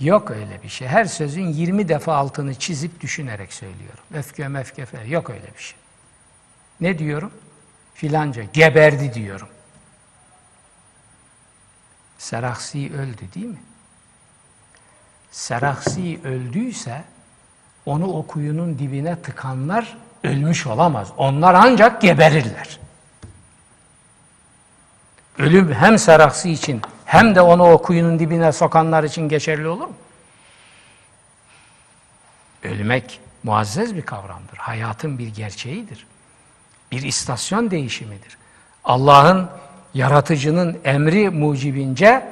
Yok 0.00 0.30
öyle 0.30 0.62
bir 0.62 0.68
şey. 0.68 0.88
Her 0.88 1.04
sözün 1.04 1.46
20 1.46 1.88
defa 1.88 2.14
altını 2.14 2.54
çizip 2.54 3.00
düşünerek 3.00 3.52
söylüyorum. 3.52 4.04
Öfke 4.14 4.48
mefke 4.48 4.86
falan. 4.86 5.04
Yok 5.04 5.30
öyle 5.30 5.54
bir 5.56 5.62
şey. 5.62 5.76
Ne 6.80 6.98
diyorum? 6.98 7.32
Filanca 7.94 8.42
geberdi 8.42 9.14
diyorum. 9.14 9.48
Seraksi 12.18 12.92
öldü 12.94 13.22
değil 13.34 13.46
mi? 13.46 13.62
Seraksi 15.30 16.20
öldüyse 16.24 17.04
onu 17.86 18.12
o 18.12 18.26
kuyunun 18.26 18.78
dibine 18.78 19.22
tıkanlar 19.22 19.96
ölmüş 20.24 20.66
olamaz. 20.66 21.08
Onlar 21.16 21.54
ancak 21.54 22.02
geberirler. 22.02 22.78
Ölüm 25.38 25.72
hem 25.72 25.98
Seraksi 25.98 26.50
için 26.50 26.82
hem 27.04 27.34
de 27.34 27.40
onu 27.40 27.70
o 27.72 27.82
kuyunun 27.82 28.18
dibine 28.18 28.52
sokanlar 28.52 29.04
için 29.04 29.28
geçerli 29.28 29.68
olur 29.68 29.86
mu? 29.86 29.96
Ölmek 32.62 33.20
muazzez 33.42 33.96
bir 33.96 34.02
kavramdır. 34.02 34.56
Hayatın 34.56 35.18
bir 35.18 35.28
gerçeğidir. 35.28 36.06
Bir 36.92 37.02
istasyon 37.02 37.70
değişimidir. 37.70 38.38
Allah'ın 38.84 39.50
yaratıcının 39.94 40.78
emri 40.84 41.30
mucibince 41.30 42.28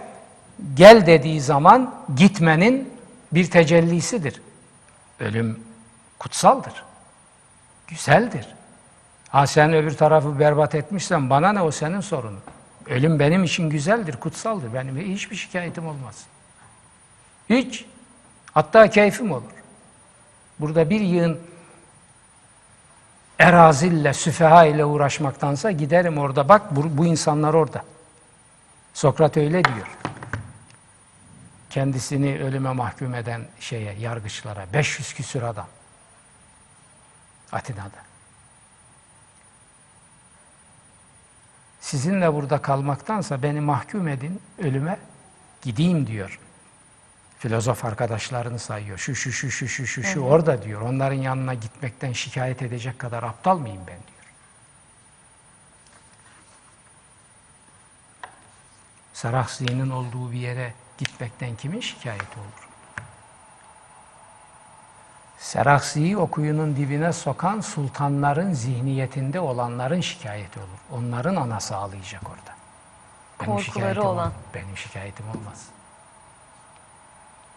gel 0.74 1.06
dediği 1.06 1.40
zaman 1.40 1.94
gitmenin 2.16 2.90
bir 3.32 3.50
tecellisidir. 3.50 4.42
Ölüm 5.20 5.60
kutsaldır. 6.18 6.84
Güzeldir. 7.88 8.46
Ha 9.28 9.46
sen 9.46 9.72
öbür 9.72 9.96
tarafı 9.96 10.38
berbat 10.38 10.74
etmişsen 10.74 11.30
bana 11.30 11.52
ne 11.52 11.62
o 11.62 11.70
senin 11.70 12.00
sorunun. 12.00 12.40
Ölüm 12.86 13.18
benim 13.18 13.44
için 13.44 13.70
güzeldir, 13.70 14.16
kutsaldır. 14.16 14.74
Benim 14.74 14.96
hiçbir 14.96 15.36
şikayetim 15.36 15.86
olmaz. 15.86 16.26
Hiç. 17.50 17.84
Hatta 18.52 18.90
keyfim 18.90 19.32
olur. 19.32 19.42
Burada 20.60 20.90
bir 20.90 21.00
yığın 21.00 21.38
erazille, 23.38 24.14
süfeha 24.14 24.64
ile 24.64 24.84
uğraşmaktansa 24.84 25.70
giderim 25.70 26.18
orada. 26.18 26.48
Bak 26.48 26.76
bu, 26.76 26.98
bu 26.98 27.06
insanlar 27.06 27.54
orada. 27.54 27.84
Sokrat 28.94 29.36
öyle 29.36 29.64
diyor. 29.64 29.96
Kendisini 31.70 32.38
ölüme 32.42 32.72
mahkum 32.72 33.14
eden 33.14 33.42
şeye, 33.60 33.92
yargıçlara 33.92 34.66
500 34.72 35.14
küsür 35.14 35.42
adam. 35.42 35.66
Atina'da. 37.52 38.06
Sizinle 41.80 42.34
burada 42.34 42.62
kalmaktansa 42.62 43.42
beni 43.42 43.60
mahkum 43.60 44.08
edin 44.08 44.40
ölüme 44.58 44.98
gideyim 45.62 46.06
diyor. 46.06 46.40
Filozof 47.38 47.84
arkadaşlarını 47.84 48.58
sayıyor. 48.58 48.98
Şu 48.98 49.14
şu 49.14 49.32
şu 49.32 49.50
şu 49.50 49.68
şu 49.68 49.86
şu 49.86 50.02
şu 50.02 50.20
orada 50.20 50.62
diyor. 50.62 50.80
Onların 50.80 51.16
yanına 51.16 51.54
gitmekten 51.54 52.12
şikayet 52.12 52.62
edecek 52.62 52.98
kadar 52.98 53.22
aptal 53.22 53.58
mıyım 53.58 53.80
ben 53.80 53.86
diyor. 53.86 54.16
Sarakhsi'nin 59.12 59.90
olduğu 59.90 60.32
bir 60.32 60.38
yere 60.38 60.74
gitmekten 60.98 61.56
kimin 61.56 61.80
şikayeti 61.80 62.38
olur? 62.40 62.68
Seraksi'yi 65.38 66.16
o 66.18 66.26
kuyunun 66.26 66.76
dibine 66.76 67.12
sokan 67.12 67.60
sultanların 67.60 68.52
zihniyetinde 68.52 69.40
olanların 69.40 70.00
şikayeti 70.00 70.58
olur. 70.58 70.78
Onların 71.00 71.36
anası 71.36 71.76
ağlayacak 71.76 72.22
orada. 72.30 72.56
Korkuları 73.38 73.62
şikayetim 73.64 74.02
ol- 74.02 74.06
olan. 74.06 74.32
Benim 74.54 74.76
şikayetim 74.76 75.28
olmaz. 75.28 75.66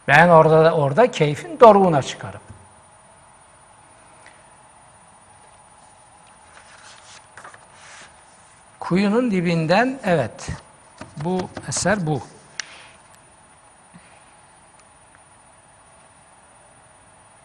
Ben 0.10 0.30
orada 0.30 0.76
orada 0.76 1.12
keyfin 1.12 1.60
doruğuna 1.60 2.02
çıkarım. 2.02 2.42
Kuyunun 8.80 9.32
dibinden 9.32 10.00
evet 10.04 10.50
bu 11.18 11.50
eser 11.68 12.08
bu. 12.08 12.22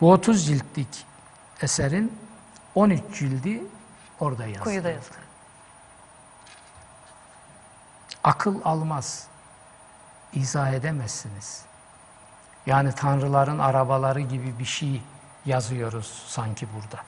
Bu 0.01 0.13
30 0.13 0.47
ciltlik 0.47 1.07
eserin 1.63 2.19
13 2.75 3.01
cildi 3.15 3.63
orada 4.21 4.47
yazıldı. 4.47 4.65
Kuyuda 4.65 4.91
yazıldı. 4.91 5.17
Akıl 8.25 8.61
almaz. 8.65 9.27
İzah 10.33 10.73
edemezsiniz. 10.73 11.74
Yani 12.67 12.95
tanrıların 12.95 13.59
arabaları 13.59 14.21
gibi 14.21 14.59
bir 14.59 14.65
şey 14.65 15.03
yazıyoruz 15.47 16.25
sanki 16.27 16.67
burada. 16.75 17.03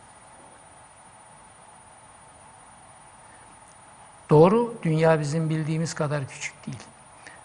Doğru, 4.31 4.75
dünya 4.83 5.21
bizim 5.21 5.51
bildiğimiz 5.51 5.95
kadar 5.95 6.29
küçük 6.29 6.67
değil. 6.67 6.83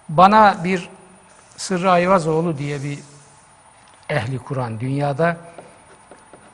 Bana 0.10 0.64
bir 0.64 0.90
Sırrı 1.58 1.92
Ayvazoğlu 1.92 2.58
diye 2.58 2.84
bir 2.84 3.00
ehli 4.10 4.40
Kur'an 4.40 4.80
dünyada 4.80 5.38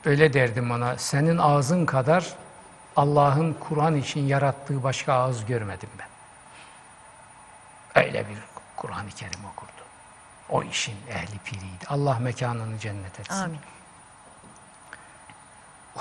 öyle 0.06 0.34
derdim 0.34 0.72
ona. 0.72 0.98
Senin 0.98 1.38
ağzın 1.38 1.86
kadar 1.86 2.34
Allah'ın 2.96 3.54
Kur'an 3.54 3.96
için 3.96 4.22
yarattığı 4.22 4.84
başka 4.84 5.14
ağız 5.14 5.46
görmedim 5.46 5.90
ben. 6.00 6.08
Öyle 8.04 8.30
bir 8.30 8.38
Kur'an-ı 8.76 9.10
Kerim 9.10 9.46
okurdu. 9.54 9.77
O 10.50 10.64
işin 10.64 10.98
ehli 11.10 11.38
piriydi. 11.40 11.86
Allah 11.88 12.20
mekanını 12.20 12.80
cennet 12.80 13.20
etsin. 13.20 13.34
Amin. 13.34 13.60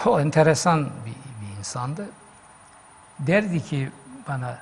O 0.07 0.21
enteresan 0.21 0.85
bir, 0.85 1.47
bir 1.47 1.59
insandı. 1.59 2.09
Derdi 3.19 3.65
ki 3.65 3.91
bana, 4.29 4.59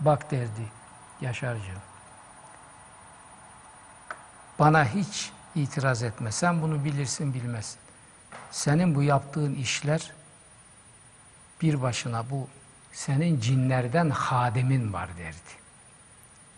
bak 0.00 0.30
derdi 0.30 0.80
Yaşarcığım, 1.20 1.82
bana 4.58 4.84
hiç 4.84 5.32
itiraz 5.54 6.02
etme. 6.02 6.32
Sen 6.32 6.62
bunu 6.62 6.84
bilirsin 6.84 7.34
bilmezsin. 7.34 7.80
Senin 8.50 8.94
bu 8.94 9.02
yaptığın 9.02 9.54
işler 9.54 10.12
bir 11.62 11.82
başına 11.82 12.30
bu 12.30 12.48
senin 12.92 13.40
cinlerden 13.40 14.10
hadimin 14.10 14.92
var 14.92 15.08
derdi. 15.18 15.59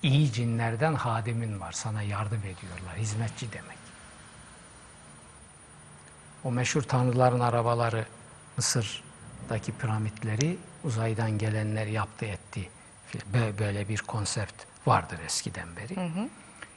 İyi 0.02 0.32
cinlerden 0.32 0.94
hadimin 0.94 1.60
var. 1.60 1.72
Sana 1.72 2.02
yardım 2.02 2.38
ediyorlar. 2.40 2.96
Hizmetçi 2.96 3.52
demek. 3.52 3.78
O 6.44 6.52
meşhur 6.52 6.82
tanrıların 6.82 7.40
arabaları 7.40 8.06
Mısır'daki 8.56 9.72
piramitleri 9.72 10.56
uzaydan 10.84 11.38
gelenler 11.38 11.86
yaptı 11.86 12.24
etti. 12.24 12.68
Bö- 13.34 13.58
Böyle 13.58 13.88
bir 13.88 13.98
konsept 13.98 14.62
vardır 14.86 15.18
eskiden 15.26 15.76
beri. 15.76 15.94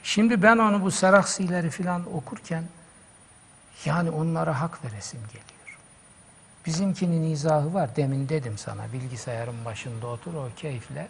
Şimdi 0.04 0.44
ben 0.44 0.58
onu 0.58 0.82
bu 0.82 0.92
Seraksileri 0.92 1.70
falan 1.70 2.16
okurken 2.16 2.64
yani 3.86 4.10
onlara 4.10 4.62
hak 4.62 4.86
veresim 4.86 5.20
geliyor. 5.28 5.80
Bizimkinin 6.66 7.32
izahı 7.32 7.74
var. 7.74 7.96
Demin 7.96 8.30
dedim 8.30 8.58
sana 8.58 8.94
bilgisayarın 8.94 9.66
başında 9.66 10.08
otur 10.08 10.34
o 10.34 10.50
keyifle. 10.58 11.08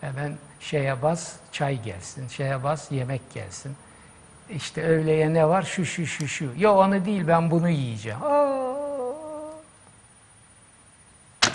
Hemen 0.00 0.36
şeye 0.60 1.02
bas 1.02 1.32
çay 1.52 1.82
gelsin, 1.82 2.28
şeye 2.28 2.64
bas 2.64 2.92
yemek 2.92 3.32
gelsin. 3.34 3.76
İşte 4.50 4.84
öğleye 4.84 5.34
ne 5.34 5.48
var? 5.48 5.62
Şu 5.62 5.84
şu 5.84 6.06
şu 6.06 6.28
şu. 6.28 6.52
Ya 6.56 6.74
onu 6.74 7.04
değil 7.04 7.26
ben 7.28 7.50
bunu 7.50 7.68
yiyeceğim. 7.68 8.22
Aa! 8.22 8.60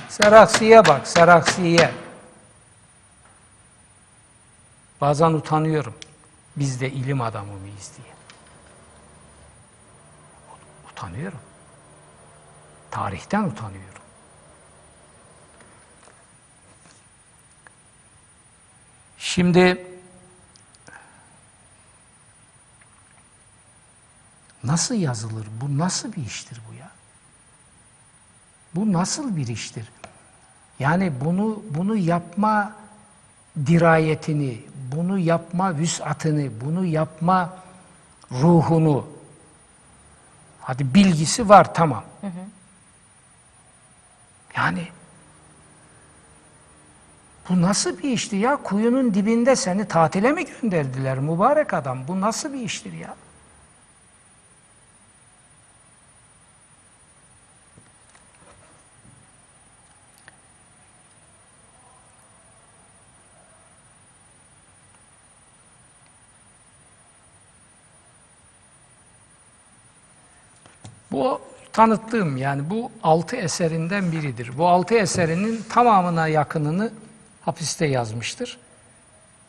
Seraksiye 0.09 0.85
bak, 0.85 1.07
Seraksiye. 1.07 1.91
Bazen 5.01 5.33
utanıyorum. 5.33 5.93
Biz 6.55 6.81
de 6.81 6.91
ilim 6.91 7.21
adamı 7.21 7.53
mıyız 7.53 7.91
diye. 7.97 8.15
Utanıyorum. 10.91 11.39
Tarihten 12.91 13.43
utanıyorum. 13.43 14.04
Şimdi 19.35 19.87
nasıl 24.63 24.95
yazılır? 24.95 25.47
Bu 25.61 25.77
nasıl 25.77 26.13
bir 26.13 26.25
iştir 26.25 26.61
bu 26.69 26.73
ya? 26.73 26.91
Bu 28.75 28.93
nasıl 28.93 29.35
bir 29.35 29.47
iştir? 29.47 29.91
Yani 30.79 31.13
bunu 31.21 31.63
bunu 31.69 31.95
yapma 31.95 32.75
dirayetini, 33.65 34.61
bunu 34.95 35.19
yapma 35.19 35.77
vüsatını, 35.77 36.61
bunu 36.61 36.85
yapma 36.85 37.57
ruhunu, 38.31 39.07
hadi 40.61 40.93
bilgisi 40.93 41.49
var 41.49 41.73
tamam. 41.73 42.03
Yani 44.55 44.87
bu 47.49 47.61
nasıl 47.61 47.97
bir 47.97 48.09
işti 48.09 48.35
ya? 48.35 48.55
Kuyunun 48.55 49.13
dibinde 49.13 49.55
seni 49.55 49.87
tatile 49.87 50.31
mi 50.31 50.45
gönderdiler 50.61 51.19
mübarek 51.19 51.73
adam? 51.73 52.07
Bu 52.07 52.21
nasıl 52.21 52.53
bir 52.53 52.59
iştir 52.59 52.93
ya? 52.93 53.15
Bu 71.11 71.41
tanıttığım 71.73 72.37
yani 72.37 72.69
bu 72.69 72.91
altı 73.03 73.35
eserinden 73.35 74.11
biridir. 74.11 74.51
Bu 74.57 74.67
altı 74.67 74.95
eserinin 74.95 75.61
tamamına 75.69 76.27
yakınını 76.27 76.91
hapiste 77.45 77.85
yazmıştır. 77.85 78.57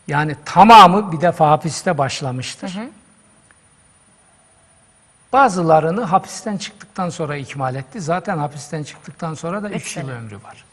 Yani 0.07 0.37
tamamı 0.45 1.13
bir 1.13 1.21
defa 1.21 1.51
hapiste 1.51 1.99
başlamıştır. 1.99 2.79
Bazılarını 5.33 6.05
hapisten 6.05 6.57
çıktıktan 6.57 7.11
sonra 7.11 7.37
ikmal 7.37 7.75
etti. 7.75 8.01
Zaten 8.01 8.39
hapisten 8.39 8.83
çıktıktan 8.83 9.35
sonra 9.35 9.63
da 9.63 9.71
Üç 9.71 9.87
3 9.87 9.97
yıl 9.97 10.09
ömrü 10.09 10.43
var. 10.43 10.65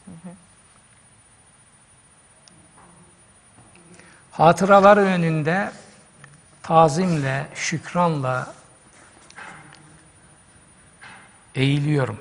Hatıraları 4.30 5.00
önünde 5.00 5.72
tazimle, 6.62 7.46
şükranla 7.54 8.54
eğiliyorum. 11.54 12.18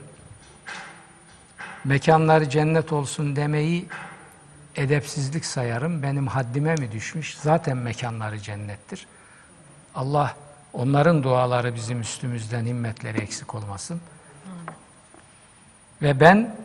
Mekanları 1.83 2.49
cennet 2.49 2.93
olsun 2.93 3.35
demeyi 3.35 3.87
edepsizlik 4.75 5.45
sayarım. 5.45 6.03
Benim 6.03 6.27
haddime 6.27 6.75
mi 6.75 6.91
düşmüş? 6.91 7.37
Zaten 7.37 7.77
mekanları 7.77 8.39
cennettir. 8.39 9.07
Allah 9.95 10.35
onların 10.73 11.23
duaları 11.23 11.75
bizim 11.75 12.01
üstümüzden 12.01 12.65
himmetleri 12.65 13.17
eksik 13.17 13.55
olmasın. 13.55 14.01
Ve 16.01 16.19
ben 16.19 16.55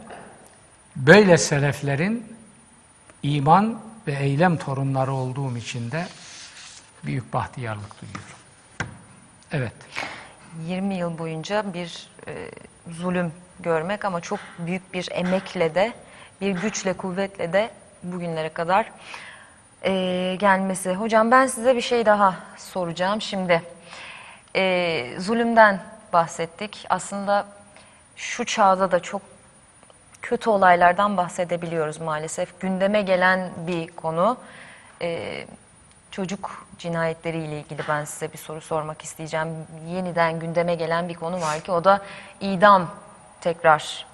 böyle 0.97 1.39
seleflerin 1.39 2.37
iman 3.23 3.81
ve 4.07 4.13
eylem 4.13 4.57
torunları 4.57 5.13
olduğum 5.13 5.57
için 5.57 5.91
de 5.91 6.07
büyük 7.05 7.33
bahtiyarlık 7.33 8.03
duyuyorum. 8.03 8.39
Evet. 9.53 9.73
20 10.67 10.95
yıl 10.95 11.19
boyunca 11.19 11.75
bir 11.75 12.09
e, 12.27 12.51
zulüm 12.91 13.33
görmek 13.61 14.05
ama 14.05 14.21
çok 14.21 14.41
büyük 14.59 14.95
bir 14.95 15.09
emekle 15.13 15.75
de 15.75 15.93
bir 16.41 16.51
güçle 16.51 16.93
kuvvetle 16.93 17.53
de 17.53 17.71
bugünlere 18.03 18.49
kadar 18.49 18.91
e, 19.85 20.37
gelmesi. 20.39 20.95
Hocam 20.95 21.31
ben 21.31 21.47
size 21.47 21.77
bir 21.77 21.81
şey 21.81 22.07
daha 22.07 22.35
soracağım 22.57 23.21
şimdi. 23.21 23.63
E, 24.57 25.15
zulümden 25.19 25.81
bahsettik. 26.13 26.87
Aslında 26.91 27.47
şu 28.17 28.45
çağda 28.45 28.91
da 28.91 29.01
çok 29.01 29.23
kötü 30.23 30.51
olaylardan 30.51 31.17
bahsedebiliyoruz 31.17 32.01
maalesef. 32.01 32.61
Gündeme 32.61 33.03
gelen 33.03 33.51
bir 33.67 33.87
konu. 33.87 34.37
Ee, 35.03 35.47
çocuk 36.11 36.67
cinayetleriyle 36.79 37.61
ilgili 37.61 37.83
ben 37.89 38.05
size 38.05 38.33
bir 38.33 38.39
soru 38.39 38.61
sormak 38.61 39.03
isteyeceğim. 39.03 39.49
Yeniden 39.89 40.39
gündeme 40.39 40.75
gelen 40.75 41.09
bir 41.09 41.15
konu 41.15 41.41
var 41.41 41.61
ki 41.61 41.73
o 41.73 41.85
da 41.85 42.01
idam 42.41 42.91
tekrar 43.41 44.07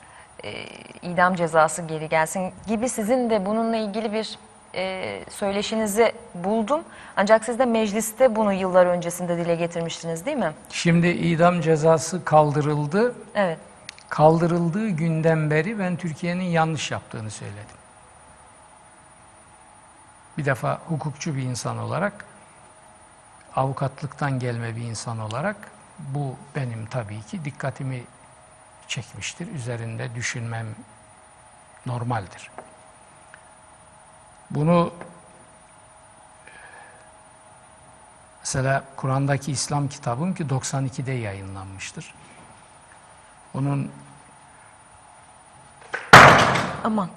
e, 0.44 0.66
idam 1.02 1.34
cezası 1.34 1.82
geri 1.82 2.08
gelsin 2.08 2.52
gibi 2.66 2.88
sizin 2.88 3.30
de 3.30 3.46
bununla 3.46 3.76
ilgili 3.76 4.12
bir 4.12 4.38
e, 4.74 5.20
söyleşinizi 5.30 6.12
buldum. 6.34 6.80
Ancak 7.16 7.44
siz 7.44 7.58
de 7.58 7.64
mecliste 7.64 8.36
bunu 8.36 8.52
yıllar 8.52 8.86
öncesinde 8.86 9.38
dile 9.38 9.54
getirmiştiniz 9.54 10.26
değil 10.26 10.36
mi? 10.36 10.52
Şimdi 10.70 11.06
idam 11.06 11.60
cezası 11.60 12.24
kaldırıldı. 12.24 13.14
Evet. 13.34 13.58
Kaldırıldığı 14.08 14.88
günden 14.88 15.50
beri 15.50 15.78
ben 15.78 15.96
Türkiye'nin 15.96 16.44
yanlış 16.44 16.90
yaptığını 16.90 17.30
söyledim. 17.30 17.76
Bir 20.38 20.44
defa 20.44 20.80
hukukçu 20.88 21.36
bir 21.36 21.42
insan 21.42 21.78
olarak, 21.78 22.24
avukatlıktan 23.56 24.38
gelme 24.38 24.76
bir 24.76 24.82
insan 24.82 25.18
olarak 25.18 25.56
bu 25.98 26.34
benim 26.56 26.86
tabii 26.86 27.22
ki 27.22 27.44
dikkatimi 27.44 28.02
çekmiştir. 28.88 29.54
Üzerinde 29.54 30.14
düşünmem 30.14 30.66
normaldir. 31.86 32.50
Bunu 34.50 34.92
mesela 38.40 38.84
Kur'an'daki 38.96 39.52
İslam 39.52 39.88
kitabım 39.88 40.34
ki 40.34 40.44
92'de 40.44 41.12
yayınlanmıştır. 41.12 42.14
Onun 43.54 43.90
Aman. 46.84 47.10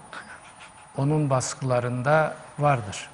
onun 0.98 1.30
baskılarında 1.30 2.36
vardır. 2.60 3.10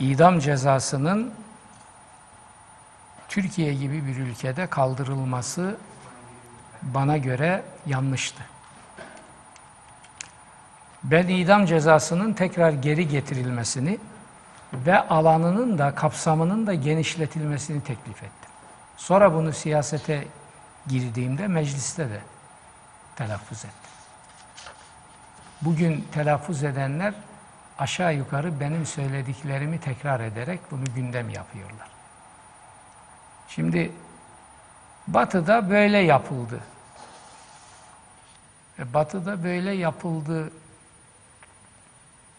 İdam 0.00 0.38
cezasının 0.38 1.34
Türkiye 3.34 3.74
gibi 3.74 4.06
bir 4.06 4.16
ülkede 4.16 4.66
kaldırılması 4.66 5.76
bana 6.82 7.16
göre 7.16 7.62
yanlıştı. 7.86 8.42
Ben 11.04 11.28
idam 11.28 11.66
cezasının 11.66 12.32
tekrar 12.32 12.70
geri 12.70 13.08
getirilmesini 13.08 13.98
ve 14.72 15.00
alanının 15.00 15.78
da 15.78 15.94
kapsamının 15.94 16.66
da 16.66 16.74
genişletilmesini 16.74 17.80
teklif 17.80 18.16
ettim. 18.16 18.50
Sonra 18.96 19.34
bunu 19.34 19.52
siyasete 19.52 20.28
girdiğimde 20.86 21.48
mecliste 21.48 22.10
de 22.10 22.20
telaffuz 23.16 23.58
ettim. 23.58 23.90
Bugün 25.62 26.08
telaffuz 26.12 26.64
edenler 26.64 27.14
aşağı 27.78 28.14
yukarı 28.14 28.60
benim 28.60 28.86
söylediklerimi 28.86 29.80
tekrar 29.80 30.20
ederek 30.20 30.60
bunu 30.70 30.84
gündem 30.96 31.30
yapıyorlar. 31.30 31.93
Şimdi 33.48 33.92
Batı'da 35.06 35.70
böyle 35.70 35.98
yapıldı. 35.98 36.60
E, 38.78 38.94
Batı'da 38.94 39.44
böyle 39.44 39.70
yapıldı. 39.70 40.52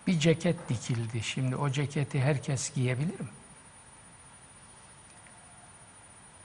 Bir 0.08 0.20
ceket 0.20 0.70
dikildi. 0.70 1.24
Şimdi 1.24 1.56
o 1.56 1.70
ceketi 1.70 2.22
herkes 2.22 2.74
giyebilir 2.74 3.20
mi? 3.20 3.28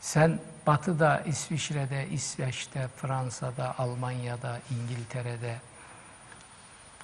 Sen 0.01 0.41
Batı'da, 0.67 1.21
İsviçre'de, 1.21 2.09
İsveç'te, 2.09 2.89
Fransa'da, 2.97 3.79
Almanya'da, 3.79 4.61
İngiltere'de 4.71 5.61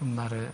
bunları 0.00 0.46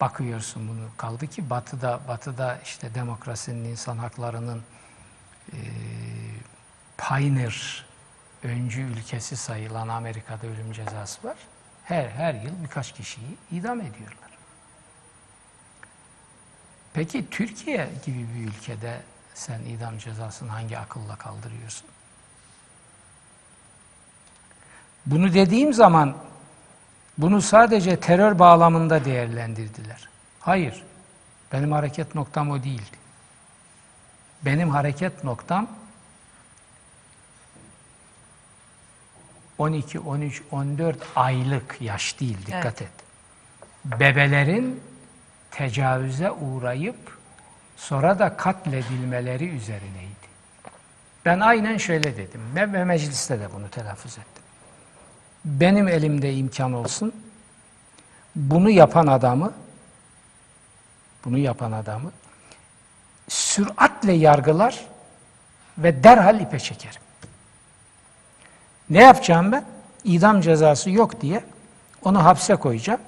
bakıyorsun 0.00 0.68
bunu. 0.68 0.88
Kaldı 0.96 1.26
ki 1.26 1.50
Batı'da, 1.50 2.00
Batı'da 2.08 2.58
işte 2.64 2.94
demokrasinin, 2.94 3.64
insan 3.64 3.98
haklarının 3.98 4.62
e, 5.52 5.60
pioneer, 6.98 7.86
öncü 8.42 8.80
ülkesi 8.80 9.36
sayılan 9.36 9.88
Amerika'da 9.88 10.46
ölüm 10.46 10.72
cezası 10.72 11.28
var. 11.28 11.36
Her, 11.84 12.08
her 12.08 12.34
yıl 12.34 12.62
birkaç 12.62 12.92
kişiyi 12.92 13.36
idam 13.50 13.80
ediyorlar. 13.80 14.30
Peki 16.94 17.30
Türkiye 17.30 17.90
gibi 18.06 18.26
bir 18.34 18.48
ülkede 18.48 19.00
sen 19.34 19.60
idam 19.60 19.98
cezasını 19.98 20.50
hangi 20.50 20.78
akılla 20.78 21.16
kaldırıyorsun? 21.16 21.86
Bunu 25.06 25.34
dediğim 25.34 25.72
zaman 25.72 26.16
bunu 27.18 27.42
sadece 27.42 28.00
terör 28.00 28.38
bağlamında 28.38 29.04
değerlendirdiler. 29.04 30.08
Hayır. 30.40 30.82
Benim 31.52 31.72
hareket 31.72 32.14
noktam 32.14 32.50
o 32.50 32.62
değildi. 32.62 33.01
Benim 34.44 34.70
hareket 34.70 35.24
noktam 35.24 35.68
12, 39.58 40.00
13, 40.00 40.42
14 40.50 40.96
aylık 41.16 41.76
yaş 41.80 42.20
değil 42.20 42.38
dikkat 42.46 42.82
et. 42.82 42.90
Bebelerin 43.84 44.80
tecavüze 45.50 46.30
uğrayıp 46.30 47.18
sonra 47.76 48.18
da 48.18 48.36
katledilmeleri 48.36 49.48
üzerineydi. 49.48 50.12
Ben 51.24 51.40
aynen 51.40 51.76
şöyle 51.76 52.16
dedim 52.16 52.40
ve 52.54 52.84
mecliste 52.84 53.40
de 53.40 53.48
bunu 53.54 53.70
telaffuz 53.70 54.12
ettim. 54.12 54.42
Benim 55.44 55.88
elimde 55.88 56.34
imkan 56.34 56.72
olsun, 56.72 57.12
bunu 58.36 58.70
yapan 58.70 59.06
adamı, 59.06 59.52
bunu 61.24 61.38
yapan 61.38 61.72
adamı 61.72 62.12
süratle 63.28 64.12
yargılar 64.12 64.86
ve 65.78 66.04
derhal 66.04 66.40
ipe 66.40 66.58
çekerim. 66.58 67.02
Ne 68.90 69.02
yapacağım 69.02 69.52
ben? 69.52 69.64
İdam 70.04 70.40
cezası 70.40 70.90
yok 70.90 71.20
diye 71.20 71.44
onu 72.04 72.24
hapse 72.24 72.56
koyacağım. 72.56 73.00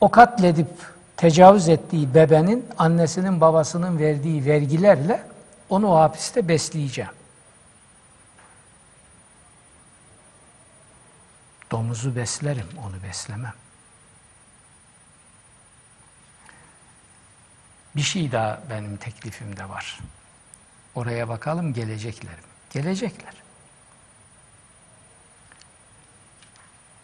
O 0.00 0.10
katledip 0.10 0.68
tecavüz 1.16 1.68
ettiği 1.68 2.14
bebenin 2.14 2.66
annesinin 2.78 3.40
babasının 3.40 3.98
verdiği 3.98 4.44
vergilerle 4.44 5.22
onu 5.68 5.88
o 5.92 5.96
hapiste 5.96 6.48
besleyeceğim. 6.48 7.10
Domuzu 11.70 12.16
beslerim, 12.16 12.68
onu 12.86 13.02
beslemem. 13.08 13.54
Bir 17.96 18.02
şey 18.02 18.32
daha 18.32 18.60
benim 18.70 18.96
teklifimde 18.96 19.68
var. 19.68 19.98
Oraya 20.94 21.28
bakalım 21.28 21.72
gelecekler 21.72 22.34
mi? 22.34 22.44
Gelecekler. 22.70 23.34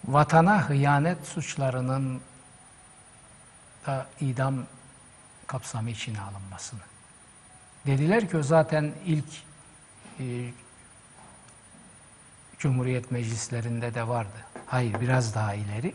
Vatana 0.05 0.69
hıyanet 0.69 1.27
suçlarının 1.27 2.21
da 3.87 4.07
idam 4.21 4.67
kapsamı 5.47 5.91
içine 5.91 6.21
alınmasını. 6.21 6.81
Dediler 7.87 8.29
ki 8.29 8.37
o 8.37 8.43
zaten 8.43 8.95
ilk 9.07 9.43
e, 10.21 10.51
Cumhuriyet 12.59 13.11
meclislerinde 13.11 13.95
de 13.95 14.09
vardı. 14.09 14.47
Hayır 14.67 15.01
biraz 15.01 15.35
daha 15.35 15.55
ileri. 15.55 15.95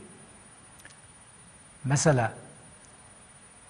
Mesela 1.83 2.33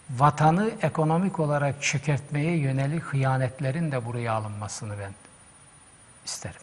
vatanı 0.10 0.72
ekonomik 0.82 1.40
olarak 1.40 1.82
çökertmeye 1.82 2.58
yönelik 2.58 3.04
hıyanetlerin 3.04 3.92
de 3.92 4.06
buraya 4.06 4.34
alınmasını 4.34 5.00
ben 5.00 5.14
isterim. 6.26 6.62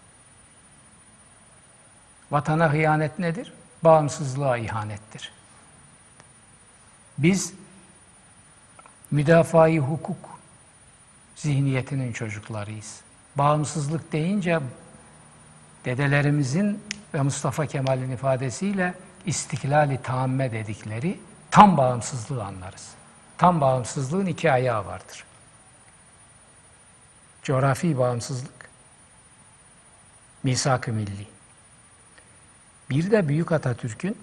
Vatana 2.31 2.73
hıyanet 2.73 3.19
nedir? 3.19 3.53
Bağımsızlığa 3.85 4.57
ihanettir. 4.57 5.33
Biz 7.19 7.55
müdafaa 9.11 9.69
hukuk 9.69 10.39
zihniyetinin 11.37 12.13
çocuklarıyız. 12.13 13.01
Bağımsızlık 13.37 14.13
deyince 14.13 14.61
dedelerimizin 15.85 16.83
ve 17.15 17.23
Mustafa 17.23 17.67
Kemal'in 17.67 18.11
ifadesiyle 18.11 18.95
istiklali 19.27 20.03
tamme 20.03 20.53
dedikleri 20.53 21.21
tam 21.51 21.77
bağımsızlığı 21.77 22.45
anlarız. 22.45 22.91
Tam 23.43 23.61
bağımsızlığın 23.61 24.27
iki 24.27 24.53
ayağı 24.53 24.87
vardır. 24.87 25.25
Coğrafi 27.43 27.99
bağımsızlık, 27.99 28.71
misak-ı 30.43 30.93
milli. 30.93 31.27
Bir 32.91 33.11
de 33.11 33.29
Büyük 33.29 33.53
Atatürk'ün 33.53 34.19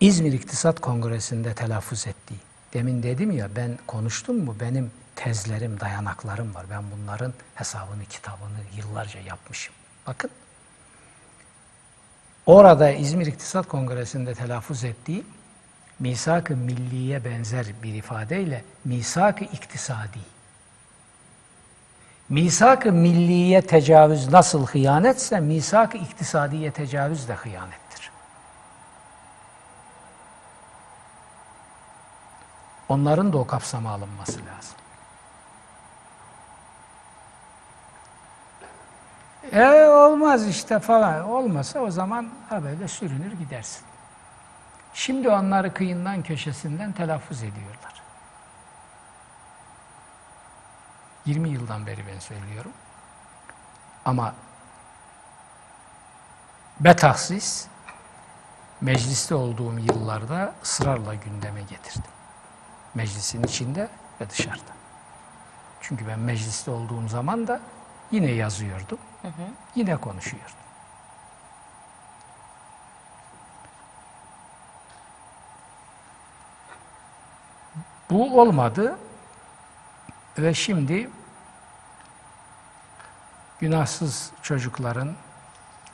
İzmir 0.00 0.32
İktisat 0.32 0.80
Kongresi'nde 0.80 1.54
telaffuz 1.54 2.06
ettiği. 2.06 2.38
Demin 2.72 3.02
dedim 3.02 3.30
ya 3.30 3.48
ben 3.56 3.78
konuştum 3.86 4.44
mu 4.44 4.56
benim 4.60 4.90
tezlerim, 5.16 5.80
dayanaklarım 5.80 6.54
var. 6.54 6.66
Ben 6.70 6.82
bunların 6.90 7.32
hesabını, 7.54 8.04
kitabını 8.04 8.58
yıllarca 8.76 9.20
yapmışım. 9.20 9.74
Bakın. 10.06 10.30
Orada 12.46 12.90
İzmir 12.90 13.26
İktisat 13.26 13.68
Kongresi'nde 13.68 14.34
telaffuz 14.34 14.84
ettiği 14.84 15.24
misak-ı 16.00 16.56
milliye 16.56 17.24
benzer 17.24 17.66
bir 17.82 17.94
ifadeyle 17.94 18.64
misak-ı 18.84 19.44
iktisadi. 19.44 20.18
Misak-ı 22.28 22.92
milliye 22.92 23.62
tecavüz 23.62 24.28
nasıl 24.28 24.66
hıyanetse 24.66 25.40
misak-ı 25.40 25.98
iktisadiye 25.98 26.70
tecavüz 26.70 27.28
de 27.28 27.34
hıyanettir. 27.34 28.10
Onların 32.88 33.32
da 33.32 33.38
o 33.38 33.46
kapsama 33.46 33.90
alınması 33.90 34.38
lazım. 34.38 34.76
E 39.52 39.88
olmaz 39.88 40.48
işte 40.48 40.78
falan. 40.78 41.24
Olmasa 41.24 41.80
o 41.80 41.90
zaman 41.90 42.28
ha 42.48 42.64
böyle 42.64 42.88
sürünür 42.88 43.32
gidersin. 43.32 43.84
Şimdi 44.94 45.28
onları 45.28 45.74
kıyından 45.74 46.22
köşesinden 46.22 46.92
telaffuz 46.92 47.42
ediyorlar. 47.42 48.02
20 51.26 51.48
yıldan 51.48 51.86
beri 51.86 52.06
ben 52.06 52.18
söylüyorum. 52.18 52.72
Ama 54.04 54.34
betahsis 56.80 57.66
mecliste 58.80 59.34
olduğum 59.34 59.78
yıllarda 59.78 60.54
ısrarla 60.62 61.14
gündeme 61.14 61.62
getirdim. 61.62 62.10
Meclisin 62.94 63.42
içinde 63.42 63.88
ve 64.20 64.30
dışarıda. 64.30 64.72
Çünkü 65.80 66.08
ben 66.08 66.18
mecliste 66.18 66.70
olduğum 66.70 67.08
zaman 67.08 67.46
da 67.46 67.60
yine 68.10 68.30
yazıyordum, 68.30 68.98
yine 69.74 69.96
konuşuyordum. 69.96 70.63
Bu 78.10 78.40
olmadı 78.40 78.98
ve 80.38 80.54
şimdi 80.54 81.10
günahsız 83.60 84.30
çocukların, 84.42 85.14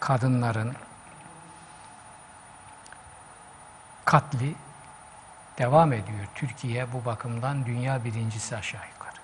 kadınların 0.01 0.75
katli 4.05 4.55
devam 5.59 5.93
ediyor. 5.93 6.27
Türkiye 6.35 6.93
bu 6.93 7.05
bakımdan 7.05 7.67
dünya 7.67 8.05
birincisi 8.05 8.57
aşağı 8.57 8.89
yukarı. 8.93 9.21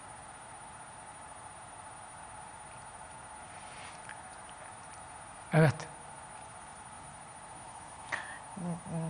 Evet. 5.52 5.74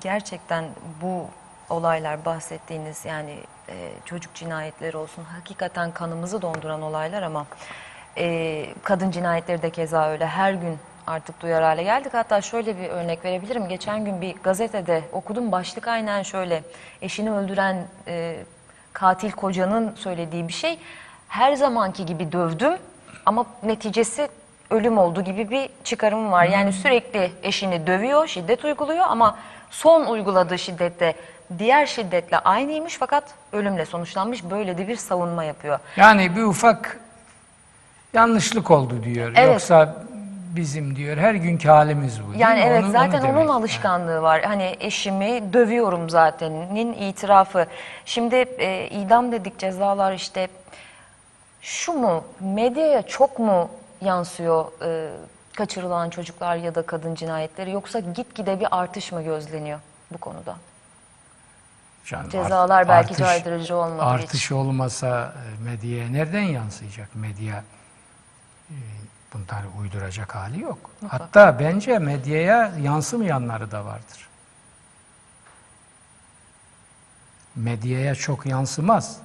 gerçekten 0.01 0.65
bu 1.03 1.31
olaylar 1.71 2.25
bahsettiğiniz 2.25 3.05
yani 3.05 3.37
e, 3.69 3.91
çocuk 4.05 4.35
cinayetleri 4.35 4.97
olsun 4.97 5.25
hakikaten 5.25 5.93
kanımızı 5.93 6.43
donduran 6.43 6.83
olaylar 6.83 7.23
ama 7.23 7.47
e, 8.19 8.67
kadın 8.83 9.11
cinayetleri 9.11 9.63
de 9.63 9.71
keza 9.71 10.09
öyle 10.11 10.27
her 10.27 10.53
gün 10.53 10.79
artık 11.07 11.41
duyar 11.41 11.63
hale 11.63 11.83
geldik. 11.83 12.15
Hatta 12.15 12.41
şöyle 12.41 12.79
bir 12.79 12.89
örnek 12.89 13.25
verebilirim. 13.25 13.69
Geçen 13.69 14.05
gün 14.05 14.21
bir 14.21 14.35
gazetede 14.35 15.03
okudum 15.13 15.53
başlık 15.53 15.89
aynen 15.89 16.23
şöyle 16.23 16.63
eşini 17.03 17.33
öldüren 17.33 17.87
e, 18.09 18.37
katil 18.93 19.31
kocanın 19.31 19.95
söylediği 19.95 20.49
bir 20.49 20.53
şey. 20.53 20.79
Her 21.29 21.55
zamanki 21.55 22.07
gibi 22.07 22.33
dövdüm 22.33 22.73
ama 23.27 23.47
neticesi 23.63 24.29
ölüm 24.71 24.99
oldu 24.99 25.21
gibi 25.25 25.51
bir 25.51 25.69
çıkarım 25.85 26.33
var. 26.33 26.45
Yani 26.45 26.73
sürekli 26.73 27.33
eşini 27.43 27.87
dövüyor, 27.87 28.27
şiddet 28.27 28.65
uyguluyor 28.65 29.05
ama 29.09 29.39
son 29.71 30.07
uyguladığı 30.07 30.59
şiddette 30.59 31.15
diğer 31.59 31.86
şiddetle 31.86 32.39
aynıymış 32.39 32.97
fakat 32.98 33.24
ölümle 33.52 33.86
sonuçlanmış. 33.86 34.44
Böyle 34.44 34.78
de 34.78 34.89
bir 34.89 34.97
savunma 34.97 35.44
yapıyor. 35.44 35.78
Yani 35.97 36.36
bir 36.36 36.43
ufak 36.43 37.01
yanlışlık 38.12 38.70
oldu 38.70 39.02
diyor. 39.05 39.32
Evet. 39.36 39.52
Yoksa 39.52 39.97
bizim 40.56 40.97
diyor 40.97 41.16
her 41.16 41.35
günkü 41.35 41.68
halimiz 41.68 42.20
bu. 42.23 42.39
Yani 42.39 42.60
evet 42.60 42.85
Onu- 42.85 42.93
zaten 42.93 43.20
onu 43.20 43.39
onun 43.39 43.48
alışkanlığı 43.48 44.23
var. 44.23 44.43
Hani 44.43 44.77
eşimi 44.81 45.52
dövüyorum 45.52 46.10
zaten'in 46.10 46.93
itirafı. 46.93 47.66
Şimdi 48.05 48.36
e, 48.36 48.89
idam 48.89 49.32
dedik 49.32 49.59
cezalar 49.59 50.12
işte 50.12 50.48
şu 51.60 51.93
mu 51.93 52.24
medyaya 52.40 53.02
çok 53.02 53.39
mu 53.39 53.70
yansıyor 54.01 54.64
e, 54.85 55.09
kaçırılan 55.56 56.10
çocuklar 56.10 56.56
ya 56.56 56.74
da 56.74 56.82
kadın 56.82 57.14
cinayetleri 57.14 57.70
yoksa 57.70 57.98
gitgide 57.98 58.60
bir 58.60 58.66
artış 58.70 59.12
mı 59.12 59.23
gözleniyor 59.23 59.78
bu 60.12 60.18
konuda? 60.18 60.56
Canım, 62.07 62.31
Cezalar 62.31 62.81
art- 62.81 62.89
belki 62.89 63.15
artış- 63.15 63.19
caydırıcı 63.19 63.77
olmadığı 63.77 64.03
Artış 64.03 64.45
için. 64.45 64.55
olmasa 64.55 65.35
e, 65.59 65.62
medyaya 65.65 66.09
nereden 66.09 66.43
yansıyacak? 66.43 67.15
Medya 67.15 67.65
e, 68.70 68.74
bunları 69.35 69.66
uyduracak 69.81 70.35
hali 70.35 70.61
yok. 70.61 70.91
Hatta 71.09 71.59
bence 71.61 71.99
medyaya 71.99 72.73
yansımayanları 72.83 73.70
da 73.70 73.85
vardır. 73.85 74.28
Medyaya 77.57 78.15
çok 78.15 78.47
yansımaz. 78.47 79.16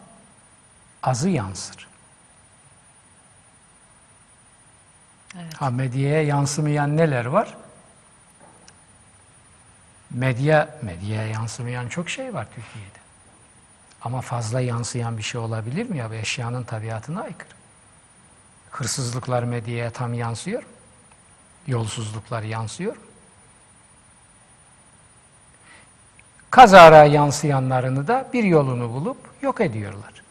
Azı 1.03 1.29
yansır. 1.29 1.87
Ha 5.57 5.69
medyaya 5.69 6.23
yansımayan 6.23 6.97
neler 6.97 7.25
var? 7.25 7.57
Medya 10.13 10.79
medyaya 10.81 11.27
yansımayan 11.27 11.87
çok 11.87 12.09
şey 12.09 12.33
var 12.33 12.47
Türkiye'de. 12.55 12.99
Ama 14.01 14.21
fazla 14.21 14.61
yansıyan 14.61 15.17
bir 15.17 15.23
şey 15.23 15.41
olabilir 15.41 15.89
mi 15.89 15.97
ya? 15.97 16.09
Bu 16.09 16.13
eşyanın 16.13 16.63
tabiatına 16.63 17.21
aykırı. 17.21 17.49
Hırsızlıklar 18.71 19.43
medyaya 19.43 19.91
tam 19.91 20.13
yansıyor. 20.13 20.63
Yolsuzluklar 21.67 22.43
yansıyor. 22.43 22.95
Kazara 26.51 27.05
yansıyanlarını 27.05 28.07
da 28.07 28.29
bir 28.33 28.43
yolunu 28.43 28.89
bulup 28.89 29.17
yok 29.41 29.61
ediyorlar. 29.61 30.23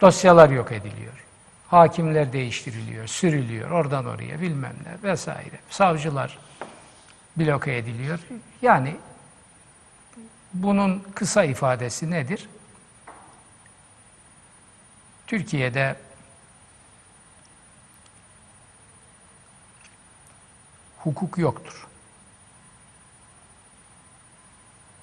Dosyalar 0.00 0.50
yok 0.50 0.72
ediliyor. 0.72 1.24
Hakimler 1.68 2.32
değiştiriliyor, 2.32 3.06
sürülüyor, 3.06 3.70
oradan 3.70 4.06
oraya 4.06 4.40
bilmem 4.40 4.74
ne 4.86 5.10
vesaire. 5.10 5.58
Savcılar 5.70 6.38
bloke 7.36 7.76
ediliyor. 7.76 8.18
Yani 8.62 8.96
bunun 10.54 11.06
kısa 11.14 11.44
ifadesi 11.44 12.10
nedir? 12.10 12.48
Türkiye'de 15.26 15.96
hukuk 20.98 21.38
yoktur. 21.38 21.86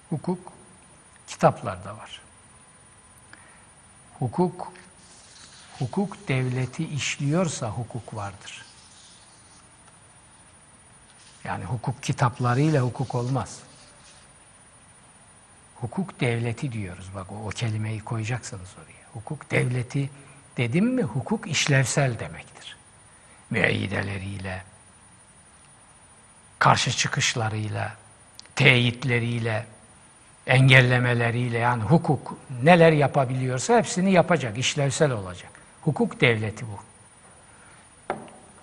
Hukuk 0.09 0.53
kitaplarda 1.27 1.97
var. 1.97 2.21
Hukuk 4.19 4.71
hukuk 5.79 6.27
devleti 6.27 6.87
işliyorsa 6.87 7.69
hukuk 7.69 8.15
vardır. 8.15 8.65
Yani 11.43 11.65
hukuk 11.65 12.03
kitaplarıyla 12.03 12.81
hukuk 12.81 13.15
olmaz. 13.15 13.59
Hukuk 15.75 16.19
devleti 16.19 16.71
diyoruz. 16.71 17.09
Bak 17.15 17.31
o, 17.31 17.35
o 17.35 17.49
kelimeyi 17.49 17.99
koyacaksınız 17.99 18.69
oraya. 18.77 19.01
Hukuk 19.13 19.51
devleti 19.51 20.09
dedim 20.57 20.85
mi 20.85 21.03
hukuk 21.03 21.47
işlevsel 21.47 22.19
demektir. 22.19 22.77
Müeyyideleriyle, 23.49 24.63
karşı 26.59 26.91
çıkışlarıyla, 26.91 27.95
teyitleriyle, 28.55 29.65
engellemeleriyle 30.47 31.57
yani 31.57 31.83
hukuk 31.83 32.37
neler 32.63 32.91
yapabiliyorsa 32.91 33.77
hepsini 33.77 34.11
yapacak, 34.11 34.57
işlevsel 34.57 35.11
olacak. 35.11 35.51
Hukuk 35.81 36.21
devleti 36.21 36.65
bu. 36.67 36.79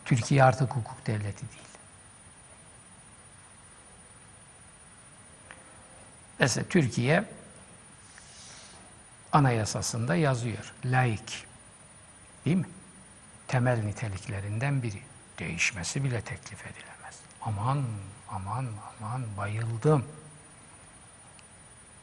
Türkiye 0.05 0.45
artık 0.45 0.71
hukuk 0.71 1.07
devleti 1.07 1.41
değil. 1.41 1.58
Mesela 6.39 6.67
Türkiye 6.69 7.25
anayasasında 9.33 10.17
yazıyor. 10.17 10.73
Laik. 10.85 11.47
Değil 12.45 12.57
mi? 12.57 12.69
Temel 13.49 13.79
niteliklerinden 13.85 14.83
biri. 14.83 15.03
Değişmesi 15.39 16.05
bile 16.05 16.21
teklif 16.21 16.61
edilemez. 16.67 17.19
Aman, 17.43 17.85
aman, 18.31 18.67
aman 19.01 19.23
bayıldım. 19.37 20.05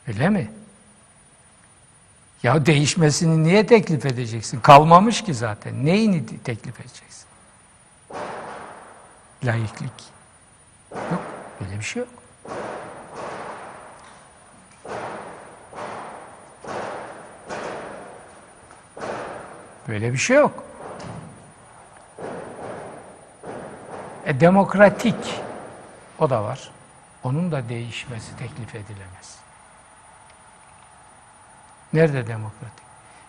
Öyle 0.07 0.29
mi? 0.29 0.51
Ya 2.43 2.65
değişmesini 2.65 3.43
niye 3.43 3.65
teklif 3.65 4.05
edeceksin? 4.05 4.59
Kalmamış 4.59 5.23
ki 5.23 5.33
zaten. 5.33 5.85
Neyini 5.85 6.25
te- 6.25 6.37
teklif 6.37 6.79
edeceksin? 6.79 7.25
Laiklik. 9.43 9.91
Yok. 10.91 11.21
Böyle 11.61 11.79
bir 11.79 11.83
şey 11.83 11.99
yok. 11.99 12.09
Böyle 19.87 20.13
bir 20.13 20.17
şey 20.17 20.37
yok. 20.37 20.63
E, 24.25 24.39
demokratik 24.39 25.41
o 26.19 26.29
da 26.29 26.43
var. 26.43 26.71
Onun 27.23 27.51
da 27.51 27.69
değişmesi 27.69 28.37
teklif 28.37 28.75
edilemez. 28.75 29.39
Nerede 31.93 32.27
demokratik? 32.27 32.85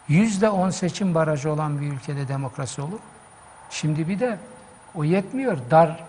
Yüzde 0.08 0.50
on 0.50 0.70
seçim 0.70 1.14
barajı 1.14 1.52
olan 1.52 1.80
bir 1.80 1.92
ülkede 1.92 2.28
demokrasi 2.28 2.82
olur. 2.82 3.00
Şimdi 3.70 4.08
bir 4.08 4.20
de 4.20 4.38
o 4.94 5.04
yetmiyor. 5.04 5.58
Dar 5.70 6.04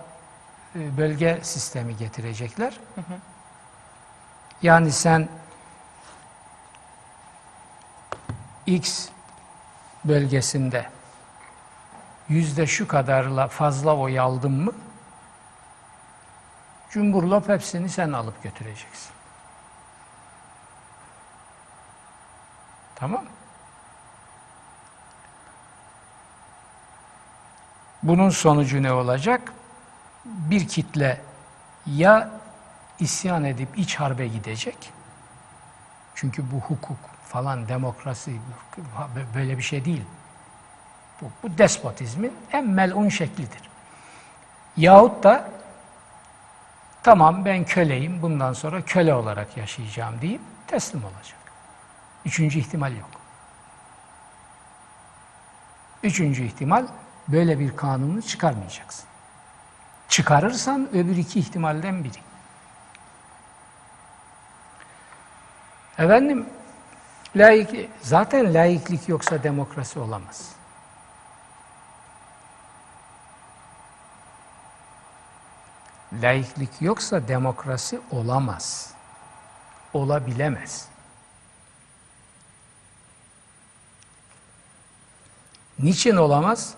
e, 0.76 0.98
bölge 0.98 1.40
sistemi 1.44 1.98
getirecekler. 1.98 2.80
Yani 4.62 4.92
sen 4.92 5.30
X 8.66 9.10
bölgesinde 10.08 10.90
yüzde 12.30 12.68
şu 12.68 12.88
kadarla 12.88 13.48
fazla 13.48 13.96
oy 13.96 14.20
aldın 14.20 14.52
mı 14.52 14.74
Cumhurlop 16.90 17.50
hepsini 17.50 17.90
sen 17.90 18.12
alıp 18.12 18.44
götüreceksin. 18.44 19.12
Tamam? 22.96 23.26
Bunun 28.04 28.30
sonucu 28.30 28.84
ne 28.84 28.92
olacak? 28.94 29.54
Bir 30.26 30.68
kitle 30.68 31.22
ya 31.86 32.30
isyan 33.00 33.44
edip 33.44 33.78
iç 33.78 33.96
harbe 33.96 34.28
gidecek. 34.28 34.94
Çünkü 36.16 36.52
bu 36.52 36.60
hukuk 36.60 36.98
falan 37.28 37.68
demokrasi 37.68 38.32
böyle 39.36 39.58
bir 39.58 39.64
şey 39.64 39.86
değil. 39.86 40.04
Bu, 41.22 41.26
bu 41.44 41.58
despotizmin 41.58 42.34
en 42.52 42.68
melun 42.68 43.10
şeklidir. 43.10 43.62
Yahut 44.78 45.24
da 45.24 45.50
tamam 47.04 47.46
ben 47.46 47.66
köleyim 47.66 48.22
bundan 48.22 48.54
sonra 48.54 48.82
köle 48.82 49.14
olarak 49.14 49.58
yaşayacağım 49.58 50.22
deyip 50.22 50.42
teslim 50.68 51.04
olacak. 51.04 51.40
Üçüncü 52.26 52.60
ihtimal 52.60 52.98
yok. 52.98 53.10
Üçüncü 56.04 56.44
ihtimal 56.44 56.86
böyle 57.28 57.60
bir 57.60 57.76
kanunu 57.76 58.22
çıkarmayacaksın. 58.22 59.06
Çıkarırsan 60.10 60.90
öbür 60.94 61.18
iki 61.18 61.40
ihtimalden 61.40 62.04
biri. 62.04 62.18
Efendim, 65.98 66.46
laik, 67.38 67.90
zaten 68.02 68.54
laiklik 68.54 69.10
yoksa 69.10 69.44
demokrasi 69.44 70.00
olamaz. 70.00 70.52
Laiklik 76.22 76.82
yoksa 76.82 77.28
demokrasi 77.28 78.00
olamaz. 78.12 78.94
Olabilemez. 79.94 80.88
Niçin 85.80 86.16
olamaz? 86.16 86.76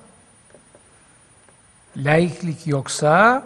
Laiklik 1.97 2.67
yoksa 2.67 3.43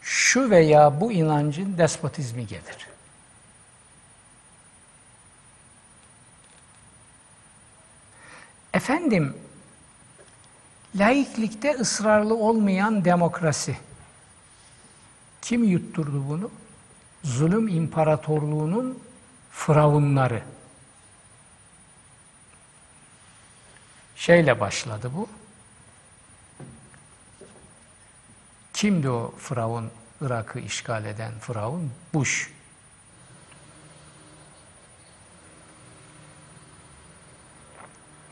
şu 0.00 0.50
veya 0.50 1.00
bu 1.00 1.12
inancın 1.12 1.78
despotizmi 1.78 2.46
gelir. 2.46 2.88
Efendim, 8.74 9.36
laiklikte 10.94 11.74
ısrarlı 11.74 12.34
olmayan 12.34 13.04
demokrasi. 13.04 13.76
Kim 15.42 15.64
yutturdu 15.64 16.28
bunu? 16.28 16.50
Zulüm 17.24 17.68
imparatorluğunun 17.68 18.98
firavunları. 19.50 20.42
Şeyle 24.16 24.60
başladı 24.60 25.10
bu. 25.16 25.28
Kimdi 28.72 29.10
o 29.10 29.34
firavun, 29.38 29.90
Irak'ı 30.20 30.60
işgal 30.60 31.04
eden 31.04 31.32
firavun? 31.38 31.92
Bush. 32.14 32.50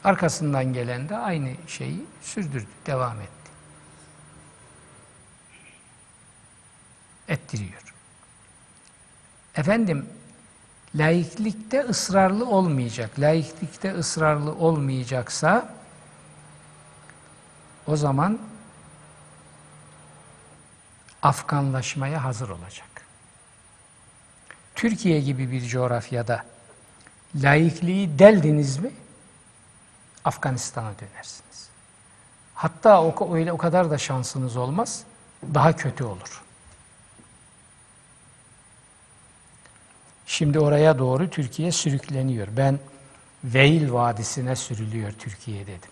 Arkasından 0.04 0.72
gelen 0.72 1.08
de 1.08 1.16
aynı 1.16 1.50
şeyi 1.66 2.04
sürdürdü, 2.22 2.66
devam 2.86 3.20
etti. 3.20 3.50
Ettiriyor. 7.28 7.94
Efendim, 9.56 10.06
laiklikte 10.94 11.80
ısrarlı 11.80 12.46
olmayacak. 12.46 13.10
Laiklikte 13.18 13.94
ısrarlı 13.94 14.54
olmayacaksa 14.54 15.74
o 17.86 17.96
zaman 17.96 18.38
Afganlaşmaya 21.22 22.24
hazır 22.24 22.48
olacak. 22.48 22.88
Türkiye 24.74 25.20
gibi 25.20 25.50
bir 25.50 25.66
coğrafyada 25.66 26.44
laikliği 27.34 28.18
deldiniz 28.18 28.78
mi 28.78 28.90
Afganistan'a 30.28 30.92
dönersiniz. 30.98 31.68
Hatta 32.54 33.02
o, 33.02 33.34
öyle 33.34 33.52
o 33.52 33.56
kadar 33.56 33.90
da 33.90 33.98
şansınız 33.98 34.56
olmaz, 34.56 35.02
daha 35.54 35.76
kötü 35.76 36.04
olur. 36.04 36.42
Şimdi 40.26 40.58
oraya 40.58 40.98
doğru 40.98 41.30
Türkiye 41.30 41.72
sürükleniyor. 41.72 42.48
Ben 42.56 42.78
Veil 43.44 43.92
Vadisi'ne 43.92 44.56
sürülüyor 44.56 45.12
Türkiye 45.12 45.66
dedim. 45.66 45.90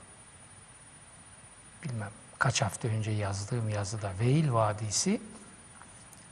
Bilmem 1.84 2.10
kaç 2.38 2.62
hafta 2.62 2.88
önce 2.88 3.10
yazdığım 3.10 3.68
yazıda 3.68 4.10
Veil 4.20 4.52
Vadisi 4.52 5.20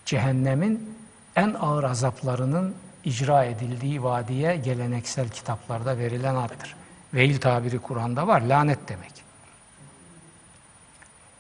cehennemin 0.04 0.98
en 1.36 1.54
ağır 1.54 1.84
azaplarının 1.84 2.74
icra 3.04 3.44
edildiği 3.44 4.02
vadiye 4.02 4.56
geleneksel 4.56 5.28
kitaplarda 5.28 5.98
verilen 5.98 6.34
addır. 6.34 6.76
Veil 7.14 7.40
tabiri 7.40 7.78
Kur'an'da 7.78 8.26
var, 8.26 8.40
lanet 8.40 8.88
demek. 8.88 9.24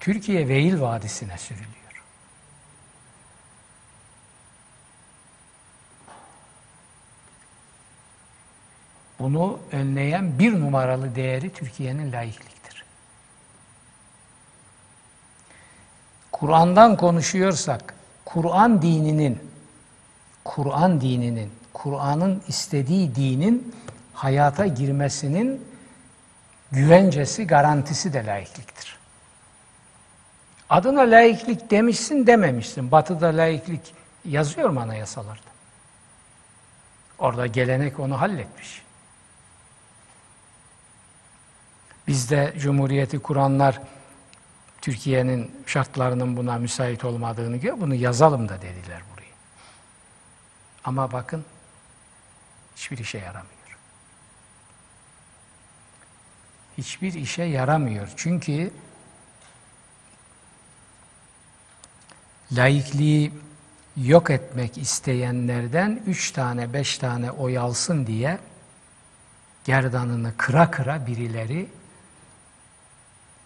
Türkiye 0.00 0.48
Veil 0.48 0.80
Vadisi'ne 0.80 1.38
sürülüyor. 1.38 1.74
Bunu 9.18 9.58
önleyen 9.72 10.38
bir 10.38 10.60
numaralı 10.60 11.14
değeri 11.14 11.52
Türkiye'nin 11.52 12.12
laikliktir. 12.12 12.84
Kur'an'dan 16.32 16.96
konuşuyorsak, 16.96 17.94
Kur'an 18.24 18.82
dininin, 18.82 19.38
Kur'an 20.44 21.00
dininin, 21.00 21.52
Kur'an'ın 21.72 22.42
istediği 22.48 23.14
dinin 23.14 23.74
hayata 24.24 24.66
girmesinin 24.66 25.68
güvencesi, 26.72 27.46
garantisi 27.46 28.12
de 28.12 28.26
laikliktir. 28.26 28.98
Adına 30.70 31.00
laiklik 31.00 31.70
demişsin 31.70 32.26
dememişsin. 32.26 32.90
Batı'da 32.90 33.26
laiklik 33.26 33.94
yazıyor 34.24 34.70
mu 34.70 34.80
anayasalarda? 34.80 35.50
Orada 37.18 37.46
gelenek 37.46 38.00
onu 38.00 38.20
halletmiş. 38.20 38.82
Bizde 42.06 42.54
Cumhuriyeti 42.58 43.18
kuranlar 43.18 43.80
Türkiye'nin 44.80 45.62
şartlarının 45.66 46.36
buna 46.36 46.58
müsait 46.58 47.04
olmadığını 47.04 47.56
gör, 47.56 47.80
bunu 47.80 47.94
yazalım 47.94 48.48
da 48.48 48.62
dediler 48.62 49.02
buraya. 49.12 49.34
Ama 50.84 51.12
bakın 51.12 51.44
hiçbir 52.76 52.98
işe 52.98 53.18
yaramıyor. 53.18 53.53
Hiçbir 56.78 57.14
işe 57.14 57.42
yaramıyor. 57.42 58.08
Çünkü 58.16 58.72
laikliği 62.52 63.32
yok 63.96 64.30
etmek 64.30 64.78
isteyenlerden 64.78 66.02
üç 66.06 66.30
tane, 66.30 66.72
beş 66.72 66.98
tane 66.98 67.30
oy 67.30 67.58
alsın 67.58 68.06
diye 68.06 68.38
gerdanını 69.64 70.36
kıra 70.36 70.70
kıra 70.70 71.06
birileri 71.06 71.68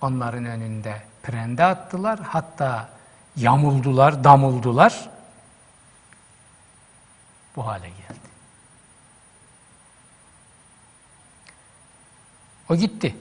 onların 0.00 0.44
önünde 0.44 1.02
prende 1.22 1.64
attılar. 1.64 2.20
Hatta 2.20 2.88
yamuldular, 3.36 4.24
damuldular. 4.24 5.10
Bu 7.56 7.66
hale 7.66 7.88
geldi. 7.88 8.27
O 12.68 12.76
gitti. 12.76 13.16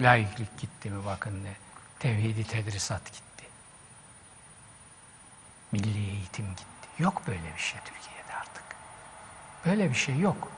Laiklik 0.00 0.58
gitti 0.58 0.90
mi 0.90 1.04
bakın 1.04 1.44
ne. 1.44 1.52
Tevhidi 1.98 2.44
tedrisat 2.44 3.04
gitti. 3.04 3.44
Milli 5.72 6.10
eğitim 6.10 6.50
gitti. 6.50 6.88
Yok 6.98 7.22
böyle 7.26 7.54
bir 7.56 7.60
şey 7.60 7.80
Türkiye'de 7.84 8.34
artık. 8.40 8.64
Böyle 9.66 9.90
bir 9.90 9.94
şey 9.94 10.18
yok. 10.18 10.48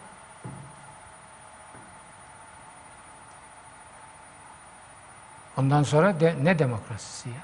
Ondan 5.56 5.82
sonra 5.82 6.20
de, 6.20 6.36
ne 6.42 6.58
demokrasisi 6.58 7.28
ya? 7.28 7.34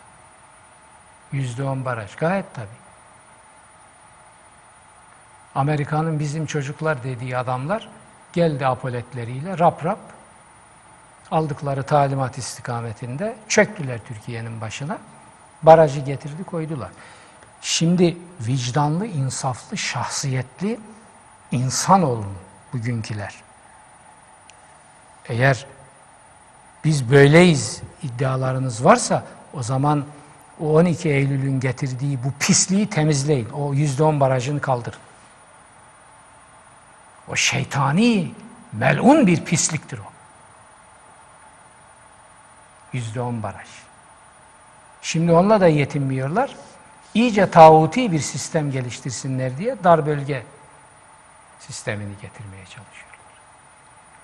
Yüzde 1.32 1.62
on 1.62 1.84
baraj. 1.84 2.16
Gayet 2.16 2.54
tabii. 2.54 2.80
Amerika'nın 5.54 6.18
bizim 6.18 6.46
çocuklar 6.46 7.04
dediği 7.04 7.36
adamlar 7.36 7.88
geldi 8.32 8.66
apoletleriyle 8.66 9.58
rap 9.58 9.84
rap 9.84 9.98
aldıkları 11.30 11.82
talimat 11.82 12.38
istikametinde 12.38 13.36
çöktüler 13.48 14.00
Türkiye'nin 14.08 14.60
başına. 14.60 14.98
Barajı 15.62 16.00
getirdi 16.00 16.44
koydular. 16.44 16.90
Şimdi 17.60 18.16
vicdanlı, 18.40 19.06
insaflı, 19.06 19.76
şahsiyetli 19.76 20.80
insan 21.52 22.02
olun 22.02 22.34
bugünküler. 22.72 23.34
Eğer 25.28 25.66
biz 26.84 27.10
böyleyiz 27.10 27.82
iddialarınız 28.02 28.84
varsa 28.84 29.24
o 29.54 29.62
zaman 29.62 30.04
o 30.60 30.74
12 30.74 31.08
Eylül'ün 31.08 31.60
getirdiği 31.60 32.18
bu 32.24 32.32
pisliği 32.40 32.90
temizleyin. 32.90 33.48
O 33.48 33.74
%10 33.74 34.20
barajını 34.20 34.60
kaldırın. 34.60 34.98
O 37.30 37.36
şeytani, 37.36 38.30
melun 38.72 39.26
bir 39.26 39.44
pisliktir 39.44 39.98
o. 39.98 40.10
%10 42.94 43.42
baraj. 43.42 43.68
Şimdi 45.02 45.32
onunla 45.32 45.60
da 45.60 45.66
yetinmiyorlar. 45.66 46.56
İyice 47.14 47.50
tağuti 47.50 48.12
bir 48.12 48.20
sistem 48.20 48.70
geliştirsinler 48.70 49.58
diye 49.58 49.84
dar 49.84 50.06
bölge 50.06 50.42
sistemini 51.58 52.12
getirmeye 52.22 52.64
çalışıyorlar. 52.64 53.20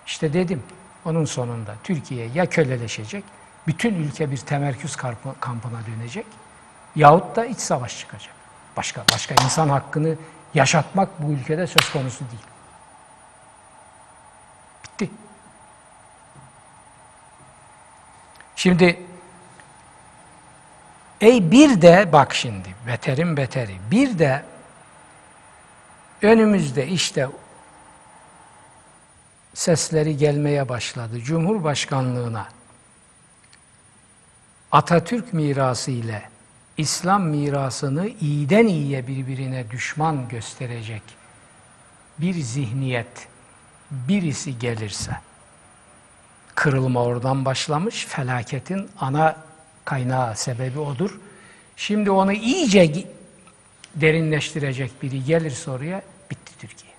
İşte 0.07 0.33
dedim 0.33 0.63
onun 1.05 1.25
sonunda 1.25 1.75
Türkiye 1.85 2.29
ya 2.35 2.47
köleleşecek, 2.47 3.25
bütün 3.67 3.95
ülke 3.95 4.31
bir 4.31 4.37
temerküz 4.37 4.97
kampına 5.41 5.79
dönecek 5.87 6.27
yahut 6.97 7.37
da 7.37 7.47
iç 7.47 7.59
savaş 7.59 7.99
çıkacak. 7.99 8.35
Başka 8.77 9.05
başka 9.13 9.35
insan 9.45 9.69
hakkını 9.69 10.17
yaşatmak 10.55 11.23
bu 11.23 11.33
ülkede 11.33 11.67
söz 11.67 11.93
konusu 11.93 12.25
değil. 12.31 12.47
Bitti. 14.85 15.11
Şimdi 18.57 19.01
ey 21.21 21.51
bir 21.51 21.83
de 21.83 22.09
bak 22.13 22.35
şimdi 22.35 22.69
beterin 22.87 23.37
beteri 23.37 23.77
bir 23.91 24.19
de 24.19 24.45
önümüzde 26.23 26.87
işte 26.87 27.29
sesleri 29.55 30.17
gelmeye 30.17 30.69
başladı. 30.69 31.21
Cumhurbaşkanlığına 31.21 32.49
Atatürk 34.73 35.33
mirası 35.33 35.91
ile 35.91 36.23
İslam 36.77 37.23
mirasını 37.23 38.09
iyiden 38.09 38.67
iyiye 38.67 39.07
birbirine 39.07 39.71
düşman 39.71 40.29
gösterecek 40.29 41.03
bir 42.19 42.35
zihniyet 42.35 43.29
birisi 43.91 44.59
gelirse 44.59 45.13
kırılma 46.57 47.05
oradan 47.05 47.45
başlamış. 47.45 48.07
Felaketin 48.07 48.89
ana 49.01 49.37
kaynağı 49.85 50.37
sebebi 50.37 50.79
odur. 50.79 51.19
Şimdi 51.77 52.11
onu 52.11 52.33
iyice 52.33 53.07
derinleştirecek 53.95 55.03
biri 55.03 55.25
gelirse 55.25 55.71
oraya 55.71 56.03
bitti 56.31 56.53
Türkiye. 56.59 56.93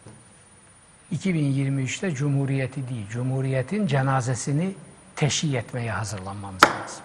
2023'te 1.15 2.11
Cumhuriyeti 2.11 2.89
değil, 2.89 3.07
Cumhuriyet'in 3.09 3.87
cenazesini 3.87 4.73
teşhi 5.15 5.57
etmeye 5.57 5.91
hazırlanmamız 5.91 6.63
lazım. 6.63 7.03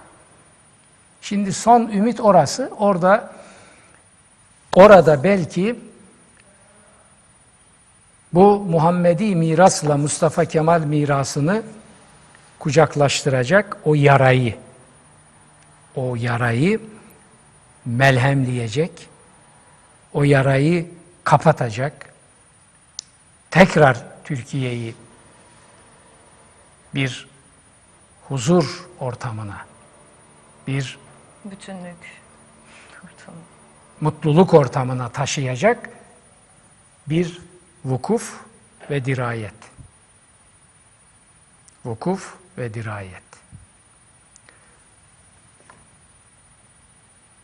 Şimdi 1.23 1.53
son 1.53 1.89
ümit 1.89 2.20
orası. 2.20 2.70
Orada 2.79 3.33
orada 4.74 5.24
belki 5.24 5.79
bu 8.33 8.59
Muhammedi 8.59 9.37
mirasla 9.37 9.97
Mustafa 9.97 10.45
Kemal 10.45 10.81
mirasını 10.81 11.62
kucaklaştıracak 12.62 13.76
o 13.84 13.94
yarayı 13.94 14.56
o 15.97 16.16
yarayı 16.16 16.80
melhemleyecek, 17.84 19.09
o 20.12 20.24
yarayı 20.24 20.90
kapatacak, 21.24 22.14
tekrar 23.51 24.24
Türkiye'yi 24.24 24.94
bir 26.94 27.28
huzur 28.28 28.89
ortamına, 29.01 29.66
bir 30.66 30.98
Bütünlük. 31.44 32.22
ortamı. 33.05 33.39
mutluluk 34.01 34.55
ortamına 34.55 35.09
taşıyacak 35.09 35.90
bir 37.06 37.40
vukuf 37.84 38.40
ve 38.90 39.05
dirayet. 39.05 39.55
Vukuf 41.84 42.41
ve 42.59 42.74
dirayet. 42.74 43.23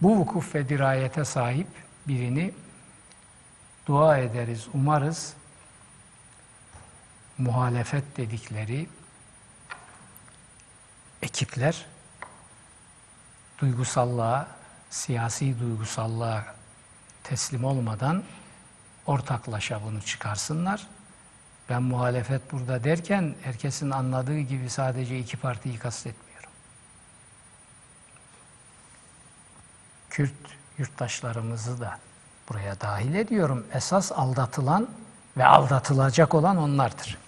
Bu 0.03 0.17
vukuf 0.17 0.55
ve 0.55 0.69
dirayete 0.69 1.25
sahip 1.25 1.69
birini 2.09 2.55
dua 3.87 4.19
ederiz, 4.19 4.69
umarız 4.75 5.35
muhalefet 7.39 8.17
dedikleri 8.17 8.89
ekipler 11.23 11.87
duygusallığa, 13.59 14.49
siyasi 14.91 15.61
duygusallığa 15.61 16.45
teslim 17.25 17.65
olmadan 17.65 18.23
ortaklaşa 19.07 19.83
bunu 19.83 20.03
çıkarsınlar. 20.03 20.87
Ben 21.69 21.83
muhalefet 21.83 22.53
burada 22.53 22.85
derken 22.85 23.35
herkesin 23.43 23.91
anladığı 23.91 24.39
gibi 24.39 24.71
sadece 24.71 25.19
iki 25.19 25.37
partiyi 25.37 25.79
kastetmiyorum. 25.79 26.51
Kürt 30.11 30.33
yurttaşlarımızı 30.79 31.81
da 31.81 31.99
buraya 32.49 32.81
dahil 32.81 33.15
ediyorum. 33.15 33.67
Esas 33.73 34.13
aldatılan 34.13 34.89
ve 35.37 35.45
aldatılacak 35.45 36.35
olan 36.35 36.57
onlardır. 36.57 37.19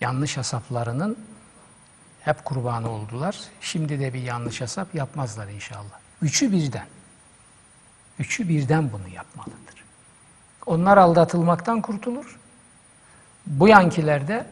Yanlış 0.00 0.36
hesaplarının 0.36 1.18
hep 2.20 2.44
kurbanı 2.44 2.90
oldular. 2.90 3.40
Şimdi 3.60 4.00
de 4.00 4.14
bir 4.14 4.22
yanlış 4.22 4.60
hesap 4.60 4.94
yapmazlar 4.94 5.48
inşallah. 5.48 5.98
Üçü 6.22 6.52
birden. 6.52 6.86
Üçü 8.18 8.48
birden 8.48 8.92
bunu 8.92 9.08
yapmalıdır. 9.08 9.84
Onlar 10.66 10.96
aldatılmaktan 10.96 11.82
kurtulur. 11.82 12.38
Bu 13.46 13.68
yankiler 13.68 14.28
de 14.28 14.46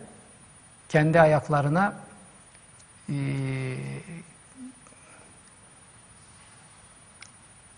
kendi 0.88 1.20
ayaklarına 1.20 1.94
eee, 3.08 3.76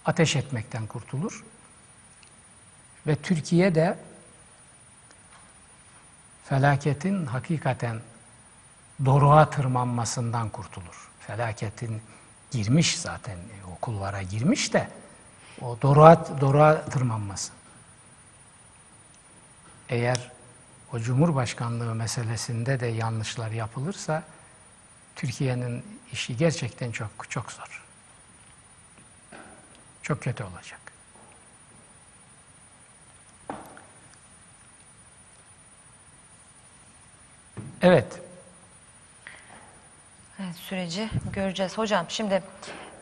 ateş 0.05 0.37
etmekten 0.37 0.87
kurtulur. 0.87 1.45
Ve 3.07 3.17
Türkiye 3.17 3.75
de 3.75 3.99
felaketin 6.45 7.27
hakikaten 7.27 8.01
doruğa 9.05 9.51
tırmanmasından 9.51 10.49
kurtulur. 10.49 11.11
Felaketin 11.21 12.03
girmiş 12.51 12.99
zaten 12.99 13.37
e, 13.37 13.65
o 13.73 13.75
kulvara 13.81 14.23
girmiş 14.23 14.73
de 14.73 14.89
o 15.63 15.79
doruğa, 15.83 16.41
doruğa 16.41 16.85
tırmanması. 16.85 17.53
Eğer 19.89 20.36
o 20.93 20.99
Cumhurbaşkanlığı 20.99 21.95
meselesinde 21.95 22.81
de 22.81 22.87
yanlışlar 22.87 23.51
yapılırsa 23.51 24.23
Türkiye'nin 25.17 25.85
işi 26.13 26.37
gerçekten 26.37 26.93
çok 26.93 27.31
çok 27.31 27.53
zor. 27.53 27.85
Çok 30.03 30.23
kötü 30.23 30.45
olacak. 30.45 30.81
Evet. 37.83 38.21
Evet, 40.41 40.57
süreci 40.57 41.11
göreceğiz. 41.33 41.79
Hocam 41.79 42.07
şimdi 42.09 42.43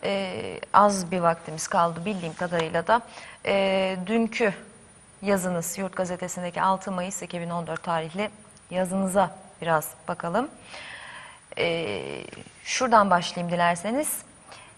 e, 0.05 0.61
az 0.73 1.11
bir 1.11 1.19
vaktimiz 1.19 1.69
kaldı 1.69 2.05
bildiğim 2.05 2.35
kadarıyla 2.35 2.86
da. 2.86 3.01
E, 3.47 3.97
dünkü 4.06 4.55
yazınız 5.25 5.79
Yurt 5.79 5.97
Gazetesi'ndeki 5.97 6.63
6 6.63 6.93
Mayıs 6.93 7.23
2014 7.23 7.83
tarihli 7.83 8.31
yazınıza 8.71 9.31
biraz 9.63 9.89
bakalım. 10.09 10.49
E, 11.59 11.87
şuradan 12.65 13.11
başlayayım 13.11 13.55
dilerseniz. 13.55 14.09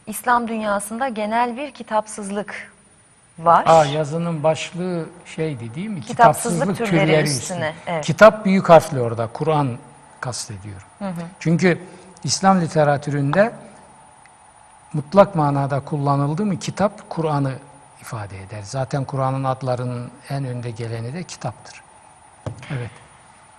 İslam 0.06 0.48
dünyasında 0.48 1.08
genel 1.08 1.56
bir 1.56 1.70
kitapsızlık 1.70 2.72
var. 3.38 3.64
Aa, 3.66 3.84
yazının 3.84 4.42
başlığı 4.42 5.06
şeydi 5.24 5.74
değil 5.74 5.88
mi? 5.88 6.00
Kitapsızlık 6.00 6.76
türleri 6.76 7.22
üstüne, 7.22 7.74
evet. 7.86 8.04
Kitap 8.04 8.44
büyük 8.44 8.68
harfli 8.68 9.00
orada. 9.00 9.28
Kur'an 9.32 9.78
kastediyorum. 10.20 10.86
Çünkü 11.40 11.78
İslam 12.24 12.60
literatüründe 12.60 13.52
mutlak 14.92 15.34
manada 15.34 15.80
kullanıldı 15.80 16.46
mı 16.46 16.58
kitap 16.58 17.10
Kur'an'ı 17.10 17.52
ifade 18.00 18.42
eder. 18.42 18.62
Zaten 18.62 19.04
Kur'an'ın 19.04 19.44
adlarının 19.44 20.10
en 20.30 20.44
önde 20.44 20.70
geleni 20.70 21.14
de 21.14 21.22
kitaptır. 21.22 21.82
Evet. 22.70 22.90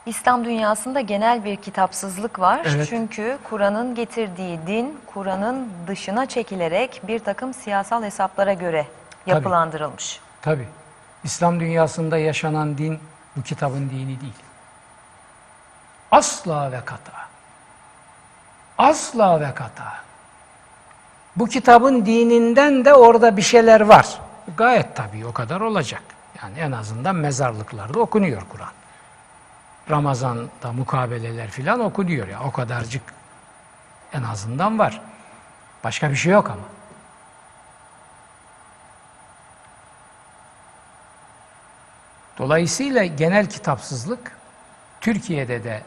İslam 0.05 0.45
dünyasında 0.45 1.01
genel 1.01 1.45
bir 1.45 1.55
kitapsızlık 1.55 2.39
var. 2.39 2.61
Evet. 2.65 2.87
Çünkü 2.89 3.37
Kur'an'ın 3.49 3.95
getirdiği 3.95 4.59
din, 4.67 4.99
Kur'an'ın 5.13 5.69
dışına 5.87 6.25
çekilerek 6.25 7.01
bir 7.07 7.19
takım 7.19 7.53
siyasal 7.53 8.03
hesaplara 8.03 8.53
göre 8.53 8.87
yapılandırılmış. 9.25 10.19
Tabi. 10.41 10.67
İslam 11.23 11.59
dünyasında 11.59 12.17
yaşanan 12.17 12.77
din 12.77 12.99
bu 13.35 13.41
kitabın 13.41 13.89
dini 13.89 14.21
değil. 14.21 14.33
Asla 16.11 16.71
ve 16.71 16.79
kata. 16.85 17.11
Asla 18.77 19.41
ve 19.41 19.53
kata. 19.53 19.93
Bu 21.35 21.45
kitabın 21.45 22.05
dininden 22.05 22.85
de 22.85 22.93
orada 22.93 23.37
bir 23.37 23.41
şeyler 23.41 23.81
var. 23.81 24.19
Gayet 24.55 24.95
tabii 24.95 25.25
o 25.25 25.33
kadar 25.33 25.61
olacak. 25.61 26.01
Yani 26.41 26.59
en 26.59 26.71
azından 26.71 27.15
mezarlıklarda 27.15 27.99
okunuyor 27.99 28.41
Kur'an. 28.49 28.71
Ramazan'da 29.89 30.73
mukabeleler 30.73 31.49
filan 31.49 31.79
okunuyor 31.79 32.27
ya. 32.27 32.43
O 32.43 32.51
kadarcık 32.51 33.03
en 34.13 34.23
azından 34.23 34.79
var. 34.79 35.01
Başka 35.83 36.09
bir 36.11 36.15
şey 36.15 36.33
yok 36.33 36.49
ama. 36.49 36.63
Dolayısıyla 42.37 43.05
genel 43.05 43.49
kitapsızlık 43.49 44.37
Türkiye'de 45.01 45.63
de 45.63 45.83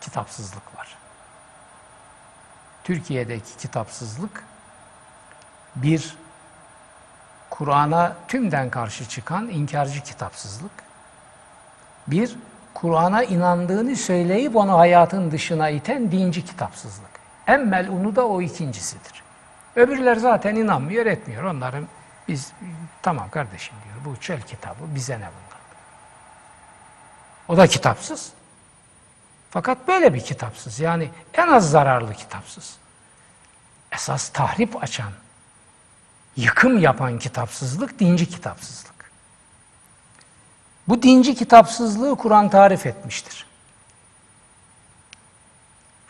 kitapsızlık 0.00 0.76
var. 0.78 0.96
Türkiye'deki 2.84 3.56
kitapsızlık 3.56 4.44
bir 5.76 6.16
Kur'an'a 7.50 8.16
tümden 8.28 8.70
karşı 8.70 9.08
çıkan 9.08 9.48
inkarcı 9.48 10.02
kitapsızlık. 10.02 10.70
Bir 12.06 12.36
Kur'an'a 12.74 13.22
inandığını 13.22 13.96
söyleyip 13.96 14.56
onu 14.56 14.78
hayatın 14.78 15.30
dışına 15.30 15.68
iten 15.68 16.10
dinci 16.10 16.44
kitapsızlık. 16.44 17.10
En 17.46 17.66
melunu 17.66 18.16
da 18.16 18.26
o 18.26 18.42
ikincisidir. 18.42 19.22
Öbürler 19.76 20.16
zaten 20.16 20.56
inanmıyor, 20.56 21.06
etmiyor. 21.06 21.44
Onların 21.44 21.88
biz 22.28 22.52
tamam 23.02 23.30
kardeşim 23.30 23.74
diyor. 23.84 24.14
Bu 24.14 24.20
çöl 24.20 24.40
kitabı 24.40 24.94
bize 24.94 25.14
ne 25.14 25.18
bundan? 25.18 25.58
O 27.48 27.56
da 27.56 27.66
kitapsız. 27.66 28.32
Fakat 29.50 29.88
böyle 29.88 30.14
bir 30.14 30.20
kitapsız. 30.20 30.80
Yani 30.80 31.10
en 31.34 31.48
az 31.48 31.70
zararlı 31.70 32.14
kitapsız. 32.14 32.76
Esas 33.92 34.28
tahrip 34.28 34.82
açan, 34.82 35.12
yıkım 36.38 36.78
yapan 36.78 37.18
kitapsızlık 37.18 37.98
dinci 37.98 38.28
kitapsızlık. 38.28 39.10
Bu 40.88 41.02
dinci 41.02 41.34
kitapsızlığı 41.34 42.16
Kur'an 42.16 42.50
tarif 42.50 42.86
etmiştir. 42.86 43.46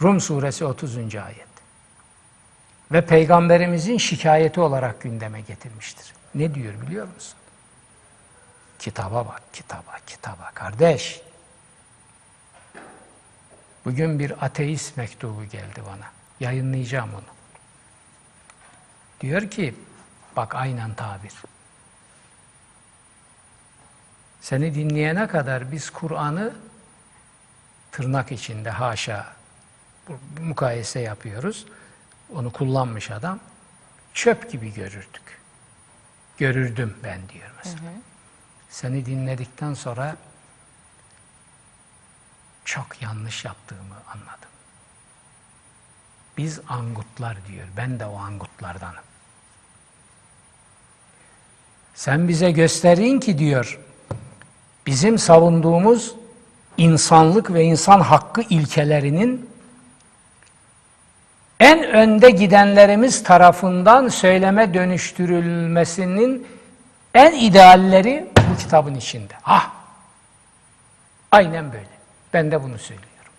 Rum 0.02 0.20
suresi 0.20 0.64
30. 0.64 0.96
ayet. 0.96 1.48
Ve 2.92 3.06
peygamberimizin 3.06 3.98
şikayeti 3.98 4.60
olarak 4.60 5.00
gündeme 5.00 5.40
getirmiştir. 5.40 6.14
Ne 6.34 6.54
diyor 6.54 6.74
biliyor 6.86 7.08
musun? 7.14 7.38
Kitaba 8.78 9.26
bak, 9.26 9.42
kitaba, 9.52 9.96
kitaba. 10.06 10.50
Kardeş, 10.54 11.22
bugün 13.84 14.18
bir 14.18 14.44
ateist 14.44 14.96
mektubu 14.96 15.44
geldi 15.44 15.82
bana. 15.86 16.06
Yayınlayacağım 16.40 17.10
onu. 17.14 17.34
Diyor 19.20 19.50
ki, 19.50 19.74
bak 20.38 20.54
aynen 20.54 20.94
tabir. 20.94 21.32
Seni 24.40 24.74
dinleyene 24.74 25.26
kadar 25.26 25.72
biz 25.72 25.90
Kur'an'ı 25.90 26.52
tırnak 27.92 28.32
içinde 28.32 28.70
haşa 28.70 29.26
mukayese 30.40 31.00
yapıyoruz. 31.00 31.66
Onu 32.34 32.52
kullanmış 32.52 33.10
adam. 33.10 33.40
Çöp 34.14 34.50
gibi 34.52 34.74
görürdük. 34.74 35.40
Görürdüm 36.36 36.96
ben 37.04 37.28
diyor 37.28 37.50
mesela. 37.56 37.92
Seni 38.68 39.06
dinledikten 39.06 39.74
sonra 39.74 40.16
çok 42.64 43.02
yanlış 43.02 43.44
yaptığımı 43.44 43.96
anladım. 44.06 44.50
Biz 46.36 46.60
angutlar 46.68 47.46
diyor. 47.46 47.68
Ben 47.76 48.00
de 48.00 48.06
o 48.06 48.18
angutlardanım. 48.18 49.07
Sen 51.98 52.28
bize 52.28 52.50
gösterin 52.50 53.20
ki 53.20 53.38
diyor, 53.38 53.78
bizim 54.86 55.18
savunduğumuz 55.18 56.14
insanlık 56.76 57.52
ve 57.52 57.64
insan 57.64 58.00
hakkı 58.00 58.40
ilkelerinin 58.40 59.50
en 61.60 61.84
önde 61.84 62.30
gidenlerimiz 62.30 63.22
tarafından 63.22 64.08
söyleme 64.08 64.74
dönüştürülmesinin 64.74 66.46
en 67.14 67.32
idealleri 67.32 68.30
bu 68.50 68.56
kitabın 68.56 68.94
içinde. 68.94 69.34
Ah! 69.44 69.72
Aynen 71.32 71.72
böyle. 71.72 71.98
Ben 72.32 72.50
de 72.50 72.62
bunu 72.62 72.78
söylüyorum. 72.78 73.32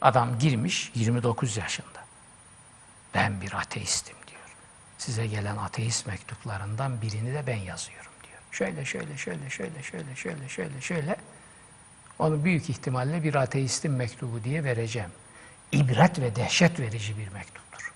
Adam 0.00 0.38
girmiş 0.38 0.92
29 0.94 1.56
yaşında. 1.56 2.01
Ben 3.14 3.40
bir 3.40 3.52
ateistim 3.52 4.16
diyor. 4.26 4.56
Size 4.98 5.26
gelen 5.26 5.56
ateist 5.56 6.06
mektuplarından 6.06 7.02
birini 7.02 7.34
de 7.34 7.46
ben 7.46 7.56
yazıyorum 7.56 8.12
diyor. 8.22 8.38
Şöyle 8.52 8.84
şöyle 8.84 9.16
şöyle 9.16 9.50
şöyle 9.50 9.82
şöyle 9.82 10.14
şöyle 10.16 10.48
şöyle 10.48 10.80
şöyle 10.80 11.16
onu 12.18 12.44
büyük 12.44 12.70
ihtimalle 12.70 13.22
bir 13.22 13.34
ateistin 13.34 13.92
mektubu 13.92 14.44
diye 14.44 14.64
vereceğim. 14.64 15.10
İbret 15.72 16.18
ve 16.18 16.36
dehşet 16.36 16.80
verici 16.80 17.18
bir 17.18 17.28
mektuptur. 17.28 17.92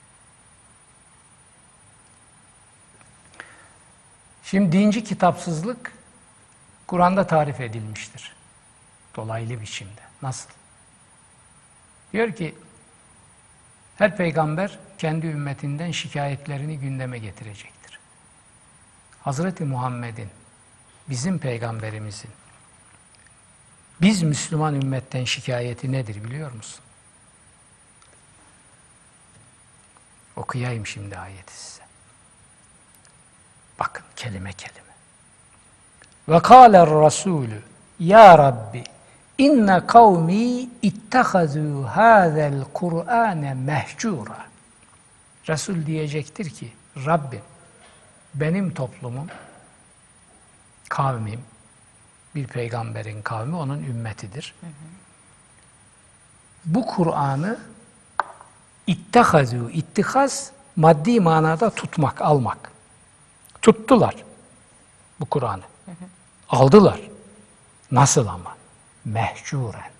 Şimdi 4.43 4.73
dinci 4.73 5.05
kitapsızlık 5.05 5.93
Kur'an'da 6.87 7.27
tarif 7.27 7.61
edilmiştir. 7.61 8.37
Dolaylı 9.17 9.61
biçimde. 9.61 10.01
Nasıl? 10.23 10.51
Diyor 12.13 12.33
ki 12.33 12.55
her 13.97 14.17
peygamber 14.17 14.79
kendi 14.99 15.27
ümmetinden 15.27 15.91
şikayetlerini 15.91 16.79
gündeme 16.79 17.19
getirecektir. 17.19 17.99
Hazreti 19.23 19.65
Muhammed'in, 19.65 20.29
bizim 21.09 21.39
peygamberimizin, 21.39 22.31
biz 24.01 24.23
Müslüman 24.23 24.75
ümmetten 24.75 25.25
şikayeti 25.25 25.93
nedir 25.93 26.25
biliyor 26.25 26.53
musun? 26.53 26.81
Okuyayım 30.37 30.87
şimdi 30.87 31.19
ayeti 31.19 31.61
size. 31.61 31.83
Bakın 33.79 34.05
kelime 34.17 34.53
kelime. 34.53 34.81
Ve 36.29 36.43
kâler 36.43 36.89
rasûlü 36.89 37.61
Ya 37.99 38.39
Rabbi 38.39 38.85
inne 39.39 39.87
kavmi 39.87 40.69
ittehazû 40.83 41.85
hâzel 41.85 42.65
Kur'âne 42.75 43.55
mehcûra. 43.55 44.47
Resul 45.49 45.87
diyecektir 45.87 46.51
ki 46.51 46.73
Rabbim 47.07 47.43
benim 48.35 48.75
toplumum, 48.75 49.27
kavmim, 50.89 51.41
bir 52.35 52.47
peygamberin 52.47 53.23
kavmi 53.23 53.57
onun 53.57 53.83
ümmetidir. 53.83 54.55
Bu 56.65 56.87
Kur'an'ı 56.87 57.59
ittehazu, 58.87 59.71
ittihaz 59.71 60.53
maddi 60.77 61.21
manada 61.21 61.71
tutmak, 61.71 62.23
almak. 62.23 62.73
Tuttular 63.63 64.15
bu 65.21 65.27
Kur'an'ı. 65.27 65.63
Aldılar. 66.49 67.01
Nasıl 67.91 68.27
ama? 68.27 68.56
Mehcuren. 69.07 69.91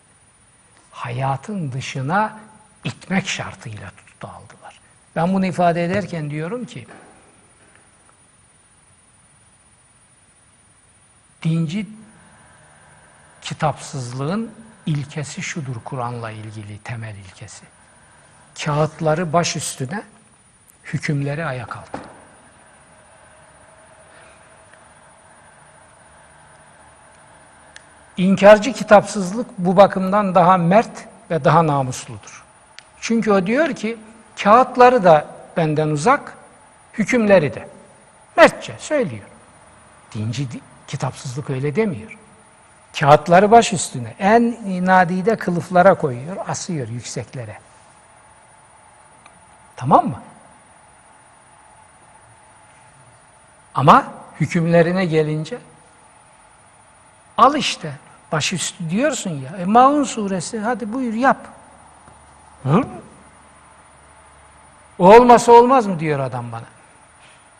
Hayatın 0.91 1.73
dışına 1.73 2.41
itmek 2.85 3.29
şartıyla 3.29 3.91
tuttu 3.91 4.29
aldılar. 4.29 4.81
Ben 5.17 5.35
bunu 5.35 5.47
ifade 5.47 5.85
ederken 5.85 6.31
diyorum 6.31 6.65
ki 6.65 6.87
dinci 11.43 11.87
kitapsızlığın 13.43 14.51
ilkesi 14.87 15.43
şudur 15.43 15.77
Kur'an'la 15.85 16.31
ilgili 16.31 16.79
temel 16.79 17.17
ilkesi. 17.17 17.65
Kağıtları 18.65 19.33
baş 19.33 19.57
üstüne, 19.57 20.03
hükümleri 20.85 21.45
ayak 21.45 21.77
altına. 21.77 21.96
İnkarcı 28.17 28.73
kitapsızlık 28.73 29.47
bu 29.59 29.77
bakımdan 29.77 30.35
daha 30.35 30.57
mert 30.57 31.05
ve 31.31 31.45
daha 31.45 31.67
namusludur. 31.67 32.45
Çünkü 33.01 33.33
o 33.33 33.47
diyor 33.47 33.75
ki 33.75 33.99
kağıtları 34.43 35.05
da 35.05 35.27
benden 35.57 35.89
uzak, 35.89 36.37
hükümleri 36.93 37.55
de. 37.55 37.69
Mertçe 38.37 38.75
söylüyor. 38.79 39.27
Dinci 40.15 40.53
di- 40.53 40.61
kitapsızlık 40.87 41.51
öyle 41.51 41.77
demiyor. 41.77 42.19
Kağıtları 43.01 43.51
baş 43.51 43.73
üstüne, 43.73 44.15
en 44.19 44.57
nadide 44.87 45.37
kılıflara 45.37 45.95
koyuyor, 45.95 46.37
asıyor 46.49 46.89
yükseklere. 46.89 47.59
Tamam 49.77 50.07
mı? 50.09 50.23
Ama 53.75 54.13
hükümlerine 54.41 55.05
gelince 55.05 55.59
al 57.39 57.55
işte 57.55 57.93
başüstü 58.33 58.91
diyorsun 58.91 59.31
ya. 59.31 59.57
E, 59.59 59.65
Maun 59.65 60.05
suresi 60.05 60.59
hadi 60.59 60.93
buyur 60.93 61.15
yap. 61.15 61.39
Hı? 62.63 62.83
O 64.99 65.17
olmasa 65.17 65.53
olmaz 65.53 65.87
mı 65.87 66.01
diyor 66.01 66.21
adam 66.21 66.53
bana. 66.53 66.65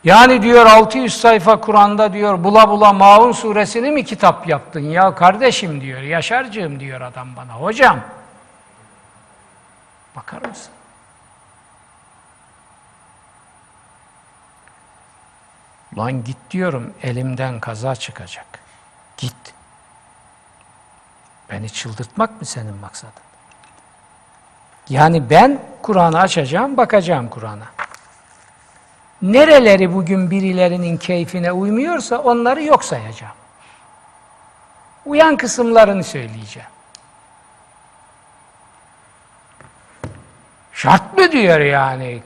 Yani 0.03 0.41
diyor 0.41 0.65
600 0.65 1.21
sayfa 1.21 1.59
Kur'an'da 1.61 2.13
diyor 2.13 2.43
bula 2.43 2.69
bula 2.69 2.93
Maun 2.93 3.31
suresini 3.31 3.91
mi 3.91 4.05
kitap 4.05 4.47
yaptın 4.47 4.79
ya 4.79 5.15
kardeşim 5.15 5.81
diyor. 5.81 6.01
Yaşarcığım 6.01 6.79
diyor 6.79 7.01
adam 7.01 7.35
bana. 7.35 7.53
Hocam 7.53 7.99
bakar 10.15 10.41
mısın? 10.47 10.71
Lan 15.97 16.23
git 16.23 16.37
diyorum 16.51 16.93
elimden 17.03 17.59
kaza 17.59 17.95
çıkacak. 17.95 18.45
Git. 19.17 19.56
Beni 21.51 21.69
çıldırtmak 21.69 22.41
mı 22.41 22.45
senin 22.45 22.75
maksadın? 22.75 23.23
Yani 24.89 25.29
ben 25.29 25.59
Kur'an'ı 25.81 26.19
açacağım, 26.19 26.77
bakacağım 26.77 27.29
Kur'an'a. 27.29 27.65
Nereleri 29.21 29.93
bugün 29.93 30.31
birilerinin 30.31 30.97
keyfine 30.97 31.51
uymuyorsa 31.51 32.17
onları 32.17 32.63
yok 32.63 32.83
sayacağım. 32.83 33.33
Uyan 35.05 35.37
kısımlarını 35.37 36.03
söyleyeceğim. 36.03 36.69
Şart 40.73 41.17
mı 41.17 41.31
diyor 41.31 41.59
yani? 41.59 42.21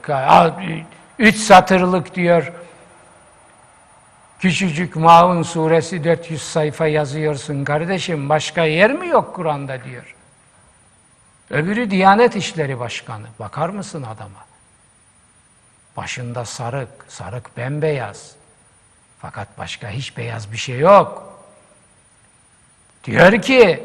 Üç 1.18 1.36
satırlık 1.36 2.14
diyor. 2.14 2.52
Küçücük 4.42 4.96
Maun 4.96 5.42
suresi 5.42 6.04
400 6.04 6.42
sayfa 6.42 6.86
yazıyorsun 6.86 7.64
kardeşim. 7.64 8.28
Başka 8.28 8.64
yer 8.64 8.92
mi 8.92 9.08
yok 9.08 9.34
Kur'an'da 9.34 9.84
diyor. 9.84 10.14
Öbürü 11.50 11.90
Diyanet 11.90 12.36
İşleri 12.36 12.80
Başkanı. 12.80 13.26
Bakar 13.38 13.68
mısın 13.68 14.02
adama? 14.02 14.44
Başında 15.96 16.44
sarık, 16.44 16.88
sarık 17.08 17.56
bembeyaz. 17.56 18.32
Fakat 19.18 19.58
başka 19.58 19.90
hiç 19.90 20.16
beyaz 20.16 20.52
bir 20.52 20.56
şey 20.56 20.78
yok. 20.78 21.38
Diyor 23.04 23.42
ki, 23.42 23.82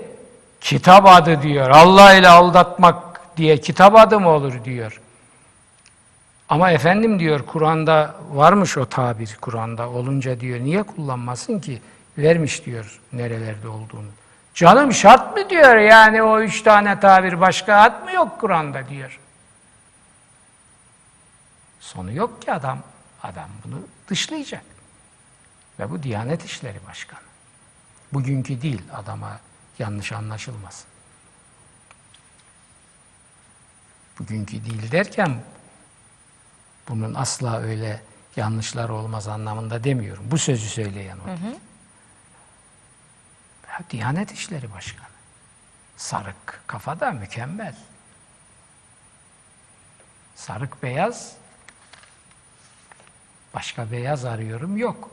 kitap 0.62 1.08
adı 1.08 1.42
diyor, 1.42 1.70
Allah 1.70 2.14
ile 2.14 2.30
aldatmak 2.30 3.22
diye 3.38 3.58
kitap 3.58 3.96
adı 3.96 4.20
mı 4.20 4.30
olur 4.30 4.64
diyor. 4.64 5.02
Ama 6.50 6.72
efendim 6.72 7.20
diyor, 7.20 7.46
Kur'an'da 7.46 8.16
varmış 8.32 8.78
o 8.78 8.86
tabir 8.86 9.38
Kur'an'da 9.42 9.90
olunca 9.90 10.40
diyor, 10.40 10.60
niye 10.60 10.84
kullanmasın 10.84 11.60
ki? 11.60 11.82
Vermiş 12.18 12.66
diyor 12.66 13.00
nerelerde 13.14 13.68
olduğunu. 13.68 14.10
Canım 14.54 14.94
şart 14.94 15.38
mı 15.38 15.50
diyor 15.50 15.76
yani 15.76 16.24
o 16.24 16.42
üç 16.42 16.62
tane 16.62 17.00
tabir 17.00 17.40
başka 17.40 17.76
ad 17.76 18.04
mı 18.04 18.12
yok 18.12 18.40
Kur'an'da 18.40 18.90
diyor. 18.90 19.20
Sonu 21.80 22.12
yok 22.12 22.42
ki 22.42 22.54
adam. 22.54 22.80
Adam 23.24 23.50
bunu 23.64 23.80
dışlayacak. 24.08 24.64
Ve 25.80 25.92
bu 25.92 26.04
Diyanet 26.04 26.46
İşleri 26.46 26.80
Başkanı. 26.88 27.20
Bugünkü 28.14 28.62
değil 28.62 28.82
adama 28.94 29.40
yanlış 29.80 30.12
anlaşılmasın. 30.12 30.88
Bugünkü 34.20 34.66
değil 34.66 34.92
derken 34.92 35.40
bunun 36.88 37.14
asla 37.14 37.60
öyle 37.60 38.02
yanlışlar 38.36 38.90
olmaz 38.90 39.28
anlamında 39.28 39.84
demiyorum. 39.84 40.24
Bu 40.32 40.38
sözü 40.38 40.70
söyleyen 40.70 41.18
o. 41.18 41.30
Ya, 43.68 43.80
Diyanet 43.90 44.32
İşleri 44.32 44.74
Başkanı. 44.74 45.08
Sarık 45.98 46.62
kafada 46.68 47.12
mükemmel. 47.12 47.76
Sarık 50.36 50.84
beyaz. 50.84 51.36
Başka 53.54 53.92
beyaz 53.92 54.26
arıyorum 54.26 54.78
yok. 54.78 55.12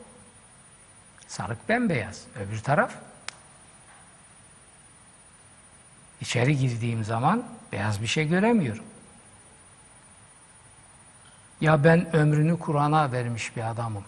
Sarık 1.27 1.69
bembeyaz. 1.69 2.25
Öbür 2.37 2.61
taraf. 2.61 2.95
İçeri 6.21 6.59
girdiğim 6.59 7.05
zaman 7.05 7.45
beyaz 7.73 8.03
bir 8.03 8.07
şey 8.07 8.29
göremiyorum. 8.29 8.85
Ya 11.65 11.85
ben 11.85 12.17
ömrünü 12.17 12.59
Kur'an'a 12.59 13.13
vermiş 13.13 13.57
bir 13.57 13.71
adamım. 13.71 14.05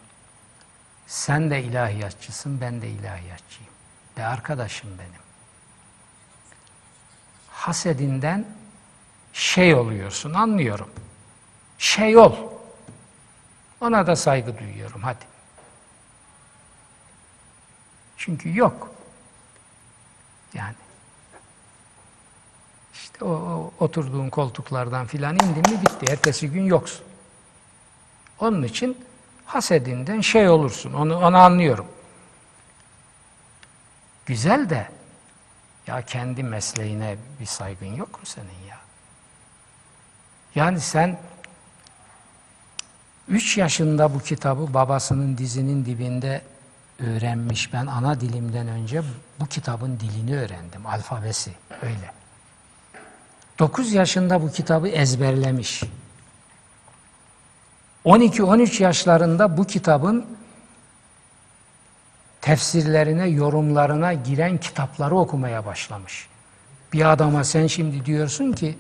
Sen 1.06 1.50
de 1.50 1.62
ilahiyatçısın, 1.62 2.60
ben 2.60 2.82
de 2.82 2.88
ilahiyatçıyım. 2.88 3.72
Ve 4.18 4.26
arkadaşım 4.26 4.90
benim. 4.98 5.20
Hasedinden 7.50 8.44
şey 9.32 9.74
oluyorsun, 9.74 10.34
anlıyorum. 10.34 10.90
Şey 11.78 12.16
ol. 12.16 12.36
Ona 13.80 14.06
da 14.06 14.16
saygı 14.16 14.58
duyuyorum, 14.58 15.02
hadi. 15.02 15.24
Çünkü 18.16 18.58
yok. 18.58 18.90
Yani. 20.54 20.74
İşte 22.94 23.24
o, 23.24 23.28
o 23.28 23.72
oturduğun 23.84 24.30
koltuklardan 24.30 25.06
filan 25.06 25.34
indin 25.34 25.72
mi 25.72 25.80
bitti. 25.80 26.12
Ertesi 26.12 26.50
gün 26.50 26.64
yoksun. 26.64 27.06
Onun 28.40 28.62
için 28.62 28.98
hasedinden 29.44 30.20
şey 30.20 30.48
olursun. 30.48 30.92
Onu, 30.92 31.16
onu 31.18 31.36
anlıyorum. 31.36 31.86
Güzel 34.26 34.70
de 34.70 34.88
ya 35.86 36.02
kendi 36.02 36.42
mesleğine 36.42 37.16
bir 37.40 37.46
saygın 37.46 37.94
yok 37.94 38.12
mu 38.12 38.24
senin 38.24 38.66
ya? 38.68 38.76
Yani 40.54 40.80
sen 40.80 41.18
üç 43.28 43.58
yaşında 43.58 44.14
bu 44.14 44.20
kitabı 44.20 44.74
babasının 44.74 45.38
dizinin 45.38 45.84
dibinde 45.84 46.42
öğrenmiş. 46.98 47.72
Ben 47.72 47.86
ana 47.86 48.20
dilimden 48.20 48.68
önce 48.68 49.02
bu 49.40 49.46
kitabın 49.46 50.00
dilini 50.00 50.36
öğrendim. 50.38 50.86
Alfabesi 50.86 51.50
öyle. 51.82 52.12
Dokuz 53.58 53.92
yaşında 53.92 54.42
bu 54.42 54.52
kitabı 54.52 54.88
ezberlemiş. 54.88 55.82
12-13 58.06 58.82
yaşlarında 58.82 59.56
bu 59.56 59.64
kitabın 59.64 60.26
tefsirlerine, 62.40 63.28
yorumlarına 63.28 64.12
giren 64.12 64.58
kitapları 64.58 65.16
okumaya 65.16 65.66
başlamış. 65.66 66.28
Bir 66.92 67.12
adama 67.12 67.44
sen 67.44 67.66
şimdi 67.66 68.06
diyorsun 68.06 68.52
ki, 68.52 68.78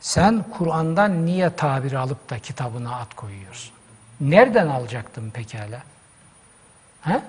sen 0.00 0.44
Kur'an'dan 0.58 1.26
niye 1.26 1.56
tabir 1.56 1.92
alıp 1.92 2.30
da 2.30 2.38
kitabına 2.38 2.96
at 2.96 3.14
koyuyorsun? 3.14 3.72
Nereden 4.20 4.68
alacaktım 4.68 5.30
pekala? 5.30 5.82
He? 7.00 7.22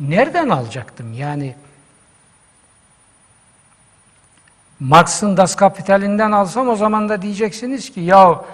Nereden 0.00 0.48
alacaktım? 0.48 1.12
Yani 1.12 1.56
Marx'ın 4.80 5.36
Das 5.36 5.56
Kapital'inden 5.56 6.32
alsam 6.32 6.68
o 6.68 6.76
zaman 6.76 7.08
da 7.08 7.22
diyeceksiniz 7.22 7.92
ki 7.92 8.00
ya 8.00 8.44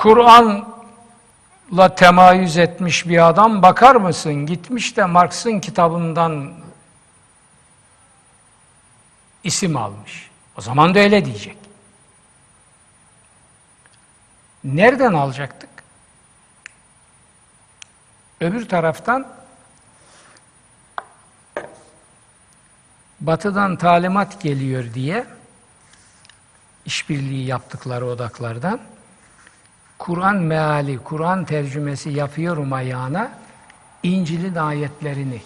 Kur'an'la 0.00 1.94
temayüz 1.94 2.58
etmiş 2.58 3.08
bir 3.08 3.28
adam 3.28 3.62
bakar 3.62 3.96
mısın? 3.96 4.46
Gitmiş 4.46 4.96
de 4.96 5.04
Marx'ın 5.04 5.60
kitabından 5.60 6.52
isim 9.44 9.76
almış. 9.76 10.30
O 10.58 10.60
zaman 10.60 10.94
da 10.94 10.98
öyle 10.98 11.24
diyecek. 11.24 11.56
Nereden 14.64 15.12
alacaktık? 15.12 15.70
Öbür 18.40 18.68
taraftan 18.68 19.28
batıdan 23.20 23.76
talimat 23.76 24.42
geliyor 24.42 24.94
diye 24.94 25.26
işbirliği 26.84 27.46
yaptıkları 27.46 28.06
odaklardan 28.06 28.89
Kur'an 30.00 30.36
meali, 30.36 30.98
Kur'an 30.98 31.44
tercümesi 31.44 32.10
yapıyorum 32.10 32.72
ayağına 32.72 33.30
İncil'in 34.02 34.54
ayetlerini, 34.54 35.42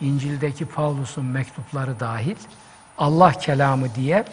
İncil'deki 0.00 0.66
Pavlus'un 0.66 1.24
mektupları 1.24 2.00
dahil 2.00 2.36
Allah 2.98 3.32
kelamı 3.32 3.94
diye 3.94 4.24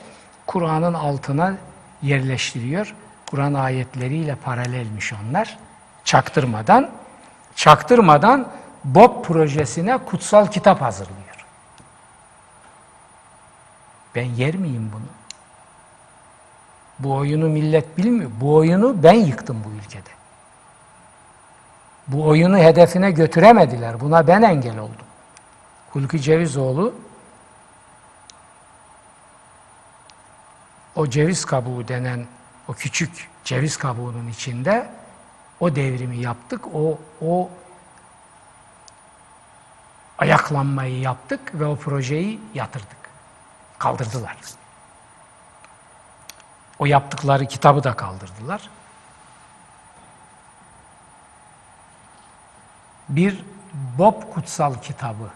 Kur'an'ın 0.47 0.93
altına 0.93 1.53
yerleştiriyor. 2.01 2.95
Kur'an 3.31 3.53
ayetleriyle 3.53 4.35
paralelmiş 4.35 5.13
onlar. 5.13 5.57
Çaktırmadan 6.03 6.89
çaktırmadan 7.55 8.47
BOP 8.83 9.25
projesine 9.25 9.97
kutsal 9.97 10.47
kitap 10.47 10.81
hazırlıyor. 10.81 11.45
Ben 14.15 14.25
yer 14.25 14.55
miyim 14.55 14.91
bunu? 14.93 15.20
Bu 17.03 17.15
oyunu 17.15 17.49
millet 17.49 17.97
bilmiyor. 17.97 18.31
Bu 18.41 18.55
oyunu 18.55 19.03
ben 19.03 19.13
yıktım 19.13 19.63
bu 19.65 19.69
ülkede. 19.69 20.09
Bu 22.07 22.27
oyunu 22.27 22.57
hedefine 22.57 23.11
götüremediler. 23.11 23.99
Buna 23.99 24.27
ben 24.27 24.41
engel 24.41 24.77
oldum. 24.77 25.05
Hulki 25.89 26.21
Cevizoğlu 26.21 26.93
o 30.95 31.07
ceviz 31.07 31.45
kabuğu 31.45 31.87
denen 31.87 32.25
o 32.67 32.73
küçük 32.73 33.29
ceviz 33.43 33.77
kabuğunun 33.77 34.27
içinde 34.27 34.89
o 35.59 35.75
devrimi 35.75 36.17
yaptık. 36.17 36.61
O 36.75 36.99
o 37.21 37.49
ayaklanmayı 40.17 40.99
yaptık 40.99 41.59
ve 41.59 41.65
o 41.65 41.75
projeyi 41.75 42.39
yatırdık. 42.53 42.97
Kaldırdılar. 43.79 44.37
O 46.81 46.85
yaptıkları 46.85 47.45
kitabı 47.45 47.83
da 47.83 47.93
kaldırdılar. 47.93 48.69
Bir 53.09 53.45
Bob 53.97 54.33
kutsal 54.33 54.73
kitabı 54.75 55.29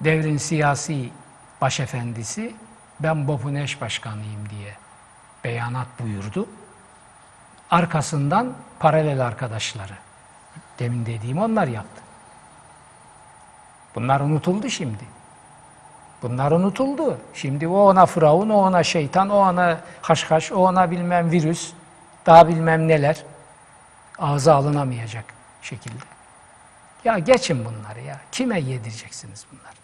devrin 0.00 0.36
siyasi 0.36 1.12
başefendisi 1.60 2.54
ben 3.00 3.28
Bob'un 3.28 3.54
eş 3.54 3.80
başkanıyım 3.80 4.50
diye 4.50 4.76
beyanat 5.44 5.86
buyurdu. 6.00 6.48
Arkasından 7.70 8.52
paralel 8.78 9.26
arkadaşları 9.26 9.94
demin 10.78 11.06
dediğim 11.06 11.38
onlar 11.38 11.66
yaptı. 11.66 12.02
Bunlar 13.94 14.20
unutuldu 14.20 14.68
şimdi. 14.68 15.19
Bunlar 16.22 16.52
unutuldu. 16.52 17.18
Şimdi 17.34 17.68
o 17.68 17.78
ona 17.78 18.06
firavun, 18.06 18.50
o 18.50 18.56
ona 18.56 18.82
şeytan, 18.82 19.30
o 19.30 19.36
ona 19.36 19.80
haşhaş, 20.02 20.52
o 20.52 20.56
ona 20.56 20.90
bilmem 20.90 21.30
virüs, 21.30 21.72
daha 22.26 22.48
bilmem 22.48 22.88
neler. 22.88 23.22
Ağza 24.18 24.54
alınamayacak 24.54 25.24
şekilde. 25.62 26.04
Ya 27.04 27.18
geçin 27.18 27.64
bunları 27.64 28.00
ya. 28.00 28.20
Kime 28.32 28.60
yedireceksiniz 28.60 29.46
bunları? 29.52 29.74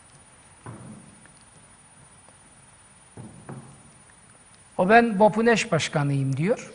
O 4.78 4.88
ben 4.88 5.18
BOP'un 5.18 5.46
eş 5.46 5.72
başkanıyım 5.72 6.36
diyor. 6.36 6.72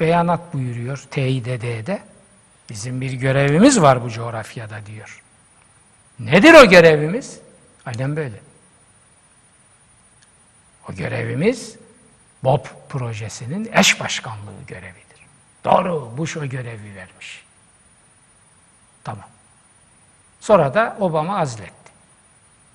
Beyanat 0.00 0.54
buyuruyor 0.54 1.04
teyit. 1.10 1.48
Bizim 2.70 3.00
bir 3.00 3.12
görevimiz 3.12 3.82
var 3.82 4.04
bu 4.04 4.10
coğrafyada 4.10 4.86
diyor. 4.86 5.22
Nedir 6.18 6.54
o 6.54 6.68
görevimiz? 6.68 7.38
Aynen 7.86 8.16
böyle. 8.16 8.51
O 10.88 10.94
görevimiz 10.94 11.76
BOP 12.42 12.88
projesinin 12.88 13.70
eş 13.72 14.00
başkanlığı 14.00 14.62
görevidir. 14.66 15.26
Doğru, 15.64 16.18
Bush 16.18 16.36
o 16.36 16.46
görevi 16.46 16.94
vermiş. 16.96 17.44
Tamam. 19.04 19.28
Sonra 20.40 20.74
da 20.74 20.96
Obama 21.00 21.38
azletti. 21.38 21.92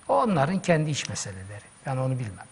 O 0.08 0.22
onların 0.22 0.60
kendi 0.60 0.90
iç 0.90 1.10
meseleleri. 1.10 1.64
Ben 1.86 1.98
onu 1.98 2.20
bilmem. 2.20 2.48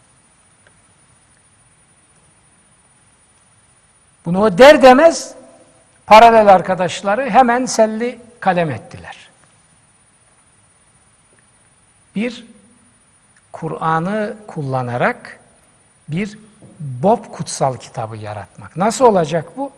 Bunu 4.26 4.41
o 4.41 4.57
der 4.57 4.82
demez 4.82 5.36
paralel 6.06 6.48
arkadaşları 6.48 7.30
hemen 7.30 7.65
selli 7.65 8.19
kalem 8.40 8.72
ettiler. 8.72 9.30
Bir 12.15 12.45
Kur'an'ı 13.52 14.38
kullanarak 14.48 15.40
bir 16.07 16.40
Bob 16.80 17.26
kutsal 17.32 17.77
kitabı 17.77 18.18
yaratmak. 18.18 18.77
Nasıl 18.77 19.06
olacak 19.06 19.57
bu? 19.57 19.72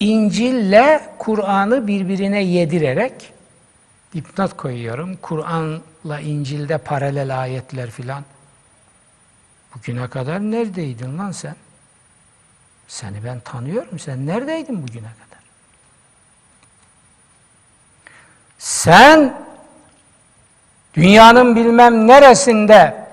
İncil'le 0.00 1.00
Kur'an'ı 1.18 1.86
birbirine 1.86 2.42
yedirerek 2.42 3.32
dipnot 4.14 4.56
koyuyorum. 4.56 5.16
Kur'an'la 5.16 6.20
İncil'de 6.20 6.78
paralel 6.78 7.40
ayetler 7.40 7.90
filan. 7.90 8.24
Bugüne 9.74 10.08
kadar 10.08 10.40
neredeydin 10.40 11.18
lan 11.18 11.32
sen? 11.32 11.56
Seni 12.88 13.24
ben 13.24 13.40
tanıyorum. 13.40 13.98
Sen 13.98 14.26
neredeydin 14.26 14.82
bugüne 14.82 15.00
kadar? 15.00 15.44
Sen 18.58 19.34
dünyanın 20.94 21.56
bilmem 21.56 22.06
neresinde 22.06 23.03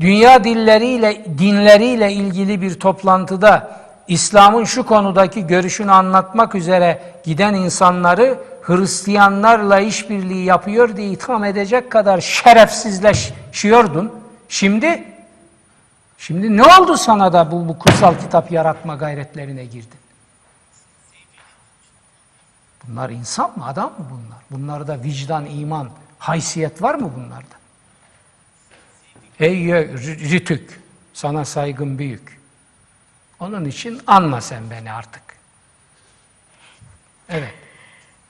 dünya 0.00 0.44
dilleriyle 0.44 1.24
dinleriyle 1.38 2.12
ilgili 2.12 2.62
bir 2.62 2.80
toplantıda 2.80 3.84
İslam'ın 4.08 4.64
şu 4.64 4.86
konudaki 4.86 5.46
görüşünü 5.46 5.90
anlatmak 5.90 6.54
üzere 6.54 7.02
giden 7.24 7.54
insanları 7.54 8.38
Hristiyanlarla 8.62 9.80
işbirliği 9.80 10.44
yapıyor 10.44 10.96
diye 10.96 11.08
itham 11.08 11.44
edecek 11.44 11.90
kadar 11.90 12.20
şerefsizleşiyordun. 12.20 14.12
Şimdi 14.48 15.14
Şimdi 16.18 16.56
ne 16.56 16.62
oldu 16.62 16.96
sana 16.96 17.32
da 17.32 17.52
bu, 17.52 17.68
bu 17.68 17.78
kutsal 17.78 18.18
kitap 18.18 18.52
yaratma 18.52 18.94
gayretlerine 18.94 19.64
girdin? 19.64 19.98
Bunlar 22.88 23.10
insan 23.10 23.50
mı, 23.56 23.66
adam 23.66 23.92
mı 23.98 24.06
bunlar? 24.10 24.38
Bunlarda 24.50 25.02
vicdan, 25.02 25.46
iman, 25.46 25.90
haysiyet 26.18 26.82
var 26.82 26.94
mı 26.94 27.10
bunlarda? 27.16 27.63
Ey 29.40 29.72
Ritük, 30.30 30.80
sana 31.12 31.44
saygım 31.44 31.98
büyük. 31.98 32.40
Onun 33.40 33.64
için 33.64 34.00
anma 34.06 34.40
sen 34.40 34.70
beni 34.70 34.92
artık. 34.92 35.22
Evet. 37.28 37.54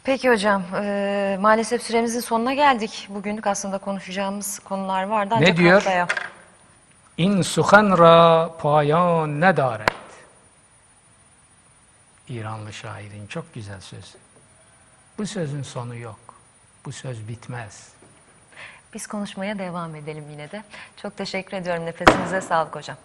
Peki 0.04 0.30
hocam, 0.30 0.62
e, 0.74 1.38
maalesef 1.40 1.82
süremizin 1.82 2.20
sonuna 2.20 2.54
geldik. 2.54 3.06
Bugünlük 3.10 3.46
aslında 3.46 3.78
konuşacağımız 3.78 4.58
konular 4.58 5.04
vardı. 5.04 5.34
Ne 5.40 5.56
diyor? 5.56 5.72
haftaya. 5.72 6.06
İn 7.16 7.42
suhan 7.42 7.98
ra 7.98 8.50
payan 8.58 9.40
ne 9.40 9.56
daret. 9.56 9.90
İranlı 12.28 12.72
şairin 12.72 13.26
çok 13.26 13.54
güzel 13.54 13.80
sözü. 13.80 14.18
Bu 15.18 15.26
sözün 15.26 15.62
sonu 15.62 15.96
yok. 15.96 16.18
Bu 16.84 16.92
söz 16.92 17.28
bitmez. 17.28 17.88
Biz 18.94 19.06
konuşmaya 19.06 19.58
devam 19.58 19.94
edelim 19.94 20.24
yine 20.30 20.50
de. 20.50 20.62
Çok 20.96 21.16
teşekkür 21.16 21.56
ediyorum. 21.56 21.86
Nefesinize 21.86 22.40
sağlık 22.40 22.74
hocam. 22.74 22.96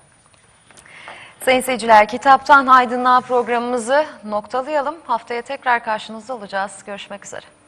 Sayın 1.45 1.61
seyirciler, 1.61 2.07
Kitaptan 2.07 2.67
Aydınlığa 2.67 3.21
programımızı 3.21 4.05
noktalayalım. 4.25 4.95
Haftaya 5.07 5.41
tekrar 5.41 5.83
karşınızda 5.83 6.33
olacağız. 6.35 6.83
Görüşmek 6.85 7.25
üzere. 7.25 7.58